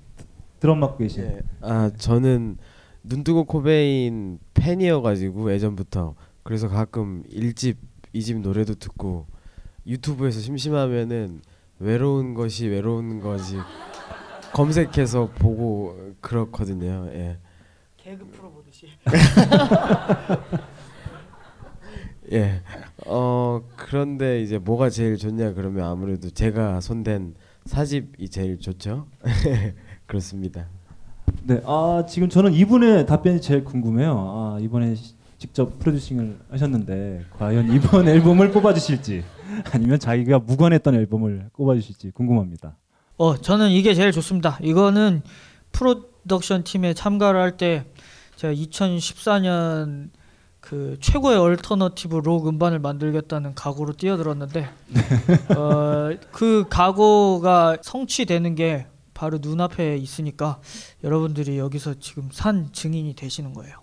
드럼 0.60 0.80
맡고 0.80 0.98
계신. 1.00 1.24
예. 1.24 1.42
아 1.62 1.90
저는 1.98 2.58
눈뜨고 3.04 3.46
코베인 3.46 4.40
팬이어가지고 4.54 5.52
예전부터 5.54 6.16
그래서 6.44 6.68
가끔 6.68 7.24
1집, 7.32 7.76
2집 8.16 8.42
노래도 8.42 8.74
듣고 8.76 9.28
유튜브에서 9.86 10.40
심심하면은 10.40 11.42
외로운 11.80 12.34
것이 12.34 12.68
외로운 12.68 13.20
것이 13.20 13.58
검색해서 14.54 15.30
보고 15.36 16.14
그렇거든요. 16.22 17.08
예. 17.14 17.38
개그 17.98 18.26
프로 18.28 18.52
보듯이. 18.52 18.88
예. 22.32 22.62
어 23.06 23.62
그런데 23.76 24.42
이제 24.42 24.58
뭐가 24.58 24.90
제일 24.90 25.18
좋냐 25.18 25.54
그러면 25.54 25.86
아무래도 25.86 26.30
제가 26.30 26.82
손댄 26.82 27.36
사집이 27.66 28.30
제일 28.30 28.60
좋죠. 28.60 29.08
그렇습니다. 30.06 30.68
네, 31.44 31.62
아 31.66 32.06
지금 32.08 32.30
저는 32.30 32.54
이분의 32.54 33.06
답변이 33.06 33.40
제일 33.42 33.64
궁금해요. 33.64 34.16
아 34.18 34.58
이번에 34.60 34.96
시- 34.96 35.16
직접 35.40 35.80
프로듀싱을 35.80 36.38
하셨는데 36.52 37.26
과연 37.38 37.74
이번 37.74 38.08
앨범을 38.10 38.52
뽑아주실지 38.52 39.24
아니면 39.72 39.98
자기가 39.98 40.40
무관했던 40.40 40.94
앨범을 40.96 41.50
꼽아주실지 41.54 42.12
궁금합니다. 42.12 42.76
어, 43.18 43.38
저는 43.38 43.72
이게 43.72 43.94
제일 43.94 44.12
좋습니다. 44.12 44.60
이거는 44.62 45.22
프로덕션 45.72 46.64
팀에 46.64 46.94
참가를 46.94 47.40
할 47.40 47.58
때 47.58 47.86
제가 48.36 48.54
2014년 48.54 50.10
그 50.62 50.98
최고의 51.02 51.38
얼터너티브 51.40 52.18
록 52.18 52.48
음반을 52.48 52.80
만들겠다는 52.80 53.56
각오로 53.56 53.94
뛰어들었는데 53.94 54.70
어, 55.58 56.10
그 56.32 56.66
각오가 56.70 57.78
성취되는 57.82 58.56
게 58.56 58.88
바로 59.14 59.40
눈앞에 59.42 59.98
있으니까 59.98 60.62
여러분들이 61.04 61.58
여기서 61.58 61.96
지금 62.00 62.30
산 62.32 62.70
증인이 62.72 63.14
되시는 63.16 63.54
거예요. 63.54 63.76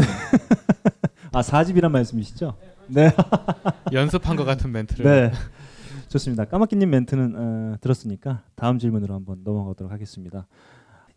아 1.32 1.40
4집이란 1.40 1.90
말씀이시죠? 1.90 2.54
네. 2.88 3.10
연습한 3.92 4.36
것 4.36 4.44
같은 4.44 4.72
멘트를. 4.72 5.04
네. 5.04 5.32
좋습니다. 6.08 6.44
까마귀님 6.44 6.90
멘트는 6.90 7.34
어, 7.36 7.76
들었으니까 7.80 8.42
다음 8.54 8.78
질문으로 8.78 9.14
한번 9.14 9.40
넘어가도록 9.44 9.92
하겠습니다. 9.92 10.46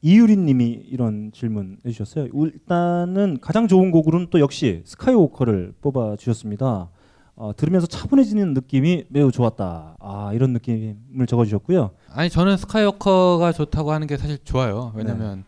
이유리님이 0.02 0.86
이런 0.90 1.32
질문 1.34 1.78
해주셨어요. 1.86 2.28
일단은 2.34 3.40
가장 3.42 3.68
좋은 3.68 3.92
곡으로는 3.92 4.28
또 4.30 4.40
역시 4.40 4.84
스카이워커를 4.86 5.74
뽑아 5.82 6.16
주셨습니다. 6.18 6.90
어, 7.36 7.52
들으면서 7.56 7.88
차분해지는 7.88 8.54
느낌이 8.54 9.06
매우 9.10 9.32
좋았다. 9.32 9.98
아 10.00 10.32
이런 10.34 10.54
느낌을 10.54 11.26
적어주셨고요. 11.28 11.92
아니 12.12 12.30
저는 12.30 12.56
스카이워커가 12.56 13.52
좋다고 13.52 13.92
하는 13.92 14.08
게 14.08 14.16
사실 14.16 14.38
좋아요. 14.44 14.94
왜냐면 14.96 15.44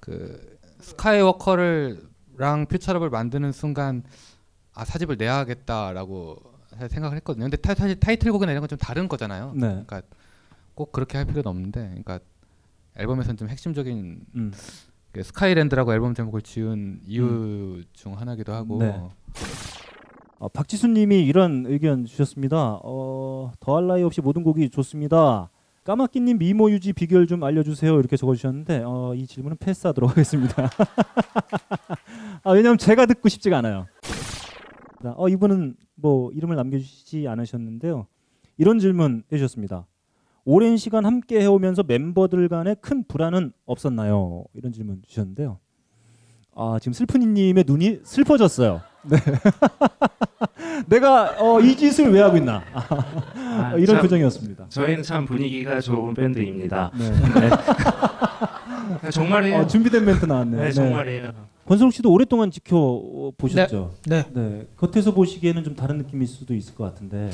그 0.00 0.58
스카이워커를 0.80 2.09
랑 2.40 2.66
퓨처럽을 2.66 3.10
만드는 3.10 3.52
순간 3.52 4.02
아 4.72 4.84
사집을 4.84 5.16
내야겠다라고 5.18 6.38
생각을 6.88 7.16
했거든요. 7.18 7.44
근데 7.44 7.56
타, 7.58 7.74
사실 7.74 8.00
타이틀곡이나 8.00 8.52
이런 8.52 8.62
건 8.62 8.68
좀 8.68 8.78
다른 8.78 9.08
거잖아요. 9.08 9.52
네. 9.54 9.66
그러니까 9.68 10.02
꼭 10.74 10.90
그렇게 10.92 11.18
할 11.18 11.26
필요는 11.26 11.46
없는데, 11.46 11.80
그러니까 11.88 12.20
앨범에서는 12.96 13.36
좀 13.36 13.48
핵심적인 13.48 14.20
음. 14.36 14.52
그 15.12 15.22
스카이랜드라고 15.22 15.92
앨범 15.92 16.14
제목을 16.14 16.40
지은 16.40 17.00
이유 17.06 17.82
중 17.92 18.18
하나기도 18.18 18.54
하고. 18.54 18.78
네. 18.78 18.98
어, 20.38 20.48
박지수님이 20.48 21.26
이런 21.26 21.66
의견 21.66 22.06
주셨습니다. 22.06 22.80
어, 22.82 23.52
더할 23.60 23.86
나위 23.86 24.02
없이 24.02 24.22
모든 24.22 24.42
곡이 24.42 24.70
좋습니다. 24.70 25.50
까마귀님 25.90 26.38
미모 26.38 26.70
유지 26.70 26.92
비결 26.92 27.26
좀 27.26 27.42
알려주세요. 27.42 27.98
이렇게 27.98 28.16
적어주셨는데 28.16 28.84
어, 28.86 29.12
이 29.16 29.26
질문은 29.26 29.56
패스하도록 29.56 30.08
하겠습니다. 30.08 30.70
아, 32.44 32.50
왜냐하면 32.52 32.78
제가 32.78 33.06
듣고 33.06 33.28
싶지가 33.28 33.58
않아요. 33.58 33.88
어, 35.02 35.28
이분은 35.28 35.74
뭐 35.96 36.30
이름을 36.30 36.54
남겨주시지 36.54 37.26
않으셨는데요. 37.26 38.06
이런 38.56 38.78
질문 38.78 39.24
해주셨습니다. 39.32 39.88
오랜 40.44 40.76
시간 40.76 41.04
함께 41.04 41.40
해오면서 41.40 41.82
멤버들 41.82 42.48
간에 42.48 42.76
큰 42.76 43.02
불안은 43.02 43.52
없었나요? 43.66 44.44
이런 44.54 44.70
질문 44.70 45.02
주셨는데요. 45.08 45.58
아, 46.54 46.78
지금 46.80 46.92
슬픈이님의 46.92 47.64
눈이 47.66 48.02
슬퍼졌어요. 48.04 48.80
네. 49.02 49.18
내가 50.86 51.34
어, 51.38 51.60
이 51.60 51.76
짓을 51.76 52.12
왜 52.12 52.20
하고 52.20 52.36
있나? 52.36 52.62
아, 52.72 53.74
이런 53.76 53.96
참, 53.96 54.02
표정이었습니다. 54.02 54.66
저희는 54.68 55.02
참 55.02 55.26
분위기가 55.26 55.80
좋은 55.80 56.14
밴드입니다. 56.14 56.90
네. 56.98 57.10
네. 57.10 59.10
정말이에요. 59.10 59.58
어, 59.58 59.66
준비된 59.66 60.04
멘트 60.04 60.24
나왔네. 60.24 60.56
네, 60.56 60.72
정말이에요. 60.72 61.50
권성욱 61.66 61.94
씨도 61.94 62.10
오랫동안 62.10 62.50
지켜 62.50 63.30
보셨죠? 63.38 63.94
네. 64.06 64.24
네. 64.32 64.66
겉에서 64.76 65.14
보시기에는 65.14 65.62
좀 65.62 65.76
다른 65.76 65.98
느낌일 65.98 66.26
수도 66.26 66.52
있을 66.52 66.74
것 66.74 66.82
같은데. 66.82 67.30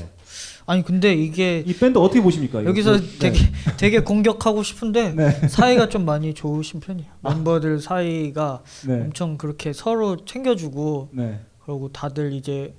아니 0.66 0.84
근데 0.84 1.14
이게 1.14 1.62
이 1.64 1.74
밴드 1.74 1.96
어떻게 1.96 2.20
보십니까? 2.20 2.60
이거? 2.60 2.68
여기서 2.68 2.98
네. 2.98 3.18
되게 3.18 3.38
되게 3.78 4.00
공격하고 4.00 4.62
싶은데 4.62 5.14
네. 5.14 5.30
사이가 5.30 5.88
좀 5.88 6.04
많이 6.04 6.34
좋으신 6.34 6.80
편이에요. 6.80 7.08
멤버들 7.22 7.80
사이가 7.80 8.62
네. 8.86 9.00
엄청 9.00 9.38
그렇게 9.38 9.72
서로 9.72 10.22
챙겨주고 10.26 11.08
네. 11.12 11.40
그리고 11.66 11.90
다들 11.92 12.32
이제 12.32 12.74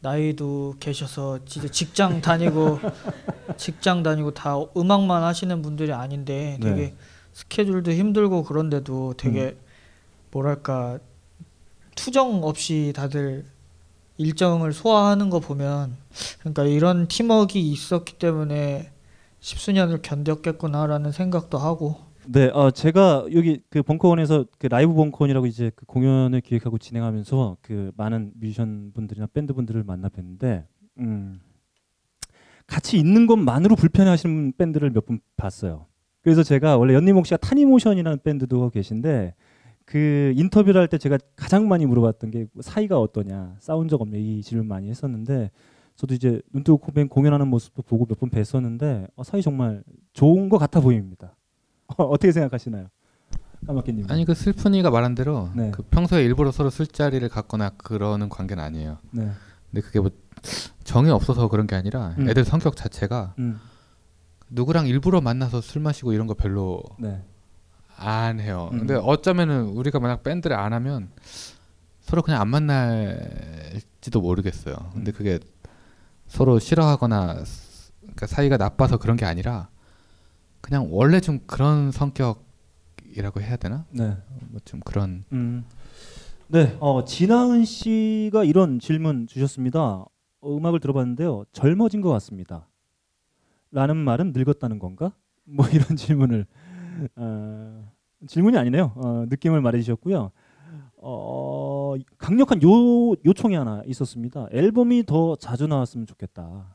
나이도 0.00 0.74
계셔서 0.80 1.38
진짜 1.46 1.68
직장 1.68 2.20
다니고 2.20 2.80
직장 3.56 4.02
다니고 4.02 4.34
다 4.34 4.56
음악만 4.76 5.22
하시는 5.22 5.62
분들이 5.62 5.92
아닌데 5.92 6.58
되게 6.60 6.74
네. 6.74 6.94
스케줄도 7.32 7.92
힘들고 7.92 8.42
그런데도 8.42 9.14
되게 9.16 9.42
음. 9.42 9.58
뭐랄까 10.32 10.98
투정 11.94 12.42
없이 12.42 12.92
다들 12.94 13.46
일정을 14.18 14.72
소화하는 14.72 15.30
거 15.30 15.40
보면 15.40 15.96
그러니까 16.40 16.64
이런 16.64 17.08
팀워크가 17.08 17.58
있었기 17.58 18.18
때문에 18.18 18.90
십수년을 19.40 20.02
견뎠겠구나라는 20.02 21.12
생각도 21.12 21.58
하고 21.58 21.98
네, 22.28 22.46
어, 22.48 22.70
제가 22.70 23.26
여기 23.34 23.60
그 23.68 23.82
벙커원에서 23.82 24.46
그 24.58 24.66
라이브 24.66 24.94
벙커원이라고 24.94 25.46
이제 25.46 25.70
그 25.74 25.84
공연을 25.84 26.40
기획하고 26.40 26.78
진행하면서 26.78 27.58
그 27.60 27.92
많은 27.96 28.32
뮤지션 28.36 28.92
분들이나 28.94 29.26
밴드 29.26 29.52
분들을 29.52 29.82
만나 29.84 30.08
뵀는데, 30.08 30.64
음, 30.98 31.40
같이 32.66 32.96
있는 32.98 33.26
것만으로 33.26 33.76
불편해하시는 33.76 34.54
밴드를 34.56 34.90
몇 34.90 35.04
분 35.04 35.20
봤어요. 35.36 35.86
그래서 36.22 36.42
제가 36.42 36.78
원래 36.78 36.94
연리목 36.94 37.26
씨가 37.26 37.36
타니모션이라는 37.36 38.20
밴드도 38.22 38.70
계신데 38.70 39.34
그 39.84 40.32
인터뷰를 40.36 40.80
할 40.80 40.88
때 40.88 40.96
제가 40.96 41.18
가장 41.36 41.68
많이 41.68 41.84
물어봤던 41.84 42.30
게 42.30 42.46
사이가 42.62 42.98
어떠냐, 42.98 43.56
싸운 43.60 43.88
적 43.88 44.00
없냐 44.00 44.16
이 44.16 44.40
질문 44.42 44.66
많이 44.66 44.88
했었는데 44.88 45.50
저도 45.96 46.14
이제 46.14 46.40
눈뜨고 46.54 46.78
공연하는 47.08 47.48
모습도 47.48 47.82
보고 47.82 48.06
몇 48.06 48.18
번 48.18 48.30
뵀었는데 48.30 49.08
어, 49.14 49.22
사이 49.24 49.42
정말 49.42 49.84
좋은 50.14 50.48
것 50.48 50.56
같아 50.56 50.80
보입니다. 50.80 51.36
어, 51.96 52.04
어떻게 52.04 52.32
생각하시나요, 52.32 52.88
까마귀님? 53.66 54.06
아니 54.10 54.24
그 54.24 54.34
슬픈이가 54.34 54.90
말한 54.90 55.14
대로 55.14 55.50
네. 55.54 55.70
그 55.70 55.82
평소에 55.82 56.24
일부러 56.24 56.50
서로 56.50 56.70
술자리를 56.70 57.26
갖거나 57.28 57.70
그러는 57.76 58.28
관계는 58.28 58.62
아니에요. 58.62 58.98
네. 59.10 59.30
근데 59.70 59.80
그게 59.86 60.00
뭐 60.00 60.10
정이 60.84 61.10
없어서 61.10 61.48
그런 61.48 61.66
게 61.66 61.74
아니라 61.74 62.14
음. 62.18 62.28
애들 62.28 62.44
성격 62.44 62.76
자체가 62.76 63.34
음. 63.38 63.58
누구랑 64.50 64.86
일부러 64.86 65.20
만나서 65.20 65.60
술 65.60 65.82
마시고 65.82 66.12
이런 66.12 66.26
거 66.26 66.34
별로 66.34 66.82
네. 66.98 67.22
안 67.96 68.40
해요. 68.40 68.68
음. 68.72 68.78
근데 68.80 68.94
어쩌면은 68.94 69.64
우리가 69.68 69.98
만약 70.00 70.22
밴드를 70.22 70.56
안 70.56 70.72
하면 70.72 71.10
서로 72.00 72.22
그냥 72.22 72.40
안 72.40 72.48
만날지도 72.48 74.20
모르겠어요. 74.20 74.74
근데 74.92 75.10
음. 75.10 75.14
그게 75.14 75.38
서로 76.26 76.58
싫어하거나 76.58 77.44
스- 77.44 77.92
그러니까 78.02 78.26
사이가 78.26 78.56
나빠서 78.58 78.98
그런 78.98 79.16
게 79.16 79.24
아니라 79.24 79.68
그냥 80.64 80.88
원래 80.90 81.20
좀 81.20 81.40
그런 81.46 81.90
성격이라고 81.92 83.42
해야 83.42 83.56
되나? 83.56 83.84
네. 83.90 84.16
뭐 84.50 84.60
좀 84.64 84.80
그런 84.80 85.24
음. 85.32 85.62
네, 86.48 86.74
어, 86.80 87.04
진아은 87.04 87.64
씨가 87.66 88.44
이런 88.44 88.78
질문 88.78 89.26
주셨습니다. 89.26 90.06
어, 90.40 90.56
음악을 90.56 90.80
들어봤는데요, 90.80 91.44
젊어진 91.52 92.00
것 92.00 92.08
같습니다. 92.10 92.66
라는 93.72 93.96
말은 93.98 94.32
늙었다는 94.34 94.78
건가? 94.78 95.12
뭐 95.44 95.66
이런 95.68 95.96
질문을 95.96 96.46
어, 97.16 97.90
질문이 98.26 98.56
아니네요. 98.56 98.92
어, 98.96 99.24
느낌을 99.28 99.60
말해주셨고요. 99.60 100.30
어, 100.96 101.94
강력한 102.16 102.62
요 102.62 103.12
요청이 103.26 103.54
하나 103.54 103.82
있었습니다. 103.86 104.46
앨범이 104.50 105.04
더 105.04 105.36
자주 105.36 105.66
나왔으면 105.66 106.06
좋겠다. 106.06 106.74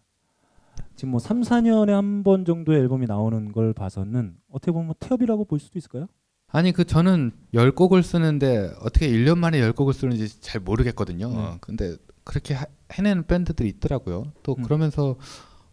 지금 0.99 1.11
뭐 1.11 1.19
3, 1.19 1.41
4년에 1.41 1.91
한 1.91 2.23
번 2.23 2.43
정도의 2.45 2.79
앨범이 2.81 3.05
나오는 3.07 3.51
걸 3.53 3.73
봐서는 3.73 4.35
어떻게 4.51 4.71
보면 4.71 4.87
뭐 4.87 4.95
태업이라고 4.99 5.45
볼 5.45 5.59
수도 5.59 5.79
있을까요? 5.79 6.07
아니 6.51 6.71
그 6.73 6.83
저는 6.83 7.31
열 7.53 7.71
곡을 7.71 8.03
쓰는데 8.03 8.73
어떻게 8.81 9.07
1년 9.09 9.37
만에 9.37 9.61
열 9.61 9.71
곡을 9.71 9.93
쓰는지 9.93 10.41
잘 10.41 10.59
모르겠거든요. 10.61 11.29
네. 11.29 11.57
근데 11.61 11.95
그렇게 12.25 12.53
하- 12.55 12.65
해내는 12.91 13.27
밴드들이 13.27 13.69
있더라고요. 13.69 14.25
또 14.43 14.55
음. 14.57 14.63
그러면서 14.63 15.15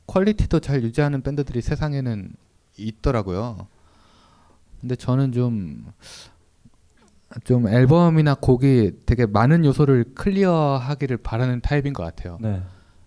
quality도 0.06 0.60
잘 0.60 0.82
유지하는 0.84 1.22
밴드들이 1.22 1.60
세상에는 1.62 2.30
있더라고요. 2.78 3.66
근데 4.80 4.94
저는 4.94 5.32
좀, 5.32 5.86
좀 7.44 7.66
앨범이나 7.66 8.34
곡이 8.34 8.92
되게 9.06 9.26
많은 9.26 9.64
요소를 9.64 10.14
clear하기를 10.14 11.16
바라는 11.18 11.60
타입인 11.62 11.92
것 11.94 12.02
같아요. 12.04 12.38
네. 12.40 12.62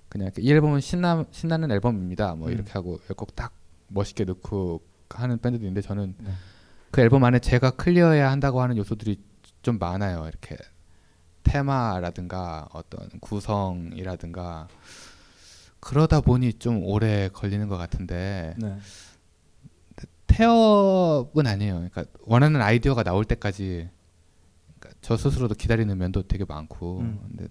그냥 0.10 0.32
이 0.38 0.51
앨범은 0.51 0.82
신나, 0.82 1.26
신나는 1.32 1.72
앨범입니다. 1.72 2.36
뭐 2.36 2.47
음. 2.47 2.53
이렇게 2.53 2.72
하고 2.72 2.99
꼭딱 3.16 3.53
멋있게 3.88 4.26
넣고 4.26 4.82
하는 5.10 5.38
밴드도 5.39 5.64
있는데 5.64 5.82
저는 5.82 6.16
네. 6.18 6.32
그 6.91 7.01
앨범 7.01 7.24
안에 7.24 7.39
제가 7.39 7.72
클리어해야 7.72 8.30
한다고 8.32 8.62
하는 8.62 8.78
요소들이 8.78 9.20
좀 9.62 9.78
많아요. 9.78 10.28
이렇게 10.28 10.57
테마라든가 11.43 12.68
어떤 12.74 13.10
구성이라든가 13.20 14.68
그러다 15.80 16.22
보니 16.22 16.53
좀 16.53 16.84
오래 16.84 17.30
걸리는 17.30 17.68
것 17.68 17.78
같은데 17.78 18.55
네. 18.57 18.78
태업은 20.28 21.47
아니에요. 21.47 21.76
그러니까 21.76 22.05
원하는 22.22 22.62
아이디어가 22.62 23.03
나올 23.03 23.26
때까지 23.26 23.89
그러니까 24.80 24.99
저 25.01 25.18
스스로도 25.18 25.55
기다리는 25.55 25.97
면도 25.97 26.24
되게 26.24 26.45
많고 26.45 26.99
음. 26.99 27.20
근데 27.28 27.47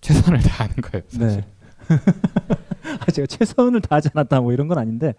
최선을 0.00 0.40
다하는 0.42 0.76
거예요. 0.76 1.04
사실. 1.08 1.40
네. 1.40 1.53
아, 3.00 3.10
제가 3.10 3.26
최선을 3.26 3.80
다하지 3.80 4.10
않았다 4.14 4.40
뭐 4.40 4.52
이런 4.52 4.68
건 4.68 4.78
아닌데 4.78 5.14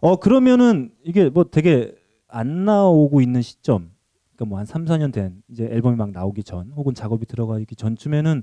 어 0.00 0.16
그러면은 0.16 0.90
이게 1.04 1.28
뭐 1.28 1.44
되게 1.44 1.94
안 2.28 2.64
나오고 2.64 3.20
있는 3.20 3.42
시점 3.42 3.90
그러니까 4.36 4.44
뭐 4.48 4.58
한 4.58 4.66
3, 4.66 4.84
4년 4.84 5.12
된 5.12 5.42
이제 5.48 5.64
앨범이 5.64 5.96
막 5.96 6.10
나오기 6.12 6.44
전 6.44 6.70
혹은 6.74 6.94
작업이 6.94 7.26
들어가기 7.26 7.74
전쯤에는 7.76 8.42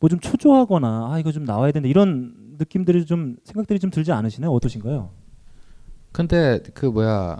뭐 0.00 0.08
좀 0.08 0.18
초조하거나 0.18 1.12
아 1.12 1.18
이거 1.18 1.30
좀 1.32 1.44
나와야 1.44 1.70
된다 1.72 1.88
이런 1.88 2.34
느낌들이 2.58 3.06
좀 3.06 3.36
생각들이 3.44 3.78
좀 3.78 3.90
들지 3.90 4.12
않으시나요? 4.12 4.50
어떠신가요? 4.52 5.10
근데 6.12 6.60
그 6.74 6.86
뭐야 6.86 7.38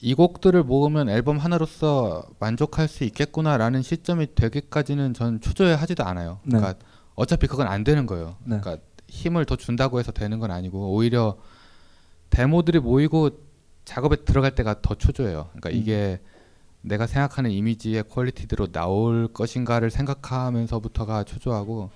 이 0.00 0.14
곡들을 0.14 0.62
모으면 0.64 1.08
앨범 1.08 1.38
하나로서 1.38 2.24
만족할 2.40 2.88
수 2.88 3.04
있겠구나라는 3.04 3.82
시점이 3.82 4.34
되기까지는 4.34 5.14
전 5.14 5.40
초조해하지도 5.40 6.04
않아요. 6.04 6.40
네. 6.44 6.58
그러니까 6.58 6.74
어차피 7.14 7.46
그건 7.46 7.66
안 7.68 7.84
되는 7.84 8.06
거예요. 8.06 8.36
네. 8.44 8.58
그러니까 8.60 8.84
힘을 9.08 9.44
더 9.44 9.56
준다고 9.56 9.98
해서 9.98 10.12
되는 10.12 10.38
건 10.38 10.50
아니고 10.50 10.94
오히려 10.94 11.38
데모들이 12.30 12.80
모이고 12.80 13.30
작업에 13.84 14.16
들어갈 14.16 14.54
때가 14.54 14.80
더 14.80 14.94
초조해요. 14.94 15.50
그러니까 15.50 15.70
음. 15.70 15.74
이게 15.74 16.20
내가 16.80 17.06
생각하는 17.06 17.50
이미지의 17.50 18.04
퀄리티대로 18.08 18.66
나올 18.68 19.28
것인가를 19.28 19.90
생각하면서부터가 19.90 21.24
초조하고 21.24 21.90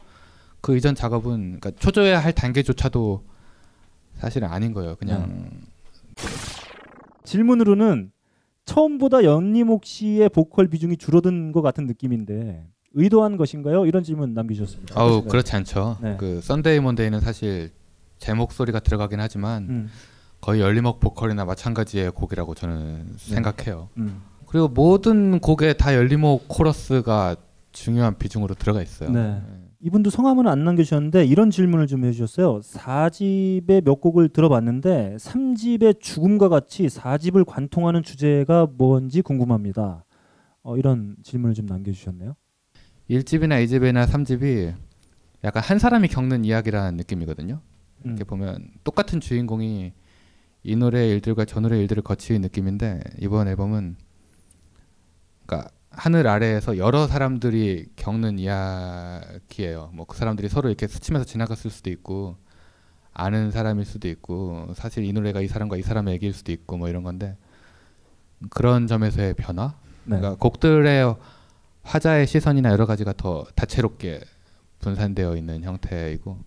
그 0.61 0.77
이전 0.77 0.95
작업은 0.95 1.61
그러니까 1.61 1.71
초조해야 1.73 2.19
할 2.19 2.33
단계조차도 2.33 3.25
사실은 4.14 4.49
아닌 4.49 4.73
거예요. 4.73 4.97
그냥 4.97 5.51
질문으로는 7.25 8.12
처음보다 8.64 9.25
연니목 9.25 9.85
씨의 9.85 10.29
보컬 10.31 10.69
비중이 10.69 10.97
줄어든 10.97 11.53
것 11.53 11.62
같은 11.62 11.87
느낌인데 11.87 12.66
의도한 12.99 13.37
것인가요? 13.37 13.87
이런 13.87 14.03
질문 14.03 14.35
남겨주셨습니다. 14.35 15.01
아우? 15.01 15.23
그렇지 15.25 15.55
않죠. 15.57 15.99
네. 16.03 16.17
그 16.19 16.41
썬데이 16.43 16.81
먼데이는 16.81 17.21
사실 17.21 17.71
제 18.19 18.35
목소리가 18.35 18.81
들어가긴 18.81 19.21
하지만 19.21 19.63
음. 19.69 19.89
거의 20.41 20.61
연리목 20.61 21.01
보컬이나 21.01 21.45
마찬가지의 21.45 22.11
곡이라고 22.13 22.55
저는 22.55 23.15
생각해요. 23.17 23.89
음. 23.97 24.21
그리고 24.47 24.69
모든 24.69 25.41
곡에 25.41 25.75
다 25.75 25.95
연리목 25.95 26.47
코러스가 26.49 27.37
중요한 27.73 28.17
비중으로 28.17 28.55
들어가 28.55 28.83
있어요. 28.83 29.11
네. 29.11 29.41
이분도 29.81 30.11
성함은 30.11 30.49
안 30.49 30.65
남겨주셨는데 30.65 31.25
이런 31.27 31.51
질문을 31.51 31.87
좀 31.87 32.05
해주셨어요. 32.05 32.61
4집의 32.61 33.85
몇 33.85 34.01
곡을 34.01 34.31
들어봤는데 34.31 35.17
3집의 35.21 36.01
죽음과 36.01 36.49
같이 36.49 36.87
4집을 36.87 37.45
관통하는 37.47 38.03
주제가 38.03 38.67
뭔지 38.77 39.23
궁금합니다. 39.23 40.05
어, 40.63 40.77
이런 40.77 41.15
질문을 41.23 41.55
좀 41.55 41.67
남겨주셨네요. 41.67 42.35
1집이나 43.11 43.65
2집이나 43.65 44.07
3집이 44.07 44.75
약간 45.45 45.63
한 45.63 45.79
사람이 45.79 46.09
겪는 46.09 46.45
이야기라는 46.45 46.97
느낌이거든요. 46.97 47.61
음. 48.05 48.09
이렇게 48.11 48.25
보면 48.25 48.71
똑같은 48.85 49.21
주인공이 49.21 49.93
이 50.65 50.77
노래의 50.77 51.11
일들과 51.13 51.45
저 51.45 51.61
노래의 51.61 51.83
일들을 51.83 52.03
거치는 52.03 52.41
느낌인데 52.43 53.01
이번 53.21 53.49
앨범은 53.49 53.97
그러니까 55.47 55.71
하늘 55.91 56.27
아래에서 56.29 56.77
여러 56.77 57.07
사람들이 57.07 57.87
겪는 57.97 58.39
이야기예요. 58.39 59.91
뭐 59.95 60.07
그 60.07 60.17
사람들이 60.17 60.49
서로 60.49 60.69
이렇게 60.69 60.87
스치면서 60.87 61.25
지나갔을 61.25 61.71
수도 61.71 61.91
있고 61.91 62.37
아는 63.13 63.51
사람일 63.51 63.85
수도 63.85 64.09
있고 64.09 64.73
사실 64.75 65.05
이 65.05 65.13
노래가 65.13 65.41
이 65.41 65.49
사람과 65.49 65.77
이 65.77 65.83
사람의 65.83 66.15
얘기일 66.15 66.33
수도 66.33 66.53
있고 66.53 66.77
뭐 66.77 66.89
이런 66.89 67.03
건데 67.03 67.37
그런 68.51 68.87
점에서의 68.87 69.35
변화. 69.35 69.75
네. 70.05 70.17
그러니까 70.19 70.37
곡들의 70.37 71.17
화자의 71.89 72.26
시선이나 72.26 72.70
여러 72.70 72.86
가지가 72.86 73.14
더 73.16 73.45
다채롭게 73.55 74.20
분산되어 74.80 75.36
있는 75.36 75.64
형태이고 75.64 76.39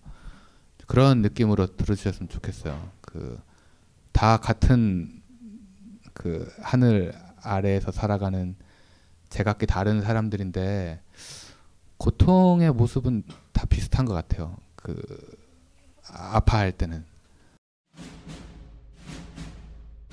그런 0.86 1.22
느낌으로 1.22 1.76
들어주셨으면 1.76 2.28
좋겠어요. 2.28 2.90
그 3.00 3.52
다 4.12 4.36
같은 4.36 5.22
그 6.12 6.48
하늘 6.60 7.12
아래에서 7.42 7.90
살아가는 7.90 8.54
제각기 9.30 9.66
다른 9.66 10.02
사람들인데 10.02 11.00
고통의 11.96 12.72
모습은 12.72 13.24
다 13.52 13.64
비슷한 13.66 14.04
것 14.04 14.14
같아요. 14.14 14.56
그 14.76 14.94
아파할 16.06 16.72
때는 16.72 17.04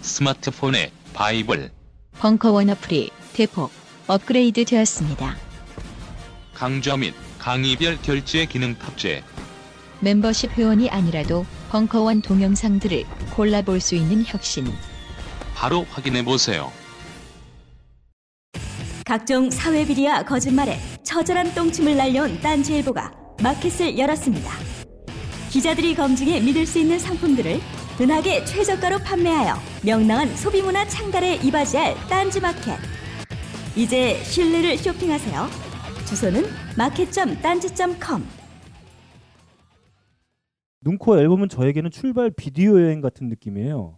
스마트폰의 0.01 0.91
바이블 1.13 1.71
벙커원 2.13 2.69
어플이 2.69 3.11
대폭 3.33 3.71
업그레이드 4.09 4.65
되었습니다. 4.65 5.37
강좌 6.55 6.97
및 6.97 7.13
강의별 7.37 7.99
결제 8.01 8.47
기능 8.47 8.73
탑재 8.73 9.23
멤버십 9.99 10.57
회원이 10.57 10.89
아니라도 10.89 11.45
벙커원 11.69 12.23
동영상들을 12.23 13.05
골라볼 13.35 13.79
수 13.79 13.93
있는 13.93 14.23
혁신. 14.25 14.65
바로 15.53 15.85
확인해 15.91 16.25
보세요. 16.25 16.71
각종 19.05 19.51
사회 19.51 19.85
비리와 19.85 20.23
거짓말에 20.23 20.79
처절한 21.03 21.53
똥침을 21.53 21.95
날려온 21.95 22.41
딴지일보가 22.41 23.11
마켓을 23.43 23.95
열었습니다. 23.95 24.51
기자들이 25.51 25.93
검증해 25.93 26.39
믿을 26.39 26.65
수 26.65 26.79
있는 26.79 26.97
상품들을 26.97 27.61
은하계 28.01 28.43
최저가로 28.45 28.99
판매하여 29.03 29.61
명랑한 29.83 30.35
소비문화 30.35 30.87
창달에 30.87 31.35
이바지할 31.43 31.95
딴지마켓. 32.07 32.97
이제 33.79 34.21
신뢰를 34.25 34.77
쇼핑하세요. 34.77 35.47
주소는 36.05 36.43
마켓.딴지.com 36.77 38.23
눈코 40.81 41.17
앨범은 41.17 41.47
저에게는 41.47 41.89
출발 41.89 42.29
비디오 42.29 42.81
여행 42.81 42.99
같은 42.99 43.29
느낌이에요. 43.29 43.97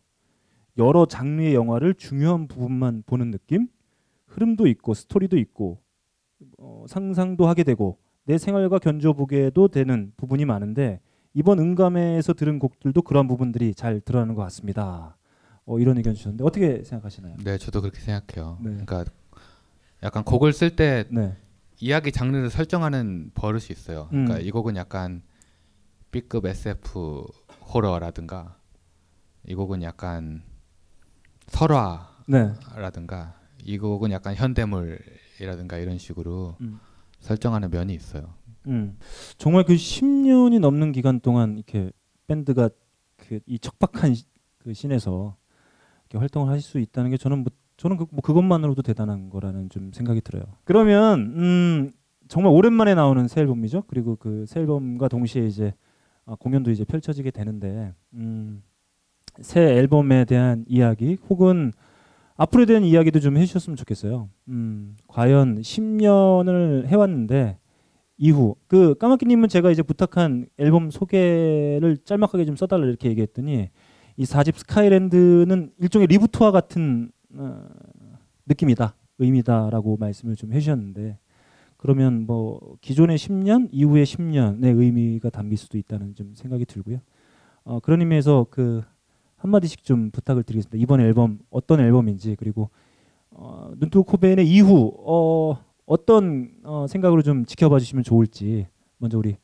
여러 0.77 1.07
장르의 1.07 1.55
영화를 1.55 1.95
중요한 1.95 2.47
부분만 2.47 3.01
보는 3.07 3.31
느낌? 3.31 3.69
흐름도 4.27 4.67
있고 4.67 4.93
스토리도 4.93 5.39
있고 5.39 5.81
어, 6.59 6.85
상상도 6.87 7.47
하게 7.47 7.63
되고 7.63 7.97
내 8.25 8.37
생활과 8.37 8.77
견줘보게도 8.77 9.69
되는 9.69 10.13
부분이 10.15 10.45
많은데 10.45 10.99
이번 11.33 11.57
응감에서 11.57 12.33
들은 12.33 12.59
곡들도 12.59 13.01
그런 13.01 13.27
부분들이 13.27 13.73
잘 13.73 13.99
드러나는 13.99 14.35
것 14.35 14.43
같습니다. 14.43 15.17
어, 15.65 15.79
이런 15.79 15.97
의견 15.97 16.13
주셨는데 16.13 16.43
어떻게 16.43 16.83
생각하시나요? 16.83 17.37
네, 17.43 17.57
저도 17.57 17.81
그렇게 17.81 17.99
생각해요. 17.99 18.59
네. 18.59 18.69
그러니까 18.69 19.05
약간 20.03 20.23
곡을 20.23 20.53
쓸때 20.53 21.05
네. 21.09 21.35
이야기 21.79 22.11
장르를 22.11 22.49
설정하는 22.49 23.31
버릇이 23.33 23.65
있어요. 23.71 24.07
그러니까 24.09 24.35
음. 24.35 24.41
이 24.41 24.51
곡은 24.51 24.75
약간 24.75 25.21
B급 26.11 26.45
SF 26.45 27.23
호러라든가 27.73 28.57
이 29.47 29.55
곡은 29.55 29.81
약간 29.83 30.43
네. 32.27 32.53
설화라든가 32.67 33.39
이 33.63 33.77
곡은 33.77 34.11
약간 34.11 34.35
현대물이라든가 34.35 35.77
이런 35.77 35.97
식으로 35.97 36.55
음. 36.61 36.79
설정하는 37.19 37.69
면이 37.69 37.93
있어요. 37.93 38.33
음. 38.67 38.97
정말 39.37 39.63
그 39.63 39.73
10년이 39.73 40.59
넘는 40.59 40.91
기간 40.91 41.19
동안 41.19 41.55
이렇게 41.57 41.91
밴드가 42.27 42.69
그 43.17 43.39
이 43.45 43.59
척박한 43.59 44.15
시- 44.15 44.25
그 44.59 44.73
이렇게 46.09 46.17
활동을 46.17 46.49
하실 46.51 46.61
수 46.63 46.79
있다는 46.79 47.11
게 47.11 47.17
저는 47.17 47.39
뭐 47.39 47.51
저는 47.81 47.97
그, 47.97 48.05
뭐 48.11 48.21
그것만으로도 48.21 48.83
대단한 48.83 49.31
거라는 49.31 49.69
좀 49.69 49.91
생각이 49.91 50.21
들어요. 50.21 50.43
그러면 50.65 51.33
음, 51.35 51.91
정말 52.27 52.53
오랜만에 52.53 52.93
나오는 52.93 53.27
새 53.27 53.41
앨범이죠. 53.41 53.85
그리고 53.87 54.17
그 54.17 54.45
새 54.47 54.59
앨범과 54.59 55.07
동시에 55.07 55.47
이제 55.47 55.73
아, 56.27 56.35
공연도 56.35 56.69
이제 56.69 56.85
펼쳐지게 56.85 57.31
되는데 57.31 57.91
음, 58.13 58.61
새 59.39 59.61
앨범에 59.61 60.25
대한 60.25 60.63
이야기 60.67 61.17
혹은 61.27 61.71
앞으로에 62.35 62.67
대한 62.67 62.83
이야기도 62.83 63.19
좀 63.19 63.35
해주셨으면 63.37 63.75
좋겠어요. 63.77 64.29
음, 64.49 64.95
과연 65.07 65.61
10년을 65.61 66.85
해왔는데 66.85 67.57
이후 68.19 68.57
그 68.67 68.93
까마귀님은 68.93 69.49
제가 69.49 69.71
이제 69.71 69.81
부탁한 69.81 70.45
앨범 70.59 70.91
소개를 70.91 71.97
짤막하게 72.05 72.45
좀 72.45 72.55
써달라 72.55 72.85
이렇게 72.85 73.09
얘기했더니 73.09 73.71
이 74.17 74.23
4집 74.23 74.55
스카이랜드는 74.57 75.71
일종의 75.79 76.05
리부트와 76.05 76.51
같은 76.51 77.09
어, 77.35 77.67
느낌이다 78.45 78.95
의미다라고 79.19 79.97
말씀을 79.97 80.35
좀 80.35 80.53
해주셨는데 80.53 81.17
그러면 81.77 82.25
뭐 82.25 82.77
기존의 82.81 83.17
10년 83.17 83.69
이후의 83.71 84.05
10년의 84.05 84.77
의미가 84.79 85.29
담길 85.29 85.57
수도 85.57 85.77
있다는 85.77 86.15
좀 86.15 86.33
생각이 86.35 86.65
들고요. 86.65 86.99
어, 87.63 87.79
그런 87.79 88.01
의미에서 88.01 88.47
그 88.49 88.83
한마디씩 89.37 89.83
좀 89.83 90.11
부탁을 90.11 90.43
드리겠습니다. 90.43 90.77
이번 90.81 91.01
앨범 91.01 91.39
어떤 91.49 91.79
앨범인지 91.79 92.35
그리고 92.37 92.69
어, 93.31 93.71
눈뜨고 93.77 94.03
코베인의 94.03 94.47
이후 94.47 94.93
어, 94.99 95.63
어떤 95.85 96.51
어, 96.63 96.85
생각으로 96.87 97.21
좀 97.23 97.45
지켜봐 97.45 97.79
주시면 97.79 98.03
좋을지 98.03 98.67
먼저 98.97 99.17
우리 99.17 99.37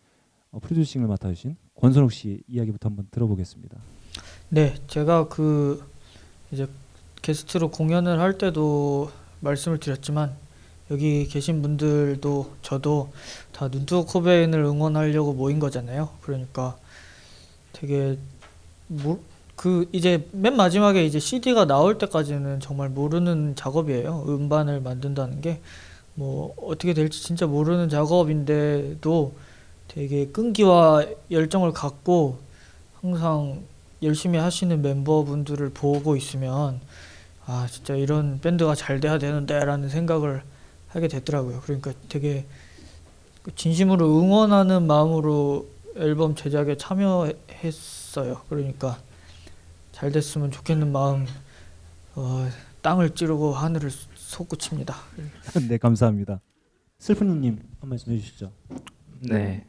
어, 0.52 0.60
프로듀싱을 0.60 1.08
맡아주신 1.08 1.56
권선욱 1.76 2.12
씨 2.12 2.42
이야기부터 2.48 2.90
한번 2.90 3.08
들어보겠습니다. 3.10 3.80
네, 4.50 4.76
제가 4.88 5.28
그 5.28 5.84
이제 6.52 6.68
게스트로 7.28 7.70
공연을 7.72 8.20
할 8.20 8.38
때도 8.38 9.12
말씀을 9.42 9.80
드렸지만 9.80 10.34
여기 10.90 11.28
계신 11.28 11.62
분들도 11.62 12.54
저도 12.62 13.12
다 13.52 13.68
눈뜨고 13.68 14.06
코베인을 14.06 14.60
응원하려고 14.60 15.34
모인 15.34 15.60
거잖아요. 15.60 16.10
그러니까 16.22 16.78
되게 17.74 18.18
뭐, 18.88 19.22
그 19.56 19.90
이제 19.92 20.28
맨 20.32 20.56
마지막에 20.56 21.06
이제 21.06 21.20
CD가 21.20 21.66
나올 21.66 21.98
때까지는 21.98 22.62
정말 22.62 22.90
모르는 22.90 23.56
작업이에요. 23.56 24.26
음반을 24.28 24.82
만든다는 24.82 25.42
게 25.42 25.62
뭐 26.18 26.56
어떻게 26.58 26.96
될지 26.96 27.22
진짜 27.22 27.46
모르는 27.46 27.90
작업인데도 27.90 29.36
되게 29.88 30.26
끈기와 30.26 31.06
열정을 31.30 31.74
갖고 31.74 32.40
항상 33.02 33.62
열심히 34.02 34.40
하시는 34.40 34.82
멤버분들을 34.82 35.70
보고 35.70 36.16
있으면 36.16 36.82
아 37.48 37.66
진짜 37.72 37.96
이런 37.96 38.40
밴드가 38.42 38.76
잘 38.76 39.00
돼야 39.00 39.18
되는데라는 39.18 39.88
생각을 39.88 40.44
하게 40.90 41.08
되더라고요. 41.08 41.62
그러니까 41.62 41.94
되게 42.10 42.46
진심으로 43.56 44.20
응원하는 44.20 44.86
마음으로 44.86 45.70
앨범 45.96 46.36
제작에 46.36 46.76
참여했어요. 46.76 48.42
그러니까 48.50 49.00
잘 49.94 50.12
됐으면 50.12 50.52
좋겠는 50.52 50.92
마음 50.92 51.26
어, 52.16 52.50
땅을 52.82 53.12
찌르고 53.16 53.54
하늘을 53.54 53.92
솟구칩니다. 54.16 54.96
네 55.70 55.78
감사합니다. 55.78 56.42
슬픈이님 57.00 57.60
한 57.80 57.90
말씀 57.90 58.12
해주시죠. 58.12 58.52
네. 59.22 59.66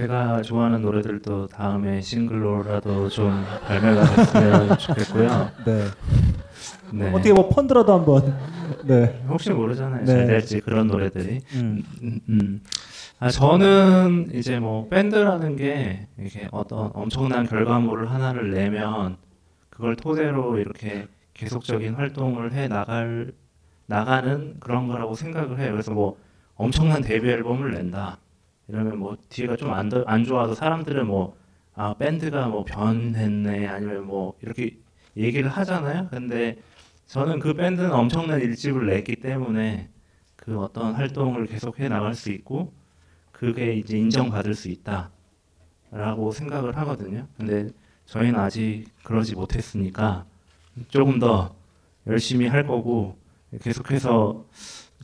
제가 0.00 0.42
좋아하는 0.42 0.82
노래들도 0.82 1.48
다음에 1.48 2.00
싱글로라도 2.00 3.08
좀 3.08 3.44
발매가 3.66 4.04
됐으면 4.14 4.78
좋겠고요. 4.78 5.50
네. 5.66 5.84
네. 6.92 7.10
어떻게 7.10 7.32
뭐 7.32 7.48
펀드라도 7.48 7.94
한번. 7.94 8.38
네. 8.84 9.20
혹시 9.28 9.50
모르잖아요. 9.50 10.04
네. 10.04 10.06
잘 10.06 10.26
될지 10.28 10.60
그런 10.60 10.86
노래들이. 10.86 11.40
음. 11.54 11.82
음, 12.04 12.20
음. 12.28 12.62
아, 13.18 13.30
저는 13.30 14.30
이제 14.32 14.60
뭐 14.60 14.88
밴드라는 14.88 15.56
게 15.56 16.06
이렇게 16.16 16.46
어떤 16.52 16.92
엄청난 16.94 17.44
결과물을 17.48 18.08
하나를 18.12 18.52
내면 18.52 19.16
그걸 19.70 19.96
토대로 19.96 20.58
이렇게 20.58 21.08
계속적인 21.34 21.94
활동을 21.94 22.52
해 22.52 22.68
나갈 22.68 23.32
나가는 23.86 24.54
그런 24.60 24.86
거라고 24.86 25.16
생각을 25.16 25.58
해요. 25.58 25.72
그래서 25.72 25.90
뭐 25.90 26.16
엄청난 26.54 27.02
데뷔 27.02 27.28
앨범을 27.28 27.72
낸다. 27.72 28.18
이러면 28.70 28.98
뭐 28.98 29.16
뒤가 29.28 29.56
좀안 29.56 29.90
안 30.06 30.24
좋아서 30.24 30.54
사람들은 30.54 31.06
뭐 31.06 31.40
아 31.74 31.94
밴드가 31.94 32.48
뭐 32.48 32.62
변했네 32.62 33.66
아니면 33.66 34.06
뭐 34.06 34.36
이렇게 34.42 34.76
얘기를 35.16 35.48
하잖아요. 35.48 36.08
근데 36.10 36.58
저는 37.06 37.38
그 37.38 37.54
밴드는 37.54 37.90
엄청난 37.90 38.38
일집을 38.40 38.86
냈기 38.86 39.16
때문에 39.16 39.88
그 40.36 40.58
어떤 40.60 40.92
활동을 40.92 41.46
계속해 41.46 41.88
나갈 41.88 42.14
수 42.14 42.30
있고 42.32 42.74
그게 43.32 43.74
이제 43.74 43.96
인정받을 43.96 44.54
수 44.54 44.68
있다라고 44.68 46.32
생각을 46.32 46.76
하거든요. 46.76 47.26
근데 47.38 47.70
저희는 48.04 48.38
아직 48.38 48.86
그러지 49.02 49.34
못했으니까 49.34 50.26
조금 50.88 51.18
더 51.18 51.56
열심히 52.06 52.46
할 52.46 52.66
거고 52.66 53.16
계속해서 53.62 54.44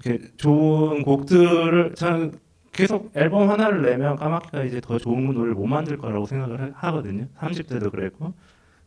이렇게 0.05 0.31
좋은 0.37 1.03
곡들을 1.03 1.95
저는 1.95 2.39
계속 2.77 3.11
앨범 3.15 3.49
하나를 3.51 3.83
내면 3.83 4.17
까마귀가 4.17 4.65
이제 4.65 4.81
더 4.81 4.99
좋은 4.99 5.25
노래를 5.33 5.55
못 5.55 5.67
만들 5.67 5.97
거라고 5.97 6.27
생각을 6.27 6.61
하- 6.61 6.89
하거든요. 6.89 7.27
30대도 7.39 7.91
그랬고. 7.91 8.35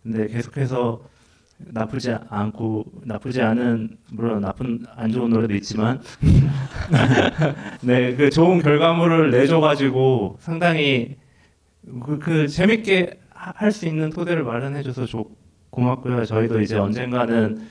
근데 0.03 0.27
계속해서 0.27 1.01
나쁘지 1.57 2.15
않고 2.29 2.85
나쁘지 3.03 3.41
않은 3.41 3.97
물론 4.13 4.39
나쁜 4.41 4.85
안 4.95 5.11
좋은 5.11 5.29
노래도 5.29 5.53
있지만 5.55 6.01
네 7.83 8.15
그 8.15 8.29
좋은 8.29 8.61
결과물을 8.61 9.31
내줘 9.31 9.59
가지고 9.59 10.37
상당히 10.39 11.17
그, 12.05 12.19
그 12.19 12.47
재밌게 12.47 13.19
할 13.31 13.71
수 13.71 13.85
있는 13.87 14.09
토대를 14.09 14.43
마련해줘서 14.43 15.05
좋 15.05 15.35
고맙고요. 15.69 16.25
저희도 16.25 16.61
이제 16.61 16.77
언젠가는 16.77 17.61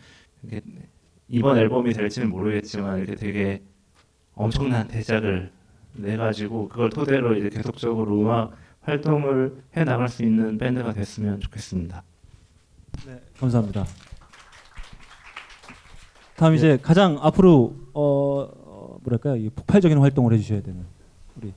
이번 1.28 1.58
앨범이 1.58 1.92
될지는 1.92 2.30
모르겠지만 2.30 2.98
이렇게 2.98 3.14
되게 3.16 3.62
엄청난 4.34 4.86
대작을 4.88 5.50
내 5.99 6.16
가지고 6.16 6.68
그걸 6.68 6.90
토대로 6.90 7.36
이제 7.36 7.49
계속적으로 7.49 8.20
음악 8.20 8.53
활동을 8.82 9.62
해 9.76 9.84
나갈 9.84 10.09
수 10.09 10.22
있는 10.22 10.57
밴드가 10.57 10.92
됐으면 10.92 11.40
좋겠습니다. 11.40 12.03
네, 13.07 13.20
감사합니다. 13.38 13.84
다음 16.36 16.55
이제 16.55 16.78
가장 16.80 17.18
앞으로 17.20 17.74
어, 17.92 18.49
어, 18.64 18.99
뭐랄까요, 19.03 19.36
이 19.36 19.51
폭발적인 19.51 19.99
활동을 19.99 20.32
해주셔야 20.34 20.62
되는 20.62 20.84
우리 21.36 21.53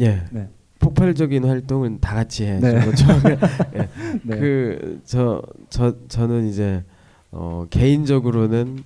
예. 0.00 0.24
네. 0.30 0.50
폭발적인 0.78 1.44
활동은 1.44 2.00
다 2.00 2.14
같이 2.14 2.44
해야죠. 2.44 2.66
네. 2.66 2.94
처음에 2.94 3.38
예. 3.74 3.88
네. 4.22 4.38
그저 4.38 5.42
저 5.70 5.96
저는 6.08 6.46
이제 6.46 6.84
어 7.32 7.66
개인적으로는 7.70 8.84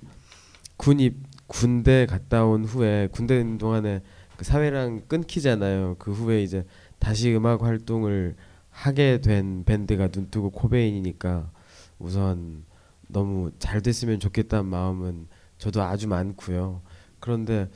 군입 0.77 1.17
군대 1.47 2.05
갔다 2.05 2.45
온 2.45 2.63
후에 2.63 3.09
군대 3.11 3.37
있는 3.37 3.57
동안에 3.57 4.01
그 4.41 4.45
사회랑 4.45 5.01
끊기잖아요. 5.07 5.97
그 5.99 6.11
후에 6.11 6.41
이제 6.41 6.65
다시 6.97 7.31
음악 7.31 7.61
활동을 7.61 8.35
하게 8.71 9.21
된 9.21 9.63
밴드가 9.65 10.09
눈뜨고 10.11 10.49
코베인이니까 10.49 11.51
우선 11.99 12.65
너무 13.07 13.51
잘 13.59 13.81
됐으면 13.81 14.19
좋겠다는 14.19 14.65
마음은 14.65 15.27
저도 15.59 15.83
아주 15.83 16.07
많고요. 16.07 16.81
그런데 17.19 17.69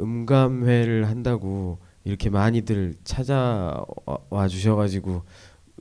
음감회를 0.00 1.08
한다고 1.08 1.80
이렇게 2.04 2.30
많이들 2.30 2.94
찾아와 3.02 4.46
주셔가지고 4.48 5.24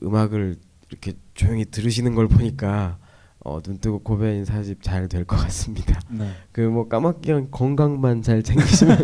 음악을 0.02 0.56
이렇게 0.90 1.14
조용히 1.36 1.66
들으시는 1.66 2.16
걸 2.16 2.28
보니까 2.28 2.98
어, 3.44 3.60
눈뜨고 3.66 4.00
코베인 4.00 4.46
사집 4.46 4.84
잘될 4.84 5.26
것 5.26 5.36
같습니다. 5.38 6.00
네. 6.10 6.30
그뭐 6.52 6.88
까맣게 6.88 7.48
건강만 7.50 8.22
잘 8.22 8.44
챙기시면 8.44 8.98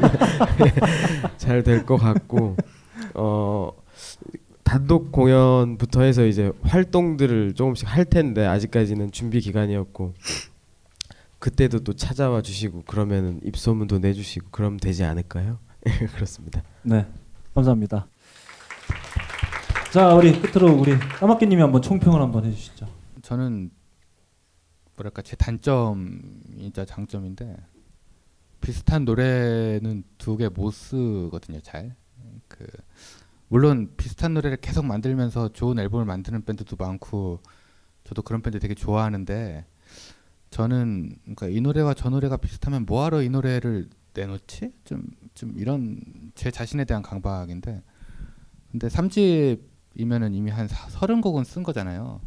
잘 1.38 1.64
될 1.64 1.86
것 1.86 1.98
같고 1.98 2.56
어 3.16 3.72
단독 4.64 5.12
공연부터 5.12 6.02
해서 6.04 6.26
이제 6.26 6.52
활동들을 6.62 7.54
조금씩 7.56 7.88
할 7.92 8.06
텐데 8.06 8.46
아직까지는 8.46 9.12
준비 9.12 9.40
기간이었고 9.40 10.14
그때도 11.40 11.80
또 11.84 11.94
찾아와 11.94 12.42
주시고 12.42 12.84
그러면은 12.86 13.40
입소문도 13.44 14.00
내주시고 14.00 14.48
그럼 14.52 14.78
되지 14.78 15.04
않을까요? 15.04 15.60
그렇습니다. 16.16 16.62
네, 16.84 17.06
감사합니다. 17.56 18.08
자, 19.92 20.14
우리 20.14 20.40
끝으로 20.40 20.74
우리 20.74 20.98
까마귀님이 20.98 21.62
한번 21.62 21.82
총평을 21.82 22.22
한번 22.22 22.46
해주시죠. 22.46 22.88
저는 23.22 23.70
뭐랄까 24.98 25.22
제 25.22 25.36
단점이자 25.38 26.86
장점인데 26.86 27.56
비슷한 28.62 29.06
노래는 29.06 30.04
두 30.18 30.38
개 30.38 30.50
못 30.50 30.72
쓰거든요 30.72 31.60
잘. 31.62 31.96
그 32.48 32.66
물론 33.48 33.94
비슷한 33.96 34.34
노래를 34.34 34.58
계속 34.58 34.86
만들면서 34.86 35.54
좋은 35.54 35.80
앨범을 35.80 36.06
만드는 36.06 36.44
밴드도 36.44 36.76
많고 36.76 37.40
저도 38.04 38.22
그런 38.24 38.42
밴드 38.42 38.60
되게 38.60 38.74
좋아하는데 38.74 39.66
저는 40.50 41.16
그러니까 41.24 41.48
이 41.48 41.62
노래와 41.62 41.94
저 41.94 42.10
노래가 42.10 42.38
비슷하면 42.38 42.86
뭐하러 42.86 43.22
이 43.22 43.30
노래를 43.30 43.90
내놓지? 44.14 44.74
좀 44.84 45.04
좀 45.38 45.54
이런 45.56 46.02
제 46.34 46.50
자신에 46.50 46.84
대한 46.84 47.04
강박인데 47.04 47.84
근데 48.72 48.88
3집이면은 48.88 50.34
이미 50.34 50.50
한 50.50 50.68
사- 50.68 50.90
서른 50.90 51.22
곡은 51.22 51.44
쓴 51.44 51.62
거잖아요. 51.62 52.22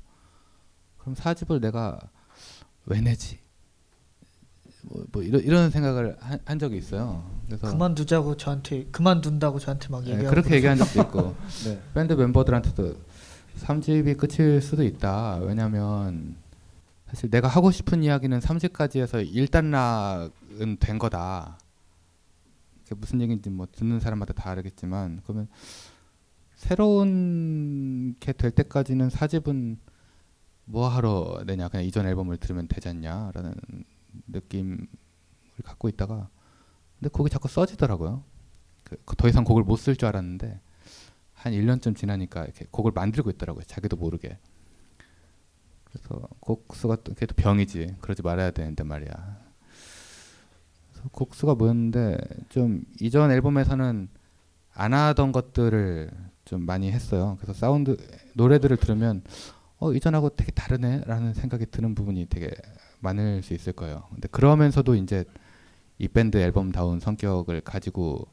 그럼 0.99 1.17
4집을 1.17 1.61
내가 1.61 1.99
왜 2.87 3.01
내지? 3.01 3.39
뭐, 4.83 5.05
뭐 5.13 5.23
이런 5.23 5.43
이런 5.43 5.71
생각을 5.71 6.17
한, 6.21 6.39
한 6.45 6.59
적이 6.59 6.79
있어요. 6.79 7.29
그래서 7.47 7.71
그만두자고 7.71 8.37
저한테 8.37 8.87
그만둔다고 8.91 9.59
저한테 9.59 9.89
막 9.89 10.03
네, 10.05 10.13
얘기하고 10.13 10.31
그렇게 10.31 10.55
얘기한. 10.57 10.77
적도 10.79 11.01
있고 11.03 11.37
네. 11.67 11.83
밴드 11.95 12.13
멤버들한테도 12.15 12.97
3집이 13.61 14.17
끝일 14.17 14.61
수도 14.63 14.83
있다. 14.85 15.37
왜냐하면 15.39 16.37
사실 17.09 17.29
내가 17.31 17.49
하고 17.49 17.71
싶은 17.71 18.03
이야기는 18.03 18.39
3집까지 18.39 19.01
해서 19.01 19.19
1단락은 19.19 20.79
된 20.79 20.99
거다. 20.99 21.59
무슨 22.97 23.21
얘기인지 23.21 23.51
뭐 23.51 23.67
듣는 23.71 24.01
사람마다 24.01 24.33
다 24.33 24.45
다르겠지만 24.45 25.21
그러면 25.25 25.49
새로운 26.57 28.15
게 28.21 28.33
될 28.33 28.51
때까지는 28.51 29.09
4집은 29.09 29.77
뭐 30.71 30.89
하러 30.89 31.43
내냐 31.47 31.69
그냥 31.69 31.85
이전 31.85 32.07
앨범을 32.07 32.37
들으면 32.37 32.69
되지 32.69 32.89
않냐라는 32.89 33.55
느낌을 34.29 34.87
갖고 35.65 35.89
있다가 35.89 36.29
근데 36.99 37.11
곡이 37.11 37.31
자꾸 37.31 37.49
써지더라고요. 37.49 38.23
그 39.05 39.15
더 39.17 39.29
이상 39.29 39.45
곡을 39.45 39.63
못 39.65 39.79
쓸 39.79 39.97
줄 39.97 40.09
알았는데 40.09 40.61
한 41.35 41.53
1년쯤 41.53 41.97
지나니까 41.97 42.45
이렇게 42.45 42.67
곡을 42.71 42.93
만들고 42.93 43.31
있더라고요. 43.31 43.65
자기도 43.65 43.97
모르게. 43.97 44.39
그래서 45.85 46.29
곡수가 46.41 46.97
또 47.03 47.15
그게 47.15 47.27
또 47.27 47.35
병이지. 47.35 47.97
그러지 48.01 48.23
말아야 48.23 48.51
되는데 48.53 48.85
말이야. 48.85 49.39
그래서 50.93 51.09
곡수가 51.11 51.55
뭐였는데 51.57 52.19
좀 52.49 52.85
이전 53.01 53.31
앨범에서는 53.31 54.09
안 54.75 54.95
하던 54.95 55.33
것들을 55.33 56.11
좀 56.45 56.67
많이 56.67 56.93
했어요. 56.93 57.37
그래서 57.41 57.59
사운드 57.59 57.97
노래들을 58.35 58.77
들으면 58.77 59.23
어 59.81 59.93
이전하고 59.95 60.37
되게 60.37 60.53
다르네라는 60.53 61.33
생각이 61.33 61.67
드는 61.71 61.95
부분이 61.95 62.27
되게 62.27 62.51
많을 63.01 63.43
수 63.43 63.55
있을 63.55 63.73
거예요. 63.73 64.05
근데 64.11 64.29
그러면서도 64.29 64.95
이제 64.95 65.25
이 65.99 66.07
밴드 66.07 66.37
앨범다운 66.37 67.01
성격을 67.01 67.63
가지고 67.63 68.29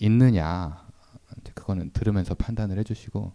있느냐 0.00 0.86
그거는 1.54 1.90
들으면서 1.92 2.34
판단을 2.34 2.78
해주시고 2.78 3.32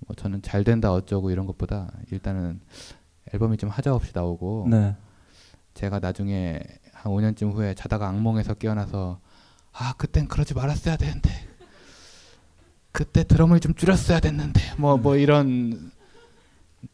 뭐 0.00 0.16
저는 0.16 0.42
잘 0.42 0.64
된다 0.64 0.92
어쩌고 0.92 1.30
이런 1.30 1.46
것보다 1.46 1.90
일단은 2.10 2.60
앨범이 3.32 3.56
좀 3.56 3.70
하자 3.70 3.94
없이 3.94 4.12
나오고 4.14 4.68
네. 4.70 4.96
제가 5.74 5.98
나중에 5.98 6.60
한 6.92 7.12
5년쯤 7.12 7.54
후에 7.54 7.74
자다가 7.74 8.08
악몽에서 8.08 8.54
깨어나서 8.54 9.20
아 9.72 9.94
그땐 9.96 10.28
그러지 10.28 10.54
말았어야 10.54 10.96
되는데 10.96 11.30
그때 12.92 13.24
드럼을 13.24 13.60
좀 13.60 13.74
줄였어야 13.74 14.20
됐는데 14.20 14.60
뭐뭐 14.76 15.16
이런 15.16 15.90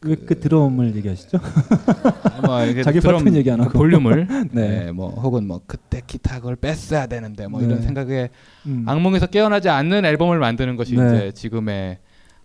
왜그 0.01 0.39
드럼을 0.39 0.95
얘기하시죠? 0.95 1.37
뭐 2.45 2.83
자기 2.83 2.99
드럼 2.99 3.33
얘기 3.35 3.49
안 3.51 3.61
하고 3.61 3.71
볼륨을 3.71 4.27
네. 4.51 4.85
네. 4.85 4.91
뭐 4.91 5.09
혹은 5.09 5.47
뭐 5.47 5.61
그때 5.67 6.01
기타 6.05 6.39
그걸 6.39 6.55
뺐어야 6.55 7.05
되는데 7.07 7.47
뭐 7.47 7.59
네. 7.61 7.67
이런 7.67 7.81
생각에 7.81 8.29
음. 8.65 8.83
악몽에서 8.87 9.27
깨어나지 9.27 9.69
않는 9.69 10.05
앨범을 10.05 10.39
만드는 10.39 10.75
것이 10.75 10.95
네. 10.95 11.05
이제 11.05 11.31
지금의 11.33 11.99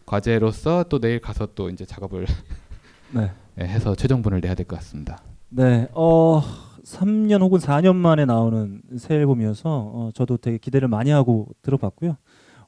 과제로서 0.07 0.85
또 0.89 0.99
내일 1.01 1.21
가서 1.21 1.49
또 1.55 1.71
이제 1.71 1.85
작업을 1.85 2.27
네. 3.13 3.31
예, 3.61 3.65
해서 3.65 3.95
최종본을 3.95 4.41
내야 4.41 4.55
될 4.55 4.67
것 4.67 4.77
같습니다. 4.77 5.23
네, 5.49 5.89
어 5.93 6.43
3년 6.85 7.41
혹은 7.41 7.59
4년 7.59 7.95
만에 7.97 8.25
나오는 8.25 8.81
새 8.97 9.15
앨범이어서 9.17 9.69
어, 9.69 10.11
저도 10.15 10.37
되게 10.37 10.59
기대를 10.59 10.89
많이 10.89 11.11
하고 11.11 11.49
들어봤고요. 11.63 12.17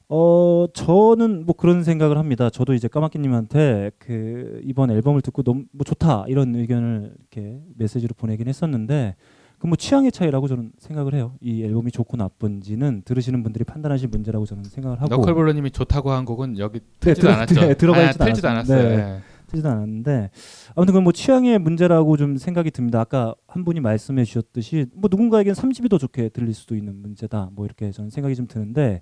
어 0.09 0.67
저는 0.73 1.45
뭐 1.45 1.55
그런 1.55 1.83
생각을 1.83 2.17
합니다. 2.17 2.49
저도 2.49 2.73
이제 2.73 2.87
까마귀님한테 2.87 3.91
그 3.97 4.61
이번 4.63 4.91
앨범을 4.91 5.21
듣고 5.21 5.43
너무 5.43 5.63
뭐 5.71 5.83
좋다 5.83 6.25
이런 6.27 6.53
의견을 6.55 7.13
이렇게 7.19 7.59
메시지로 7.77 8.13
보내긴 8.17 8.47
했었는데 8.47 9.15
그 9.59 9.67
뭐 9.67 9.77
취향의 9.77 10.11
차이라고 10.11 10.49
저는 10.49 10.73
생각을 10.77 11.13
해요. 11.15 11.35
이 11.39 11.63
앨범이 11.63 11.89
좋고 11.91 12.17
나쁜지는 12.17 13.03
들으시는 13.05 13.43
분들이 13.43 13.63
판단하실 13.63 14.09
문제라고 14.09 14.45
저는 14.45 14.65
생각을 14.65 14.99
하고. 15.01 15.15
너클볼러님이 15.15 15.71
좋다고 15.71 16.11
한 16.11 16.25
곡은 16.25 16.57
여기 16.59 16.79
네, 16.79 16.85
틀지도 16.99 17.27
들어- 17.27 17.33
않았죠. 17.33 17.61
네, 17.61 17.73
들어가 17.75 17.99
아, 17.99 18.03
있지도 18.07 18.25
틀지도 18.25 18.47
않았어요. 18.49 18.79
않았어요. 18.79 18.97
네, 18.97 19.03
네. 19.13 19.19
틀지도 19.47 19.69
않았는데 19.69 20.31
아무튼 20.75 20.91
그건 20.91 21.03
뭐 21.05 21.13
취향의 21.13 21.59
문제라고 21.59 22.17
좀 22.17 22.35
생각이 22.35 22.71
듭니다. 22.71 22.99
아까 22.99 23.35
한 23.47 23.63
분이 23.63 23.79
말씀해 23.79 24.25
주셨듯이 24.25 24.87
뭐 24.95 25.07
누군가에겐 25.09 25.53
30이 25.53 25.89
더 25.89 25.97
좋게 25.97 26.27
들릴 26.29 26.53
수도 26.53 26.75
있는 26.75 27.01
문제다. 27.01 27.49
뭐 27.53 27.65
이렇게 27.65 27.89
저는 27.91 28.09
생각이 28.09 28.35
좀 28.35 28.47
드는데 28.47 29.01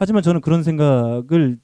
하지만 0.00 0.22
저는 0.22 0.40
그런 0.40 0.62
생각을 0.62 1.58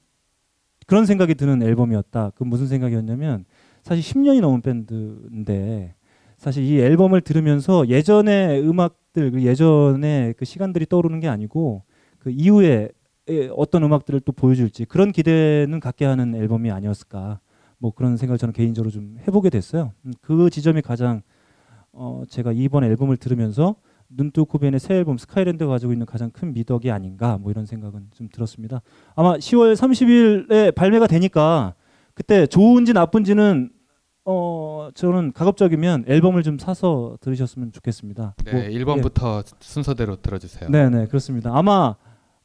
그런 0.85 1.05
생각이 1.07 1.33
드는 1.33 1.63
앨범이었다. 1.63 2.33
그 2.35 2.43
무슨 2.43 2.67
생각이었냐면 2.67 3.45
사실 3.81 4.03
10년이 4.03 4.41
넘은 4.41 4.61
밴드인데 4.61 5.95
사실 6.37 6.63
이 6.63 6.79
앨범을 6.79 7.21
들으면서 7.21 7.87
예전의 7.87 8.61
음악들 8.61 9.31
그 9.31 9.41
예전에 9.41 10.33
그 10.37 10.45
시간들이 10.45 10.85
떠오르는 10.85 11.19
게 11.19 11.27
아니고 11.27 11.81
그 12.19 12.29
이후에 12.29 12.89
에 13.27 13.49
어떤 13.55 13.83
음악들을 13.83 14.19
또 14.19 14.31
보여줄지 14.31 14.85
그런 14.85 15.11
기대는 15.11 15.79
갖게 15.79 16.05
하는 16.05 16.35
앨범이 16.35 16.69
아니었을까 16.69 17.39
뭐 17.79 17.91
그런 17.91 18.17
생각을 18.17 18.37
저는 18.37 18.53
개인적으로 18.53 18.91
좀 18.91 19.17
해보게 19.27 19.49
됐어요. 19.49 19.93
음, 20.05 20.13
그 20.21 20.51
지점이 20.51 20.83
가장 20.83 21.23
어 21.91 22.21
제가 22.29 22.51
이번 22.51 22.83
앨범을 22.83 23.17
들으면서 23.17 23.77
눈뜨코벤의 24.09 24.79
새 24.79 24.95
앨범 24.95 25.17
스카이랜드가 25.17 25.69
가지고 25.69 25.93
있는 25.93 26.05
가장 26.05 26.29
큰 26.31 26.53
미덕이 26.53 26.91
아닌가 26.91 27.37
뭐 27.37 27.51
이런 27.51 27.65
생각은 27.65 28.07
좀 28.15 28.29
들었습니다. 28.31 28.81
아마 29.15 29.35
10월 29.35 29.75
30일에 29.75 30.73
발매가 30.73 31.07
되니까 31.07 31.73
그때 32.13 32.47
좋은지 32.47 32.93
나쁜지는 32.93 33.71
어 34.25 34.89
저는 34.93 35.31
가급적이면 35.31 36.05
앨범을 36.07 36.43
좀 36.43 36.57
사서 36.57 37.17
들으셨으면 37.21 37.71
좋겠습니다. 37.71 38.35
네, 38.43 38.51
뭐, 38.51 38.61
1번부터 38.61 39.43
순서대로 39.59 40.17
들어주세요. 40.21 40.69
네, 40.69 40.89
네, 40.89 41.05
그렇습니다. 41.07 41.51
아마 41.53 41.95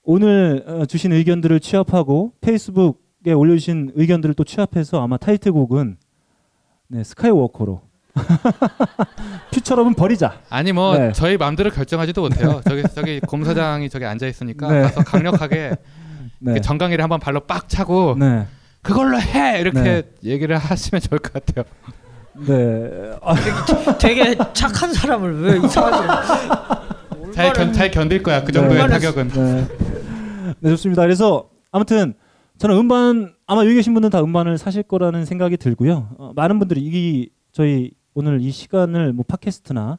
오늘 0.05 0.65
어, 0.67 0.85
주신 0.85 1.13
의견들을 1.13 1.59
취합하고 1.61 2.35
페이스북에 2.41 3.33
올려주신 3.33 3.93
의견들을 3.95 4.35
또 4.35 4.45
취합해서 4.45 5.03
아마 5.03 5.17
타이틀곡은 5.17 5.97
네, 6.89 7.05
스카이워커로 7.05 7.81
퓨처럼은 9.53 9.95
버리자. 9.95 10.41
아니 10.51 10.73
뭐 10.73 10.97
네. 10.97 11.13
저희 11.13 11.37
마음대로 11.37 11.71
결정하지도 11.71 12.23
못해요. 12.23 12.61
저기 12.67 12.83
저기 12.95 13.21
공사장이 13.21 13.89
저기 13.89 14.05
앉아 14.05 14.27
있으니까 14.27 14.69
네. 14.69 14.83
가서 14.83 15.05
강력하게 15.05 15.77
네. 16.41 16.55
그 16.55 16.61
정강이를 16.61 17.03
한번 17.03 17.21
발로 17.21 17.41
빡 17.41 17.69
차고 17.69 18.17
네. 18.19 18.47
그걸로 18.83 19.21
해 19.21 19.61
이렇게 19.61 19.81
네. 19.81 20.03
얘기를 20.25 20.57
하시면 20.57 21.01
좋을 21.03 21.19
것 21.21 21.33
같아요. 21.33 21.65
네. 22.35 23.13
아, 23.23 23.35
되게 23.99 24.35
착한 24.55 24.93
사람을 24.93 25.43
왜 25.43 25.59
이상하게 25.59 27.33
잘, 27.35 27.53
견, 27.53 27.73
잘 27.73 27.91
견딜 27.91 28.23
거야 28.23 28.43
그 28.43 28.53
정도의 28.53 28.83
네. 28.83 28.89
타격은. 28.89 29.29
네. 29.29 29.67
네, 30.61 30.71
좋습니다. 30.71 31.03
그래서 31.03 31.49
아무튼 31.71 32.15
저는 32.59 32.77
음반 32.77 33.35
아마 33.47 33.63
여기 33.65 33.75
계신 33.75 33.95
분은 33.95 34.11
다 34.11 34.21
음반을 34.21 34.59
사실 34.59 34.83
거라는 34.83 35.25
생각이 35.25 35.57
들고요. 35.57 36.09
어, 36.19 36.33
많은 36.35 36.59
분들이 36.59 36.81
이 36.81 37.29
저희 37.53 37.91
오늘 38.15 38.43
이 38.43 38.51
시간을 38.51 39.15
뭐 39.15 39.25
팟캐스트나 39.27 39.99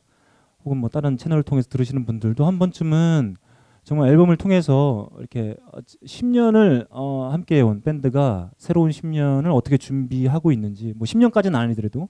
혹은 0.65 0.77
뭐 0.77 0.89
다른 0.89 1.17
채널을 1.17 1.43
통해서 1.43 1.67
들으시는 1.69 2.05
분들도 2.05 2.45
한 2.45 2.59
번쯤은 2.59 3.35
정말 3.83 4.09
앨범을 4.09 4.37
통해서 4.37 5.09
이렇게 5.17 5.57
10년을 6.05 6.85
어, 6.89 7.29
함께 7.31 7.57
해온 7.57 7.81
밴드가 7.81 8.51
새로운 8.57 8.91
10년을 8.91 9.53
어떻게 9.53 9.77
준비하고 9.77 10.51
있는지 10.51 10.93
뭐 10.95 11.05
10년까지는 11.05 11.55
아니더라도 11.55 12.07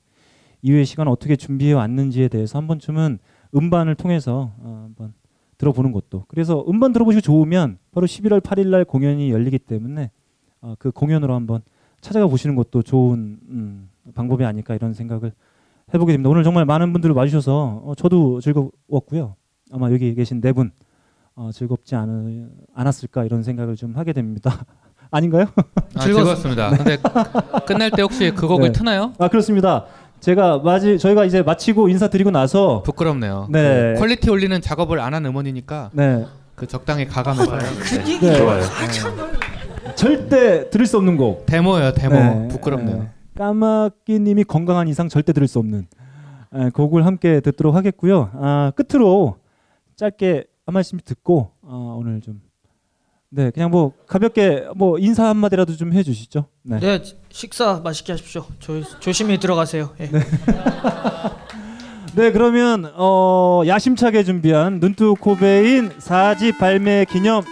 이후의 0.62 0.86
시간을 0.86 1.12
어떻게 1.12 1.36
준비해 1.36 1.74
왔는지에 1.74 2.28
대해서 2.28 2.60
한 2.60 2.68
번쯤은 2.68 3.20
음반을 3.56 3.96
통해서 3.96 4.54
어, 4.60 4.82
한번 4.84 5.14
들어보는 5.58 5.94
것도. 5.94 6.26
그래서 6.28 6.66
음반 6.68 6.92
들어보시고 6.92 7.22
좋으면 7.22 7.78
바로 7.92 8.06
11월 8.08 8.42
8일 8.42 8.68
날 8.68 8.84
공연이 8.84 9.32
열리기 9.32 9.58
때문에 9.60 10.12
어, 10.62 10.76
그 10.78 10.92
공연으로 10.92 11.34
한번 11.34 11.62
찾아가 12.02 12.28
보시는 12.28 12.56
것도 12.56 12.84
좋은 12.84 13.40
음, 13.48 13.90
방법이 14.14 14.44
아닐까 14.44 14.76
이런 14.76 14.94
생각을 14.94 15.32
해보게 15.94 16.12
됩니다. 16.14 16.30
오늘 16.30 16.44
정말 16.44 16.66
많은 16.66 16.92
분들이 16.94 17.14
와주셔서 17.14 17.82
어, 17.86 17.94
저도 17.96 18.42
즐거웠고요. 18.42 19.36
아마 19.72 19.92
여기 19.92 20.14
계신 20.14 20.42
네분 20.42 20.72
어, 21.36 21.50
즐겁지 21.52 21.96
않, 21.96 22.52
않았을까 22.76 23.24
이런 23.26 23.44
생각을 23.44 23.76
좀 23.76 23.96
하게 23.96 24.14
됩니다. 24.14 24.64
아닌가요? 25.12 25.46
아, 25.96 26.00
즐거웠습니다. 26.00 26.72
근데 26.72 26.98
끝날 27.68 27.92
때 27.92 28.02
혹시 28.02 28.32
그 28.36 28.48
곡을 28.48 28.72
트나요? 28.72 29.14
아 29.20 29.28
그렇습니다. 29.28 29.86
제가 30.20 30.60
마지 30.60 30.98
저희가 30.98 31.26
이제 31.26 31.42
마치고 31.42 31.90
인사드리고 31.90 32.32
나서 32.32 32.82
부끄럽네요. 32.84 33.48
네. 33.52 33.94
그 33.94 34.00
quality 34.00 34.30
올리는 34.30 34.60
작업을 34.62 35.00
안 35.00 35.14
한 35.14 35.26
음원이니까 35.26 35.92
네. 35.94 36.26
그 36.56 36.66
적당히 36.68 37.06
가감해서 37.06 37.58
네. 37.58 37.66
절대 39.96 40.70
들을 40.70 40.86
수 40.86 40.98
없는 40.98 41.18
곡. 41.18 41.46
데모예요, 41.46 41.94
데모. 41.94 42.16
네. 42.16 42.48
부끄럽네요. 42.50 43.08
네. 43.34 43.40
까마귀님이 43.40 44.44
건강한 44.46 44.88
이상 44.88 45.10
절대 45.10 45.34
들을 45.34 45.48
수 45.48 45.60
없는 45.60 45.88
에, 46.56 46.70
곡을 46.70 47.06
함께 47.06 47.40
듣도록 47.40 47.76
하겠고요. 47.76 48.30
아, 48.34 48.72
끝으로 48.76 49.38
짧게 49.96 50.46
한 50.66 50.74
말씀 50.74 51.00
듣고 51.04 51.52
아, 51.64 51.96
오늘 51.98 52.22
좀 52.22 52.42
네, 53.30 53.50
그냥 53.50 53.72
뭐 53.72 53.94
가볍게 54.06 54.68
뭐 54.76 55.00
인사 55.00 55.28
한 55.28 55.38
마디라도 55.38 55.76
좀 55.76 55.94
해주시죠. 55.94 56.46
네. 56.62 56.80
네, 56.80 57.02
식사 57.30 57.80
맛있게 57.84 58.14
하십시오. 58.14 58.46
조, 58.60 58.84
조심히 59.00 59.40
들어가세요. 59.40 59.90
예. 60.00 60.10
네, 62.16 62.32
그러면 62.32 62.92
어, 62.96 63.64
야심차게 63.66 64.24
준비한 64.24 64.80
눈뜨 64.80 65.16
코베인 65.20 65.90
4집 65.98 66.60
발매 66.60 67.06
기념 67.06 67.44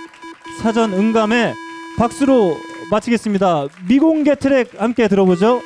사전 0.61 0.93
응감에 0.93 1.55
박수로 1.97 2.55
마치겠습니다. 2.91 3.67
미공개 3.87 4.35
트랙 4.35 4.79
함께 4.79 5.07
들어보죠. 5.07 5.61